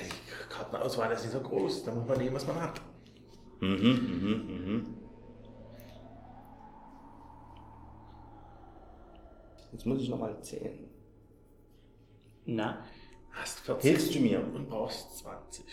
Die 0.00 0.52
Kartenauswahl 0.52 1.12
ist 1.12 1.22
nicht 1.22 1.32
so 1.32 1.40
groß. 1.40 1.84
Da 1.84 1.92
muss 1.94 2.06
man 2.08 2.18
nehmen, 2.18 2.34
was 2.34 2.46
man 2.46 2.60
hat. 2.60 2.80
Jetzt 9.72 9.86
muss 9.86 10.00
ich 10.02 10.08
nochmal 10.08 10.40
zählen. 10.42 10.88
Na? 12.44 12.84
Hast 13.30 13.60
40 13.60 13.90
Hilfst 13.90 14.14
du 14.14 14.20
mir? 14.20 14.40
und 14.40 14.68
brauchst 14.68 15.18
20. 15.18 15.64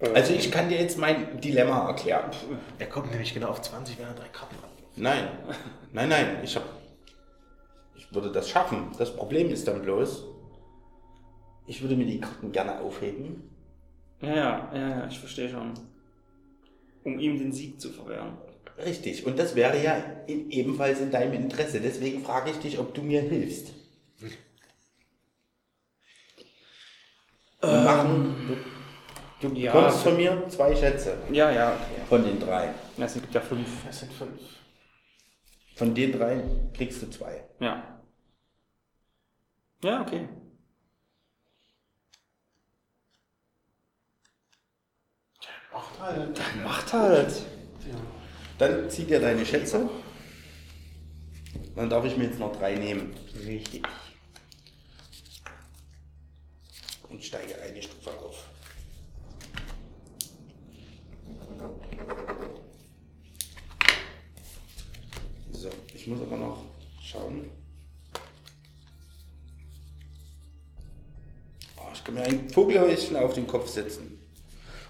Also 0.00 0.32
ich 0.32 0.50
kann 0.52 0.68
dir 0.68 0.80
jetzt 0.80 0.96
mein 0.96 1.40
Dilemma 1.40 1.88
erklären. 1.88 2.30
Er 2.78 2.86
kommt 2.86 3.10
nämlich 3.10 3.34
genau 3.34 3.48
auf 3.48 3.62
20, 3.62 3.98
wenn 3.98 4.06
er 4.06 4.14
drei 4.14 4.28
Karten 4.28 4.54
hat. 4.56 4.70
Nein, 4.96 5.28
nein, 5.92 6.08
nein, 6.08 6.38
ich 6.42 6.56
hab, 6.56 6.64
ich 7.96 8.12
würde 8.12 8.30
das 8.30 8.48
schaffen. 8.48 8.92
Das 8.98 9.14
Problem 9.14 9.50
ist 9.50 9.66
dann 9.66 9.82
bloß, 9.82 10.24
ich 11.66 11.82
würde 11.82 11.96
mir 11.96 12.06
die 12.06 12.20
Karten 12.20 12.52
gerne 12.52 12.80
aufheben. 12.80 13.50
Ja, 14.20 14.34
ja, 14.34 14.70
ja, 14.72 14.88
ja, 14.88 15.06
ich 15.06 15.18
verstehe 15.18 15.48
schon. 15.48 15.74
Um 17.04 17.18
ihm 17.18 17.38
den 17.38 17.52
Sieg 17.52 17.80
zu 17.80 17.90
verwehren. 17.90 18.38
Richtig, 18.84 19.26
und 19.26 19.38
das 19.38 19.56
wäre 19.56 19.82
ja 19.82 19.96
in, 20.26 20.50
ebenfalls 20.50 21.00
in 21.00 21.10
deinem 21.10 21.32
Interesse. 21.32 21.80
Deswegen 21.80 22.22
frage 22.22 22.50
ich 22.50 22.58
dich, 22.58 22.78
ob 22.78 22.94
du 22.94 23.02
mir 23.02 23.20
hilfst. 23.20 23.72
Wir 27.60 27.80
machen, 27.80 28.34
du, 29.40 29.48
ja. 29.54 29.72
bekommst 29.72 30.02
von 30.02 30.16
mir 30.16 30.44
zwei 30.48 30.74
Schätze 30.74 31.18
Ja, 31.30 31.50
ja, 31.50 31.72
okay. 31.74 32.06
von 32.08 32.24
den 32.24 32.40
drei. 32.40 32.72
Ja, 32.96 33.04
Es 33.04 33.14
gibt 33.14 33.34
ja 33.34 33.40
fünf. 33.40 33.68
Das 33.86 34.00
sind 34.00 34.12
fünf. 34.12 34.40
Von 35.76 35.94
den 35.94 36.12
drei 36.12 36.42
kriegst 36.74 37.02
du 37.02 37.10
zwei. 37.10 37.44
Ja. 37.60 38.00
Ja, 39.82 40.02
okay. 40.02 40.28
Macht 45.72 46.00
halt. 46.00 46.40
Macht 46.64 46.92
halt. 46.92 47.42
Dann 48.58 48.90
zieh 48.90 49.04
dir 49.04 49.20
deine 49.20 49.46
Schätze. 49.46 49.88
Dann 51.76 51.88
darf 51.88 52.04
ich 52.04 52.16
mir 52.16 52.24
jetzt 52.24 52.40
noch 52.40 52.56
drei 52.56 52.74
nehmen 52.74 53.14
Richtig. 53.46 53.84
und 57.08 57.22
steige 57.24 57.60
eine 57.60 57.80
Stufe 57.80 58.10
auf. 58.10 58.48
So, 65.52 65.70
ich 65.94 65.97
muss 66.08 66.20
aber 66.20 66.36
noch 66.36 66.64
schauen. 67.00 67.50
Oh, 71.76 71.88
ich 71.92 72.04
kann 72.04 72.14
mir 72.14 72.22
ein 72.22 72.48
Vogelhäuschen 72.50 73.16
auf 73.16 73.34
den 73.34 73.46
Kopf 73.46 73.68
setzen 73.68 74.18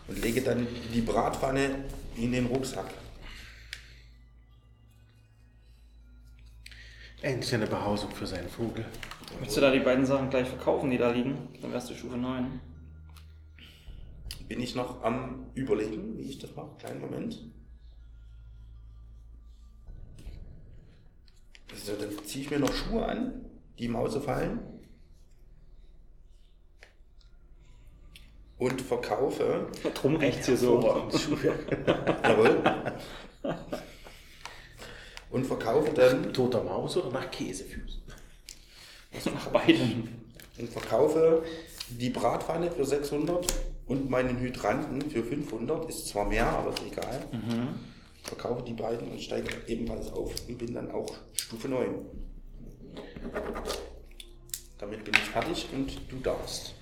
und 0.06 0.22
lege 0.22 0.42
dann 0.42 0.66
die 0.92 1.00
Bratpfanne 1.00 1.84
in 2.16 2.32
den 2.32 2.46
Rucksack. 2.46 2.92
Endlich 7.20 7.52
eine 7.52 7.66
Behausung 7.66 8.12
für 8.12 8.26
seinen 8.26 8.48
Vogel. 8.48 8.84
Möchtest 9.38 9.56
du 9.56 9.60
da 9.60 9.72
die 9.72 9.80
beiden 9.80 10.06
Sachen 10.06 10.30
gleich 10.30 10.48
verkaufen, 10.48 10.90
die 10.90 10.98
da 10.98 11.10
liegen? 11.10 11.48
Dann 11.60 11.72
wärst 11.72 11.90
du 11.90 11.94
Stufe 11.94 12.16
9. 12.16 12.60
Bin 14.48 14.60
ich 14.60 14.74
noch 14.74 15.02
am 15.02 15.50
Überlegen, 15.54 16.16
wie 16.16 16.30
ich 16.30 16.38
das 16.38 16.54
mache? 16.54 16.70
Kleinen 16.78 17.00
Moment. 17.00 17.38
So, 21.74 21.94
dann 21.94 22.10
ziehe 22.24 22.44
ich 22.44 22.50
mir 22.50 22.58
noch 22.58 22.72
Schuhe 22.72 23.04
an, 23.06 23.44
die 23.78 23.86
im 23.86 23.96
Hause 23.96 24.20
fallen. 24.20 24.60
Und 28.58 28.80
verkaufe, 28.82 29.68
Drum 29.94 30.16
riecht's 30.16 30.46
hier 30.46 30.56
so. 30.56 30.80
jawohl, 32.24 32.62
und 35.30 35.46
verkaufe 35.46 35.92
dann, 35.92 36.32
Toter 36.32 36.64
Maus 36.64 36.96
oder 36.96 37.10
nach 37.10 37.30
Käsefüßen? 37.30 38.02
Nach 39.34 39.46
beiden. 39.48 40.08
und 40.58 40.68
verkaufe 40.70 41.44
die 41.88 42.10
Bratpfanne 42.10 42.70
für 42.70 42.84
600 42.84 43.46
und 43.86 44.10
meinen 44.10 44.38
Hydranten 44.38 45.08
für 45.10 45.22
500. 45.22 45.88
Ist 45.88 46.08
zwar 46.08 46.26
mehr, 46.26 46.46
aber 46.46 46.70
ist 46.70 46.82
egal. 46.90 47.26
Verkaufe 48.28 48.62
die 48.62 48.74
beiden 48.74 49.10
und 49.10 49.20
steige 49.22 49.48
ebenfalls 49.66 50.12
auf 50.12 50.34
und 50.48 50.58
bin 50.58 50.74
dann 50.74 50.90
auch 50.90 51.10
Stufe 51.32 51.66
9. 51.66 52.04
Damit 54.76 55.04
bin 55.04 55.14
ich 55.14 55.30
fertig 55.30 55.66
und 55.72 55.98
du 56.10 56.18
darfst. 56.20 56.74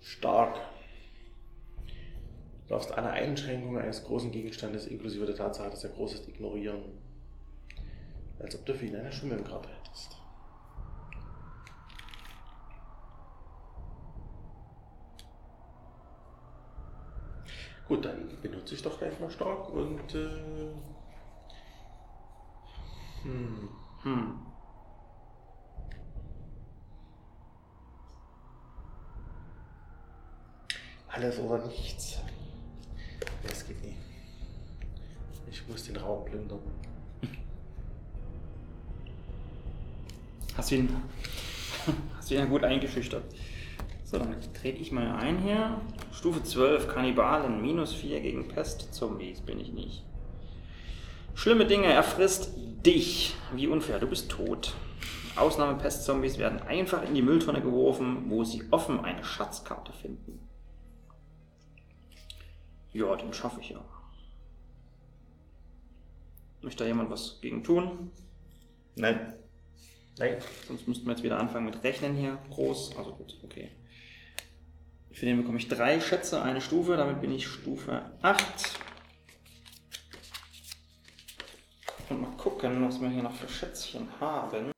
Stark. 0.00 0.58
Du 2.66 2.74
darfst 2.74 2.90
alle 2.90 3.10
Einschränkungen 3.10 3.80
eines 3.80 4.02
großen 4.02 4.32
Gegenstandes 4.32 4.88
inklusive 4.88 5.24
der 5.24 5.36
Tatsache, 5.36 5.70
dass 5.70 5.84
er 5.84 5.90
groß 5.90 6.14
ist, 6.14 6.28
ignorieren. 6.28 6.82
Als 8.40 8.56
ob 8.56 8.66
du 8.66 8.74
für 8.74 8.86
ihn 8.86 8.96
eine 8.96 9.12
Schwimmenkarte 9.12 9.68
hättest. 9.68 9.77
Gut, 17.88 18.04
dann 18.04 18.28
benutze 18.42 18.74
ich 18.74 18.82
doch 18.82 18.98
gleich 18.98 19.18
mal 19.18 19.30
stark 19.30 19.70
und 19.70 20.14
äh, 20.14 20.74
hm, 23.22 23.68
Hm. 24.02 24.48
alles 31.08 31.38
oder 31.38 31.66
nichts. 31.66 32.18
Das 33.42 33.66
geht 33.66 33.82
nie. 33.82 33.96
Ich 35.50 35.66
muss 35.66 35.84
den 35.84 35.96
Raum 35.96 36.24
plündern. 36.24 36.60
Hast 40.56 40.70
du 40.70 40.74
ihn, 40.76 40.90
hast 42.16 42.30
du 42.30 42.34
ihn 42.34 42.40
ja 42.40 42.46
gut 42.46 42.64
eingeschüchtert. 42.64 43.24
So, 44.10 44.16
dann 44.16 44.34
trete 44.54 44.78
ich 44.78 44.90
mal 44.90 45.16
ein 45.16 45.36
hier. 45.36 45.82
Stufe 46.12 46.42
12, 46.42 46.88
Kannibalen, 46.88 47.60
minus 47.60 47.92
4 47.92 48.20
gegen 48.20 48.48
Pest, 48.48 48.94
Zombies 48.94 49.42
bin 49.42 49.60
ich 49.60 49.70
nicht. 49.74 50.02
Schlimme 51.34 51.66
Dinge, 51.66 51.92
er 51.92 52.02
frisst 52.02 52.52
dich. 52.56 53.34
Wie 53.52 53.66
unfair, 53.66 53.98
du 53.98 54.06
bist 54.06 54.30
tot. 54.30 54.72
Ausnahme 55.36 55.78
Pestzombies 55.78 56.38
werden 56.38 56.62
einfach 56.62 57.02
in 57.02 57.14
die 57.14 57.20
Mülltonne 57.20 57.60
geworfen, 57.60 58.30
wo 58.30 58.44
sie 58.44 58.64
offen 58.70 59.04
eine 59.04 59.22
Schatzkarte 59.22 59.92
finden. 59.92 60.40
Ja, 62.94 63.14
den 63.14 63.34
schaffe 63.34 63.60
ich 63.60 63.68
ja. 63.68 63.84
Möchte 66.62 66.82
da 66.82 66.88
jemand 66.88 67.10
was 67.10 67.42
gegen 67.42 67.62
tun? 67.62 68.10
Nein. 68.96 69.34
Nein. 70.18 70.38
Sonst 70.66 70.88
müssten 70.88 71.04
wir 71.04 71.12
jetzt 71.12 71.22
wieder 71.22 71.38
anfangen 71.38 71.66
mit 71.66 71.84
Rechnen 71.84 72.16
hier. 72.16 72.38
Groß. 72.48 72.96
Also 72.96 73.12
gut, 73.12 73.36
okay. 73.44 73.70
Für 75.18 75.26
den 75.26 75.38
bekomme 75.38 75.58
ich 75.58 75.66
drei 75.66 75.98
Schätze, 75.98 76.40
eine 76.40 76.60
Stufe. 76.60 76.96
Damit 76.96 77.20
bin 77.20 77.32
ich 77.32 77.44
Stufe 77.44 78.02
8. 78.22 78.40
Und 82.08 82.20
mal 82.20 82.30
gucken, 82.36 82.86
was 82.86 83.00
wir 83.00 83.08
hier 83.08 83.24
noch 83.24 83.34
für 83.34 83.48
Schätzchen 83.48 84.06
haben. 84.20 84.70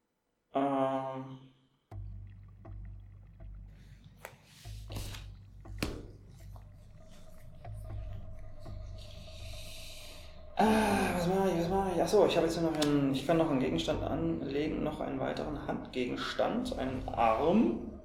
Ähm. 0.54 1.38
Ah, 10.56 10.64
was 11.16 11.26
mache 11.26 11.50
ich, 11.50 11.58
was 11.58 11.68
mache 11.68 11.90
ich? 11.94 12.02
Achso, 12.02 12.26
ich 12.26 12.36
habe 12.38 12.46
jetzt 12.46 12.62
noch 12.62 12.72
einen, 12.72 13.12
ich 13.12 13.26
kann 13.26 13.36
noch 13.36 13.50
einen 13.50 13.60
Gegenstand 13.60 14.02
anlegen, 14.02 14.84
noch 14.84 15.00
einen 15.00 15.20
weiteren 15.20 15.66
Handgegenstand, 15.66 16.78
einen 16.78 17.06
Arm. 17.10 17.99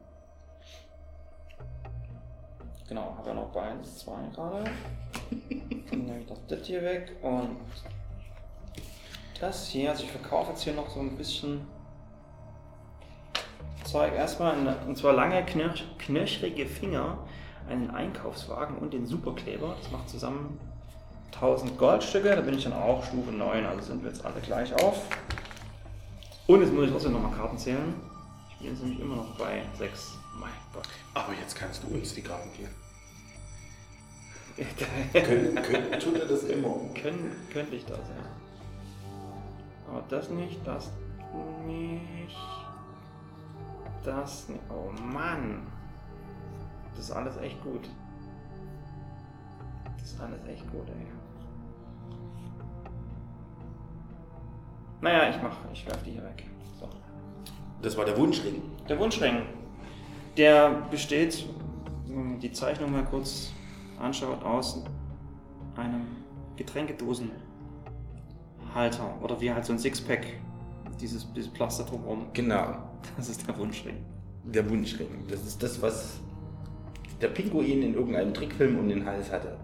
Genau, 2.87 3.15
habe 3.17 3.29
ja 3.29 3.35
noch 3.35 3.49
bei 3.49 3.61
1, 3.61 3.97
2 3.99 4.11
gerade. 4.33 4.63
Dann 5.89 6.05
nehme 6.05 6.19
ich 6.19 6.27
das, 6.27 6.37
das 6.47 6.67
hier 6.67 6.83
weg 6.83 7.15
und 7.21 7.57
das 9.39 9.67
hier. 9.67 9.89
Also 9.89 10.03
ich 10.03 10.11
verkaufe 10.11 10.51
jetzt 10.51 10.63
hier 10.63 10.73
noch 10.73 10.89
so 10.89 10.99
ein 10.99 11.17
bisschen 11.17 11.67
Zeug. 13.83 14.13
Erstmal, 14.13 14.55
eine, 14.55 14.75
und 14.87 14.97
zwar 14.97 15.13
lange, 15.13 15.43
knirsch, 15.45 15.83
knirschrige 15.97 16.67
Finger, 16.67 17.17
einen 17.69 17.89
Einkaufswagen 17.89 18.77
und 18.77 18.93
den 18.93 19.07
Superkleber. 19.07 19.75
Das 19.81 19.91
macht 19.91 20.09
zusammen 20.09 20.59
1000 21.33 21.77
Goldstücke. 21.77 22.35
Da 22.35 22.41
bin 22.41 22.55
ich 22.55 22.63
dann 22.65 22.73
auch 22.73 23.03
Stufe 23.03 23.31
9, 23.31 23.65
also 23.65 23.81
sind 23.81 24.03
wir 24.03 24.11
jetzt 24.11 24.23
alle 24.23 24.39
gleich 24.41 24.73
auf. 24.83 25.01
Und 26.47 26.61
jetzt 26.61 26.71
muss 26.71 26.85
ich 26.85 26.91
trotzdem 26.91 27.13
nochmal 27.13 27.31
Karten 27.31 27.57
zählen. 27.57 27.95
Ich 28.49 28.55
Spielen 28.57 28.75
sie 28.75 28.85
mich 28.85 28.99
immer 28.99 29.15
noch 29.15 29.37
bei 29.37 29.63
6. 29.77 30.19
Aber 31.13 31.33
jetzt 31.33 31.55
kannst 31.55 31.83
du 31.83 31.87
uns 31.87 32.13
die 32.13 32.21
Karten 32.21 32.49
geben. 32.53 32.73
können, 35.13 35.55
können, 35.55 35.99
tut 35.99 36.19
er 36.19 36.25
das 36.25 36.43
immer? 36.43 36.75
Können, 36.93 37.35
könnte 37.51 37.75
ich 37.75 37.85
das, 37.85 37.99
ja. 37.99 38.25
Aber 39.89 40.03
das 40.09 40.29
nicht, 40.29 40.65
das 40.65 40.91
nicht. 41.65 42.37
Das 44.03 44.49
nicht. 44.49 44.61
Oh 44.69 44.91
Mann. 45.01 45.67
Das 46.95 47.05
ist 47.05 47.11
alles 47.11 47.37
echt 47.37 47.61
gut. 47.61 47.89
Das 49.97 50.11
ist 50.11 50.21
alles 50.21 50.45
echt 50.45 50.71
gut, 50.71 50.87
ey. 50.87 51.07
Naja, 55.01 55.29
ich 55.29 55.41
mach, 55.41 55.57
ich 55.73 55.85
werf 55.85 56.01
die 56.03 56.11
hier 56.11 56.23
weg. 56.23 56.45
So. 56.79 56.89
Das 57.81 57.97
war 57.97 58.05
der 58.05 58.17
Wunschring. 58.17 58.61
Der 58.87 58.97
Wunschring, 58.97 59.43
der 60.37 60.87
besteht, 60.91 61.45
wenn 62.07 62.29
man 62.31 62.39
die 62.39 62.51
Zeichnung 62.51 62.91
mal 62.91 63.05
kurz 63.05 63.51
anschaut, 63.99 64.43
aus 64.43 64.83
einem 65.75 66.05
Getränkedosenhalter 66.55 67.35
oder 69.21 69.39
wie 69.39 69.51
halt 69.51 69.65
so 69.65 69.73
ein 69.73 69.79
Sixpack, 69.79 70.25
dieses, 70.99 71.31
dieses 71.33 71.51
Pflaster 71.51 71.83
drumherum. 71.83 72.27
Genau. 72.33 72.77
Das 73.17 73.29
ist 73.29 73.47
der 73.47 73.57
Wunschring. 73.57 73.97
Der 74.43 74.69
Wunschring. 74.69 75.25
Das 75.29 75.41
ist 75.45 75.61
das, 75.61 75.81
was 75.81 76.19
der 77.21 77.27
Pinguin 77.29 77.81
in 77.81 77.93
irgendeinem 77.93 78.33
Trickfilm 78.33 78.79
um 78.79 78.87
den 78.87 79.05
Hals 79.05 79.31
hatte. 79.31 79.57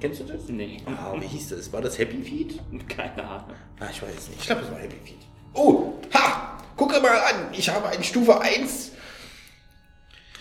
Kennst 0.00 0.20
du 0.20 0.24
das? 0.24 0.48
Nee. 0.48 0.78
Ah, 0.86 1.14
wie 1.18 1.26
hieß 1.26 1.50
das? 1.50 1.72
War 1.72 1.82
das 1.82 1.98
Happy 1.98 2.22
Feet? 2.22 2.60
Keine 2.88 3.22
Ahnung. 3.22 3.56
Ah, 3.78 3.86
ich 3.90 4.02
weiß 4.02 4.28
nicht. 4.28 4.40
Ich 4.40 4.46
glaube, 4.46 4.62
es 4.62 4.70
war 4.70 4.78
Happy 4.78 4.96
Feet. 5.04 5.18
Oh, 5.52 5.92
ha! 6.14 6.58
Guck 6.76 6.90
mal 7.02 7.10
an! 7.10 7.48
Ich 7.52 7.68
habe 7.68 7.88
ein 7.88 8.02
Stufe 8.02 8.40
1 8.40 8.92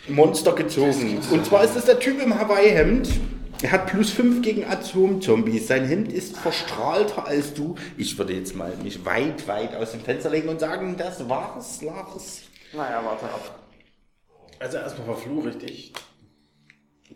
Monster 0.08 0.54
gezogen. 0.54 1.20
Und 1.32 1.46
zwar 1.46 1.64
ist 1.64 1.76
das 1.76 1.86
der 1.86 2.00
Typ 2.00 2.22
im 2.22 2.40
Hawaii-Hemd. 2.40 3.10
Er 3.62 3.72
hat 3.72 3.88
plus 3.88 4.12
5 4.12 4.42
gegen 4.42 4.66
Atom-Zombies. 4.66 5.68
Sein 5.68 5.86
Hemd 5.86 6.12
ist 6.12 6.38
verstrahlter 6.38 7.26
als 7.26 7.54
du. 7.54 7.76
Ich 7.98 8.18
würde 8.18 8.34
jetzt 8.34 8.56
mal 8.56 8.74
mich 8.84 9.06
weit, 9.06 9.48
weit 9.48 9.76
aus 9.76 9.92
dem 9.92 10.02
Fenster 10.02 10.30
legen 10.30 10.50
und 10.50 10.60
sagen, 10.60 10.96
das 10.98 11.28
war's, 11.30 11.82
Lars. 11.82 12.42
Naja, 12.74 13.02
warte 13.04 13.26
ab. 13.26 13.60
Also 14.60 14.78
erstmal 14.78 15.06
verfluche 15.08 15.50
ich 15.50 15.58
dich 15.58 15.94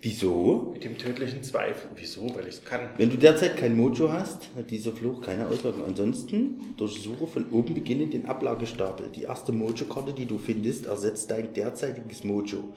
Wieso? 0.02 0.70
mit 0.74 0.84
dem 0.86 0.98
tödlichen 0.98 1.44
Zweifel. 1.44 1.90
Wieso? 1.96 2.34
Weil 2.34 2.48
ich 2.48 2.56
es 2.56 2.64
kann. 2.64 2.90
Wenn 2.96 3.10
du 3.10 3.18
derzeit 3.18 3.58
kein 3.58 3.76
Mojo 3.76 4.12
hast, 4.12 4.48
hat 4.56 4.72
dieser 4.72 4.94
Fluch 4.94 5.22
keine 5.22 5.48
Auswirkung. 5.48 5.84
Ansonsten 5.86 6.74
durchsuche 6.78 7.28
von 7.28 7.46
oben 7.52 7.74
beginnend 7.74 8.14
den 8.14 8.26
Ablagestapel. 8.26 9.10
Die 9.14 9.24
erste 9.24 9.52
Mojo-Karte, 9.52 10.14
die 10.14 10.26
du 10.26 10.38
findest, 10.38 10.86
ersetzt 10.86 11.30
dein 11.32 11.54
derzeitiges 11.54 12.24
Mojo. 12.24 12.74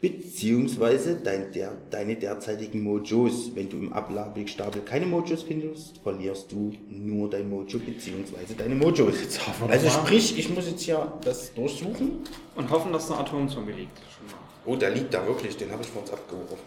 Beziehungsweise 0.00 1.16
dein, 1.16 1.52
der, 1.52 1.72
deine 1.90 2.14
derzeitigen 2.16 2.82
Mojos. 2.82 3.50
Wenn 3.54 3.68
du 3.68 3.76
im 3.76 3.92
Ablagestapel 3.92 4.82
keine 4.82 5.06
Mojos 5.06 5.42
findest, 5.42 5.98
verlierst 5.98 6.52
du 6.52 6.72
nur 6.88 7.28
dein 7.28 7.50
Mojo 7.50 7.78
beziehungsweise 7.80 8.54
deine 8.56 8.76
Mojos. 8.76 9.14
hoffen 9.46 9.68
wir 9.68 9.74
Also 9.74 9.90
sprich, 9.90 10.38
ich 10.38 10.48
muss 10.48 10.70
jetzt 10.70 10.86
ja 10.86 11.18
das 11.22 11.52
durchsuchen. 11.52 12.20
Und 12.54 12.70
hoffen, 12.70 12.92
dass 12.92 13.08
der 13.08 13.18
Atomzombie 13.18 13.72
liegt. 13.72 13.98
Schon 14.16 14.26
mal. 14.26 14.39
Oh, 14.66 14.76
der 14.76 14.90
liegt 14.90 15.12
da 15.14 15.26
wirklich, 15.26 15.56
den 15.56 15.70
habe 15.72 15.82
ich 15.82 15.88
vor 15.88 16.02
uns 16.02 16.12
abgeworfen. 16.12 16.58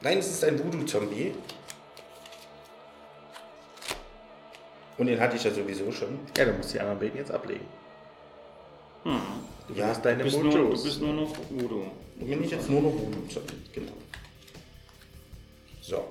Nein, 0.00 0.18
es 0.18 0.28
ist 0.28 0.44
ein 0.44 0.58
Voodoo-Zombie. 0.62 1.34
Und 4.98 5.06
den 5.06 5.20
hatte 5.20 5.36
ich 5.36 5.44
ja 5.44 5.50
sowieso 5.50 5.92
schon. 5.92 6.18
Ja, 6.36 6.44
du 6.46 6.52
musst 6.52 6.72
die 6.74 6.80
anderen 6.80 6.98
beiden 6.98 7.16
jetzt 7.18 7.30
ablegen. 7.30 7.66
Hm. 9.04 9.20
Du 9.68 9.74
Ja, 9.74 9.88
hast 9.88 10.04
deine 10.04 10.18
Du 10.18 10.24
bist, 10.24 10.42
nur, 10.42 10.52
du 10.52 10.82
bist 10.82 11.00
nur 11.00 11.12
noch 11.12 11.32
Udo. 11.50 11.90
Dann 12.18 12.28
bin 12.28 12.44
ich 12.44 12.50
jetzt 12.50 12.68
nur 12.70 12.82
noch 12.82 12.92
Voodoo-Zombie. 12.92 13.54
Genau. 13.72 13.92
So. 15.80 16.04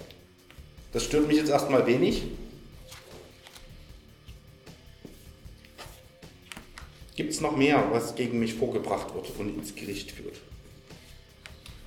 Das 0.94 1.04
stört 1.04 1.28
mich 1.28 1.38
jetzt 1.38 1.50
erstmal 1.50 1.86
wenig. 1.86 2.24
Gibt 7.16 7.32
es 7.32 7.42
noch 7.42 7.56
mehr, 7.56 7.84
was 7.92 8.16
gegen 8.16 8.40
mich 8.40 8.54
vorgebracht 8.54 9.14
wird 9.14 9.32
und 9.40 9.58
ins 9.58 9.74
Gericht 9.74 10.12
führt? 10.12 10.36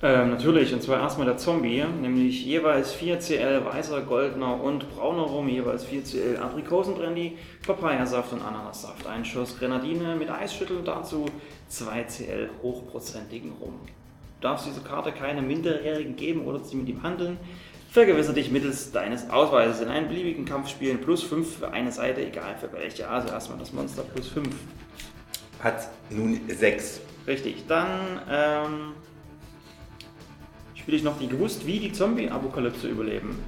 Ähm, 0.01 0.29
natürlich, 0.29 0.73
und 0.73 0.81
zwar 0.81 1.01
erstmal 1.01 1.27
der 1.27 1.35
Zombie, 1.35 1.83
nämlich 1.83 2.45
jeweils 2.45 2.93
4 2.93 3.19
CL 3.19 3.65
weißer, 3.65 4.01
goldener 4.01 4.61
und 4.61 4.89
brauner 4.95 5.23
Rum, 5.23 5.49
jeweils 5.49 5.83
4 5.83 6.03
CL 6.05 6.37
Aprikosenbrandy, 6.37 7.37
Papayasaft 7.67 8.31
und 8.31 8.41
Ananassaft, 8.41 9.05
ein 9.07 9.25
Schuss 9.25 9.59
Grenadine 9.59 10.15
mit 10.15 10.29
Eisschütteln, 10.29 10.85
dazu 10.85 11.25
2 11.67 12.03
CL 12.03 12.49
hochprozentigen 12.63 13.51
Rum. 13.59 13.73
Du 14.39 14.47
darfst 14.47 14.67
diese 14.67 14.79
Karte 14.79 15.11
keine 15.11 15.41
Minderjährigen 15.41 16.15
geben 16.15 16.45
oder 16.45 16.59
sie 16.59 16.77
mit 16.77 16.87
ihm 16.87 17.03
handeln. 17.03 17.37
Vergewissere 17.91 18.35
dich 18.35 18.51
mittels 18.51 18.93
deines 18.93 19.29
Ausweises 19.29 19.81
in 19.81 19.89
einen 19.89 20.07
beliebigen 20.07 20.45
Kampf 20.45 20.69
spielen, 20.69 21.01
plus 21.01 21.23
5 21.23 21.57
für 21.57 21.71
eine 21.73 21.91
Seite, 21.91 22.25
egal 22.25 22.55
für 22.57 22.71
welche. 22.71 23.09
Also 23.09 23.27
erstmal 23.33 23.59
das 23.59 23.73
Monster 23.73 24.03
plus 24.03 24.29
5. 24.29 24.47
Hat 25.61 25.89
nun 26.09 26.39
sechs. 26.47 27.01
Richtig, 27.27 27.65
dann 27.67 27.89
ähm, 28.31 28.93
ich 30.95 31.03
noch 31.03 31.17
die 31.19 31.27
gewusst, 31.27 31.65
wie 31.65 31.79
die 31.79 31.91
Zombie-Apokalypse 31.91 32.87
überleben. 32.87 33.43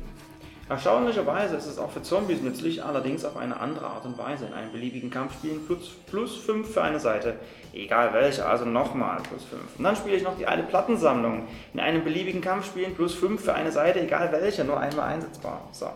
Erstaunlicherweise 0.71 1.57
ist 1.57 1.65
es 1.65 1.77
auch 1.77 1.91
für 1.91 2.01
Zombies 2.01 2.41
nützlich, 2.41 2.81
allerdings 2.81 3.25
auf 3.25 3.35
eine 3.35 3.59
andere 3.59 3.87
Art 3.87 4.05
und 4.05 4.17
Weise. 4.17 4.45
In 4.45 4.53
einem 4.53 4.71
beliebigen 4.71 5.09
Kampf 5.09 5.33
spielen 5.33 5.65
plus, 5.65 5.89
plus 6.09 6.37
5 6.37 6.73
für 6.73 6.81
eine 6.81 6.97
Seite, 6.97 7.35
egal 7.73 8.13
welche, 8.13 8.45
also 8.45 8.63
nochmal 8.63 9.17
plus 9.21 9.43
5. 9.43 9.61
Und 9.77 9.83
dann 9.83 9.97
spiele 9.97 10.15
ich 10.15 10.23
noch 10.23 10.37
die 10.37 10.47
alte 10.47 10.63
Plattensammlung. 10.63 11.43
In 11.73 11.81
einem 11.81 12.05
beliebigen 12.05 12.39
Kampf 12.39 12.67
spielen 12.67 12.95
plus 12.95 13.13
5 13.15 13.43
für 13.43 13.53
eine 13.53 13.73
Seite, 13.73 13.99
egal 13.99 14.31
welche, 14.31 14.63
nur 14.63 14.79
einmal 14.79 15.13
einsetzbar. 15.13 15.67
So, 15.73 15.87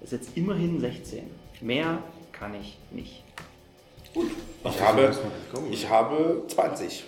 das 0.00 0.12
ist 0.12 0.12
jetzt 0.12 0.34
immerhin 0.34 0.80
16. 0.80 1.30
Mehr 1.60 1.98
kann 2.32 2.54
ich 2.54 2.78
nicht. 2.90 3.22
Ich 4.64 4.80
habe, 4.80 5.14
ich 5.70 5.88
habe 5.90 6.42
20. 6.48 7.04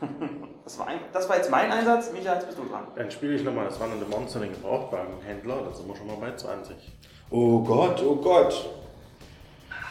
Das 0.64 0.78
war, 0.78 0.86
ein, 0.86 0.98
das 1.12 1.28
war 1.28 1.36
jetzt 1.36 1.50
mein 1.50 1.70
Einsatz, 1.70 2.10
Micha, 2.10 2.32
jetzt 2.34 2.46
bist 2.46 2.58
du 2.58 2.64
dran. 2.64 2.86
Dann 2.96 3.10
spiele 3.10 3.34
ich 3.34 3.44
nochmal 3.44 3.66
das 3.66 3.78
wandernde 3.78 4.06
Monster, 4.06 4.40
den 4.40 4.52
Gebrauchtwagenhändler. 4.52 5.56
Da 5.62 5.74
sind 5.74 5.86
wir 5.86 5.94
schon 5.94 6.06
mal 6.06 6.16
bei 6.16 6.34
20. 6.34 6.74
Oh 7.28 7.62
Gott, 7.62 8.02
oh 8.02 8.16
Gott. 8.16 8.70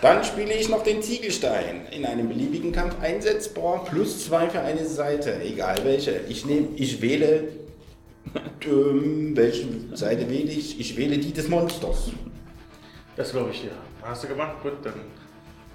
Dann 0.01 0.23
spiele 0.23 0.53
ich 0.53 0.67
noch 0.69 0.83
den 0.83 1.03
Ziegelstein. 1.03 1.85
In 1.91 2.07
einem 2.07 2.27
beliebigen 2.27 2.71
Kampf 2.71 2.95
einsetzbar, 3.01 3.85
plus 3.85 4.25
zwei 4.25 4.49
für 4.49 4.61
eine 4.61 4.85
Seite, 4.85 5.41
egal 5.43 5.77
welche. 5.83 6.21
Ich 6.27 6.43
nehme, 6.45 6.69
ich 6.75 7.01
wähle, 7.01 7.49
ähm, 8.65 9.37
welche 9.37 9.67
Seite 9.93 10.27
wähle 10.27 10.51
ich? 10.51 10.79
Ich 10.79 10.97
wähle 10.97 11.19
die 11.19 11.33
des 11.33 11.49
Monsters. 11.49 12.09
Das 13.15 13.31
glaube 13.31 13.51
ich 13.51 13.61
dir. 13.61 13.71
Hast 14.01 14.23
du 14.23 14.27
gemacht? 14.27 14.55
Gut, 14.63 14.73
dann. 14.83 14.95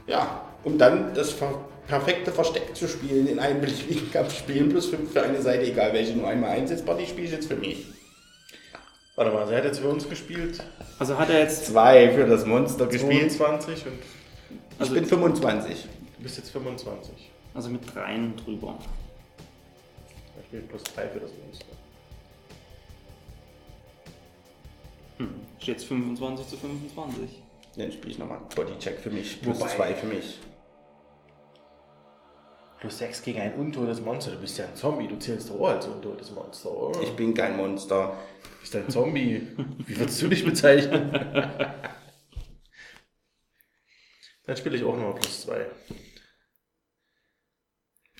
Ja, 0.08 0.42
um 0.64 0.76
dann 0.76 1.14
das 1.14 1.30
ver 1.30 1.64
perfekte 1.88 2.30
Versteck 2.30 2.76
zu 2.76 2.86
spielen, 2.86 3.26
in 3.26 3.38
einem 3.38 3.60
beliebigen 3.60 4.10
Kampf 4.12 4.36
spielen, 4.38 4.68
plus 4.68 4.86
fünf 4.86 5.12
für 5.12 5.22
eine 5.22 5.40
Seite, 5.42 5.64
egal 5.66 5.92
welche, 5.92 6.12
nur 6.12 6.28
einmal 6.28 6.50
einsetzbar, 6.50 6.96
die 6.96 7.06
spiele 7.06 7.26
ich 7.26 7.32
jetzt 7.32 7.48
für 7.48 7.56
mich. 7.56 7.86
Warte 9.16 9.32
mal, 9.32 9.48
sie 9.48 9.56
hat 9.56 9.64
jetzt 9.64 9.80
für 9.80 9.88
uns 9.88 10.08
gespielt. 10.08 10.62
Also 10.98 11.18
hat 11.18 11.28
er 11.30 11.40
jetzt 11.40 11.66
Zwei 11.66 12.10
für 12.10 12.26
das 12.26 12.46
Monster 12.46 12.86
gespielt. 12.86 13.32
22 13.32 13.86
und 13.86 14.84
Ich 14.84 14.92
bin 14.92 15.04
25. 15.06 15.86
du 16.18 16.22
bist 16.22 16.36
jetzt 16.36 16.50
25. 16.50 17.30
Also 17.54 17.70
mit 17.70 17.80
dreien 17.92 18.36
drüber. 18.36 18.78
Er 20.36 20.44
spielt 20.44 20.68
plus 20.68 20.84
3 20.84 21.08
für 21.08 21.20
das 21.20 21.30
Monster. 21.44 21.66
Steht 25.60 25.82
25 25.82 26.46
zu 26.46 26.56
25. 26.56 27.42
Dann 27.76 27.92
spiele 27.92 28.10
ich 28.12 28.18
nochmal 28.18 28.38
Bodycheck 28.54 29.00
für 29.00 29.10
mich, 29.10 29.40
plus 29.42 29.58
Wobei- 29.58 29.68
zwei 29.74 29.94
für 29.94 30.06
mich. 30.06 30.38
Plus 32.80 32.98
6 32.98 33.22
gegen 33.22 33.40
ein 33.40 33.54
untotes 33.54 34.00
Monster. 34.00 34.30
Du 34.32 34.38
bist 34.38 34.56
ja 34.58 34.66
ein 34.66 34.76
Zombie. 34.76 35.08
Du 35.08 35.16
zählst 35.16 35.50
doch 35.50 35.58
auch 35.58 35.70
als 35.70 35.86
untotes 35.86 36.30
Monster, 36.30 36.70
oder? 36.70 37.00
Ich 37.02 37.10
bin 37.12 37.34
kein 37.34 37.56
Monster. 37.56 38.16
Du 38.42 38.60
bist 38.60 38.76
ein 38.76 38.88
Zombie. 38.88 39.48
Wie 39.78 39.98
würdest 39.98 40.22
du 40.22 40.28
dich 40.28 40.44
bezeichnen? 40.44 41.10
Dann 44.46 44.56
spiele 44.56 44.76
ich 44.76 44.84
auch 44.84 44.94
nochmal 44.94 45.14
plus 45.14 45.42
2. 45.42 45.66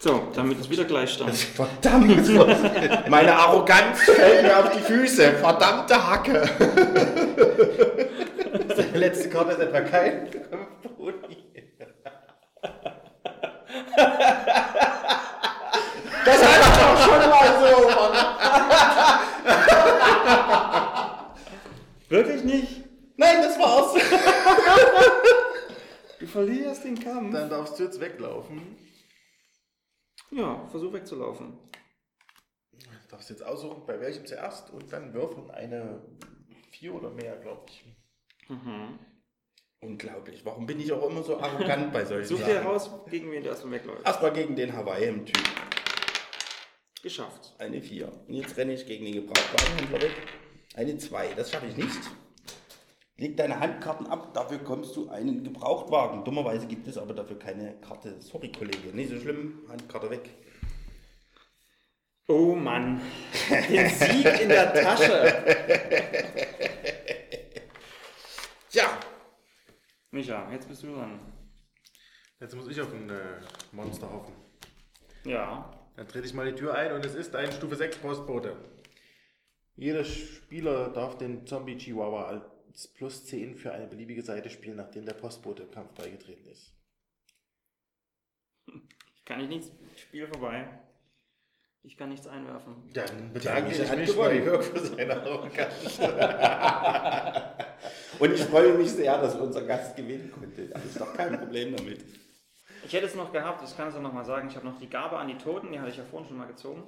So, 0.01 0.29
damit 0.33 0.61
ist 0.61 0.71
wieder 0.71 0.85
Gleichstand. 0.85 1.35
Verdammt! 1.35 2.29
Meine 3.09 3.35
Arroganz 3.35 3.99
fällt 4.03 4.43
mir 4.45 4.57
auf 4.57 4.71
die 4.71 4.79
Füße. 4.81 5.33
Verdammte 5.33 6.07
Hacke. 6.07 6.49
Die 8.95 8.99
letzte 8.99 9.29
Karte 9.29 9.53
ist 9.53 9.61
etwa 9.61 9.81
kein 9.81 10.29
Das 16.25 16.41
ich 16.41 16.49
doch 16.77 16.97
schon 17.05 17.23
mal 17.31 17.51
so, 17.61 17.73
Mann. 17.89 18.15
Wirklich 22.09 22.45
nicht? 22.45 22.85
Nein, 23.17 23.43
das 23.43 23.59
war's. 23.59 23.95
Du 26.21 26.27
verlierst 26.27 26.85
den 26.85 26.99
Kampf. 26.99 27.33
Dann 27.33 27.51
darfst 27.51 27.79
du 27.79 27.85
jetzt 27.85 28.01
weglaufen. 28.01 28.77
Ja, 30.31 30.67
versuch 30.69 30.93
wegzulaufen. 30.93 31.59
Du 32.73 33.09
darfst 33.11 33.31
jetzt 33.31 33.43
aussuchen, 33.43 33.87
bei 33.87 33.99
welchem 34.01 34.27
zuerst 34.27 34.71
und 34.71 34.93
dann 34.93 35.15
würfeln 35.15 35.51
eine 35.51 36.03
vier 36.71 36.95
oder 36.95 37.11
mehr, 37.11 37.37
glaube 37.37 37.67
ich. 37.69 37.85
Unglaublich. 39.81 40.45
Warum 40.45 40.66
bin 40.66 40.81
ich 40.81 40.93
auch 40.93 41.09
immer 41.09 41.22
so 41.22 41.39
arrogant 41.39 41.93
bei 41.93 42.05
solchen 42.05 42.26
Such 42.26 42.39
dir 42.39 42.47
Sachen? 42.47 42.62
heraus, 42.62 42.91
gegen 43.09 43.31
wen 43.31 43.45
du 43.45 43.49
erstmal 43.49 43.74
wegläufst. 43.74 44.05
Erstmal 44.05 44.33
gegen 44.33 44.57
den 44.57 44.76
Hawaii-Typ. 44.76 45.39
Geschafft. 47.03 47.55
Eine 47.59 47.81
4. 47.81 48.11
Und 48.26 48.35
jetzt 48.35 48.57
renne 48.57 48.72
ich 48.74 48.87
gegen 48.87 49.05
den 49.05 49.14
Gebrauchtwagenhändler 49.14 50.03
weg. 50.03 50.16
Eine 50.74 50.99
2. 50.99 51.35
Das 51.35 51.51
schaffe 51.53 51.66
ich 51.66 51.76
nicht. 51.76 52.01
Leg 53.18 53.37
deine 53.37 53.59
Handkarten 53.59 54.07
ab, 54.07 54.33
dafür 54.33 54.59
kommst 54.59 54.95
du 54.95 55.09
einen 55.11 55.43
Gebrauchtwagen. 55.43 56.24
Dummerweise 56.24 56.66
gibt 56.66 56.87
es 56.87 56.97
aber 56.99 57.14
dafür 57.14 57.39
keine 57.39 57.74
Karte. 57.81 58.20
Sorry, 58.20 58.51
Kollege. 58.53 58.89
Nicht 58.93 59.11
so 59.11 59.18
schlimm. 59.18 59.62
Handkarte 59.68 60.09
weg. 60.11 60.31
Oh 62.29 62.55
Mann. 62.55 63.01
Den 63.49 63.89
Sieg 63.89 64.41
in 64.41 64.49
der 64.49 64.72
Tasche. 64.72 65.35
Tja. 68.70 68.85
Micha, 70.11 70.51
jetzt 70.53 70.69
bist 70.69 70.83
du 70.83 70.95
dran. 70.95 71.21
Jetzt 72.41 72.55
muss 72.55 72.69
ich 72.69 72.81
auf 72.81 72.93
ein 72.93 73.11
äh, 73.11 73.41
Monster 73.73 74.11
hoffen. 74.11 74.35
Ja. 75.25 75.71
Dann 75.97 76.09
trete 76.09 76.27
ich 76.27 76.35
mal 76.35 76.51
die 76.51 76.57
Tür 76.57 76.75
ein 76.75 76.93
und 76.93 77.05
es 77.05 77.15
ist 77.15 77.35
ein 77.35 77.51
Stufe 77.53 77.77
6 77.77 77.99
Postbote. 77.99 78.57
Jeder 79.77 80.05
Spieler 80.05 80.91
darf 80.91 81.19
den 81.19 81.47
Zombie 81.47 81.77
Chihuahua 81.77 82.27
als 82.27 82.89
plus 82.95 83.27
10 83.27 83.57
für 83.57 83.73
eine 83.73 83.87
beliebige 83.87 84.23
Seite 84.23 84.51
spielen, 84.51 84.77
nachdem 84.77 85.05
der 85.05 85.15
Postbote 85.15 85.65
im 85.65 85.71
Kampf 85.71 85.93
beigetreten 85.95 86.47
ist. 86.47 86.73
Kann 89.25 89.41
ich 89.41 89.49
nichts. 89.49 89.73
Spiel 89.97 90.27
vorbei. 90.27 90.88
Ich 91.83 91.97
kann 91.97 92.11
nichts 92.11 92.26
einwerfen. 92.26 92.74
Dann 92.93 93.33
bedanke 93.33 93.72
ich 93.72 93.79
mich 93.79 94.16
bei 94.16 94.37
Jörg 94.37 94.64
für 94.64 94.81
seine 94.81 95.22
Arroganz. 95.22 95.99
Und 98.18 98.33
ich 98.33 98.43
freue 98.43 98.74
mich 98.74 98.91
sehr, 98.91 99.20
dass 99.20 99.37
unser 99.37 99.62
Gast 99.62 99.97
gewinnen 99.97 100.33
konnte. 100.33 100.68
Da 100.68 100.79
ist 100.81 101.01
doch 101.01 101.14
kein 101.14 101.39
Problem 101.39 101.76
damit. 101.76 102.05
Ich 102.85 102.93
hätte 102.93 103.07
es 103.07 103.14
noch 103.14 103.33
gehabt, 103.33 103.62
ich 103.68 103.76
kann 103.76 103.89
es 103.89 103.95
ja 103.95 104.01
nochmal 104.01 104.24
sagen, 104.24 104.49
ich 104.49 104.57
habe 104.57 104.66
noch 104.66 104.79
die 104.79 104.89
Gabe 104.89 105.18
an 105.18 105.29
die 105.29 105.37
Toten, 105.37 105.72
die 105.72 105.79
hatte 105.79 105.91
ich 105.91 105.97
ja 105.97 106.05
vorhin 106.05 106.29
schon 106.29 106.39
mal 106.39 106.47
gezogen. 106.47 106.85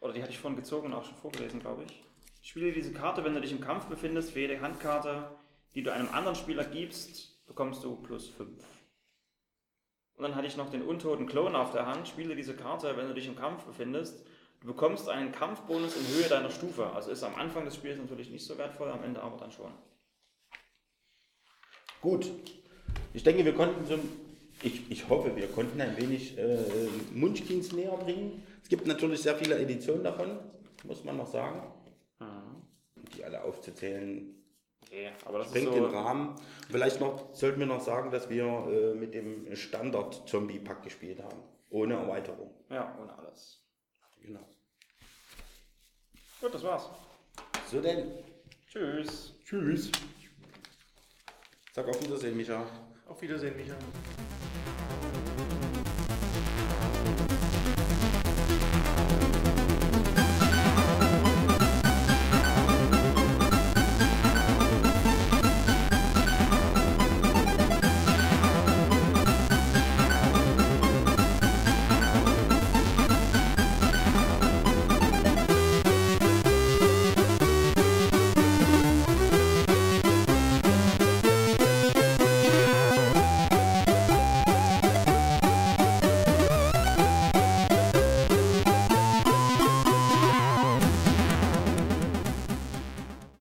Oder 0.00 0.12
die 0.12 0.22
hatte 0.22 0.32
ich 0.32 0.38
vorhin 0.38 0.58
gezogen 0.58 0.88
und 0.88 0.94
auch 0.94 1.04
schon 1.04 1.16
vorgelesen, 1.16 1.60
glaube 1.60 1.84
ich. 1.84 2.02
Spiele 2.42 2.72
diese 2.72 2.92
Karte, 2.92 3.24
wenn 3.24 3.34
du 3.34 3.40
dich 3.40 3.52
im 3.52 3.60
Kampf 3.60 3.86
befindest, 3.86 4.32
für 4.32 4.40
jede 4.40 4.60
Handkarte, 4.60 5.30
die 5.74 5.82
du 5.82 5.92
einem 5.92 6.08
anderen 6.12 6.36
Spieler 6.36 6.64
gibst, 6.64 7.46
bekommst 7.46 7.82
du 7.82 7.96
plus 7.96 8.28
5. 8.28 8.50
Und 10.16 10.22
dann 10.22 10.34
hatte 10.36 10.46
ich 10.46 10.56
noch 10.56 10.70
den 10.70 10.82
untoten 10.82 11.26
Klon 11.26 11.56
auf 11.56 11.72
der 11.72 11.86
Hand. 11.86 12.06
Spiele 12.06 12.36
diese 12.36 12.54
Karte, 12.54 12.96
wenn 12.96 13.08
du 13.08 13.14
dich 13.14 13.26
im 13.26 13.36
Kampf 13.36 13.64
befindest. 13.64 14.24
Du 14.60 14.68
bekommst 14.68 15.08
einen 15.08 15.32
Kampfbonus 15.32 15.96
in 15.96 16.06
Höhe 16.16 16.28
deiner 16.28 16.50
Stufe. 16.50 16.86
Also 16.86 17.10
ist 17.10 17.24
am 17.24 17.34
Anfang 17.34 17.64
des 17.64 17.74
Spiels 17.74 17.98
natürlich 17.98 18.30
nicht 18.30 18.46
so 18.46 18.56
wertvoll, 18.56 18.90
am 18.90 19.02
Ende 19.02 19.22
aber 19.22 19.36
dann 19.38 19.50
schon. 19.50 19.70
Gut. 22.00 22.30
Ich 23.12 23.22
denke, 23.22 23.44
wir 23.44 23.54
konnten 23.54 23.86
so, 23.86 23.98
ich, 24.62 24.90
ich 24.90 25.08
hoffe, 25.08 25.34
wir 25.36 25.48
konnten 25.48 25.80
ein 25.80 25.96
wenig 25.96 26.38
äh, 26.38 26.58
Munchkins 27.12 27.72
näher 27.72 27.96
bringen. 27.96 28.42
Es 28.62 28.68
gibt 28.68 28.86
natürlich 28.86 29.22
sehr 29.22 29.36
viele 29.36 29.58
Editionen 29.58 30.04
davon, 30.04 30.38
muss 30.84 31.04
man 31.04 31.16
noch 31.16 31.26
sagen. 31.26 31.62
Die 33.16 33.24
alle 33.24 33.42
aufzuzählen, 33.42 34.34
Okay, 34.94 35.10
aber 35.24 35.38
das 35.38 35.48
sprengt 35.48 35.66
so, 35.66 35.74
den 35.74 35.84
Rahmen. 35.86 36.36
Vielleicht 36.70 37.00
noch, 37.00 37.34
sollten 37.34 37.58
wir 37.58 37.66
noch 37.66 37.80
sagen, 37.80 38.12
dass 38.12 38.30
wir 38.30 38.44
äh, 38.44 38.94
mit 38.94 39.12
dem 39.12 39.52
Standard-Zombie-Pack 39.52 40.84
gespielt 40.84 41.20
haben. 41.20 41.42
Ohne 41.70 41.94
Erweiterung. 41.94 42.54
Ja, 42.70 42.96
ohne 43.02 43.12
alles. 43.18 43.60
Genau. 44.22 44.46
Gut, 46.40 46.54
das 46.54 46.62
war's. 46.62 46.90
So 47.68 47.80
denn. 47.80 48.12
Tschüss. 48.68 49.34
Tschüss. 49.44 49.90
Sag 51.72 51.88
auf 51.88 52.00
Wiedersehen, 52.00 52.36
Micha. 52.36 52.64
Auf 53.08 53.20
Wiedersehen, 53.20 53.56
Micha. 53.56 53.74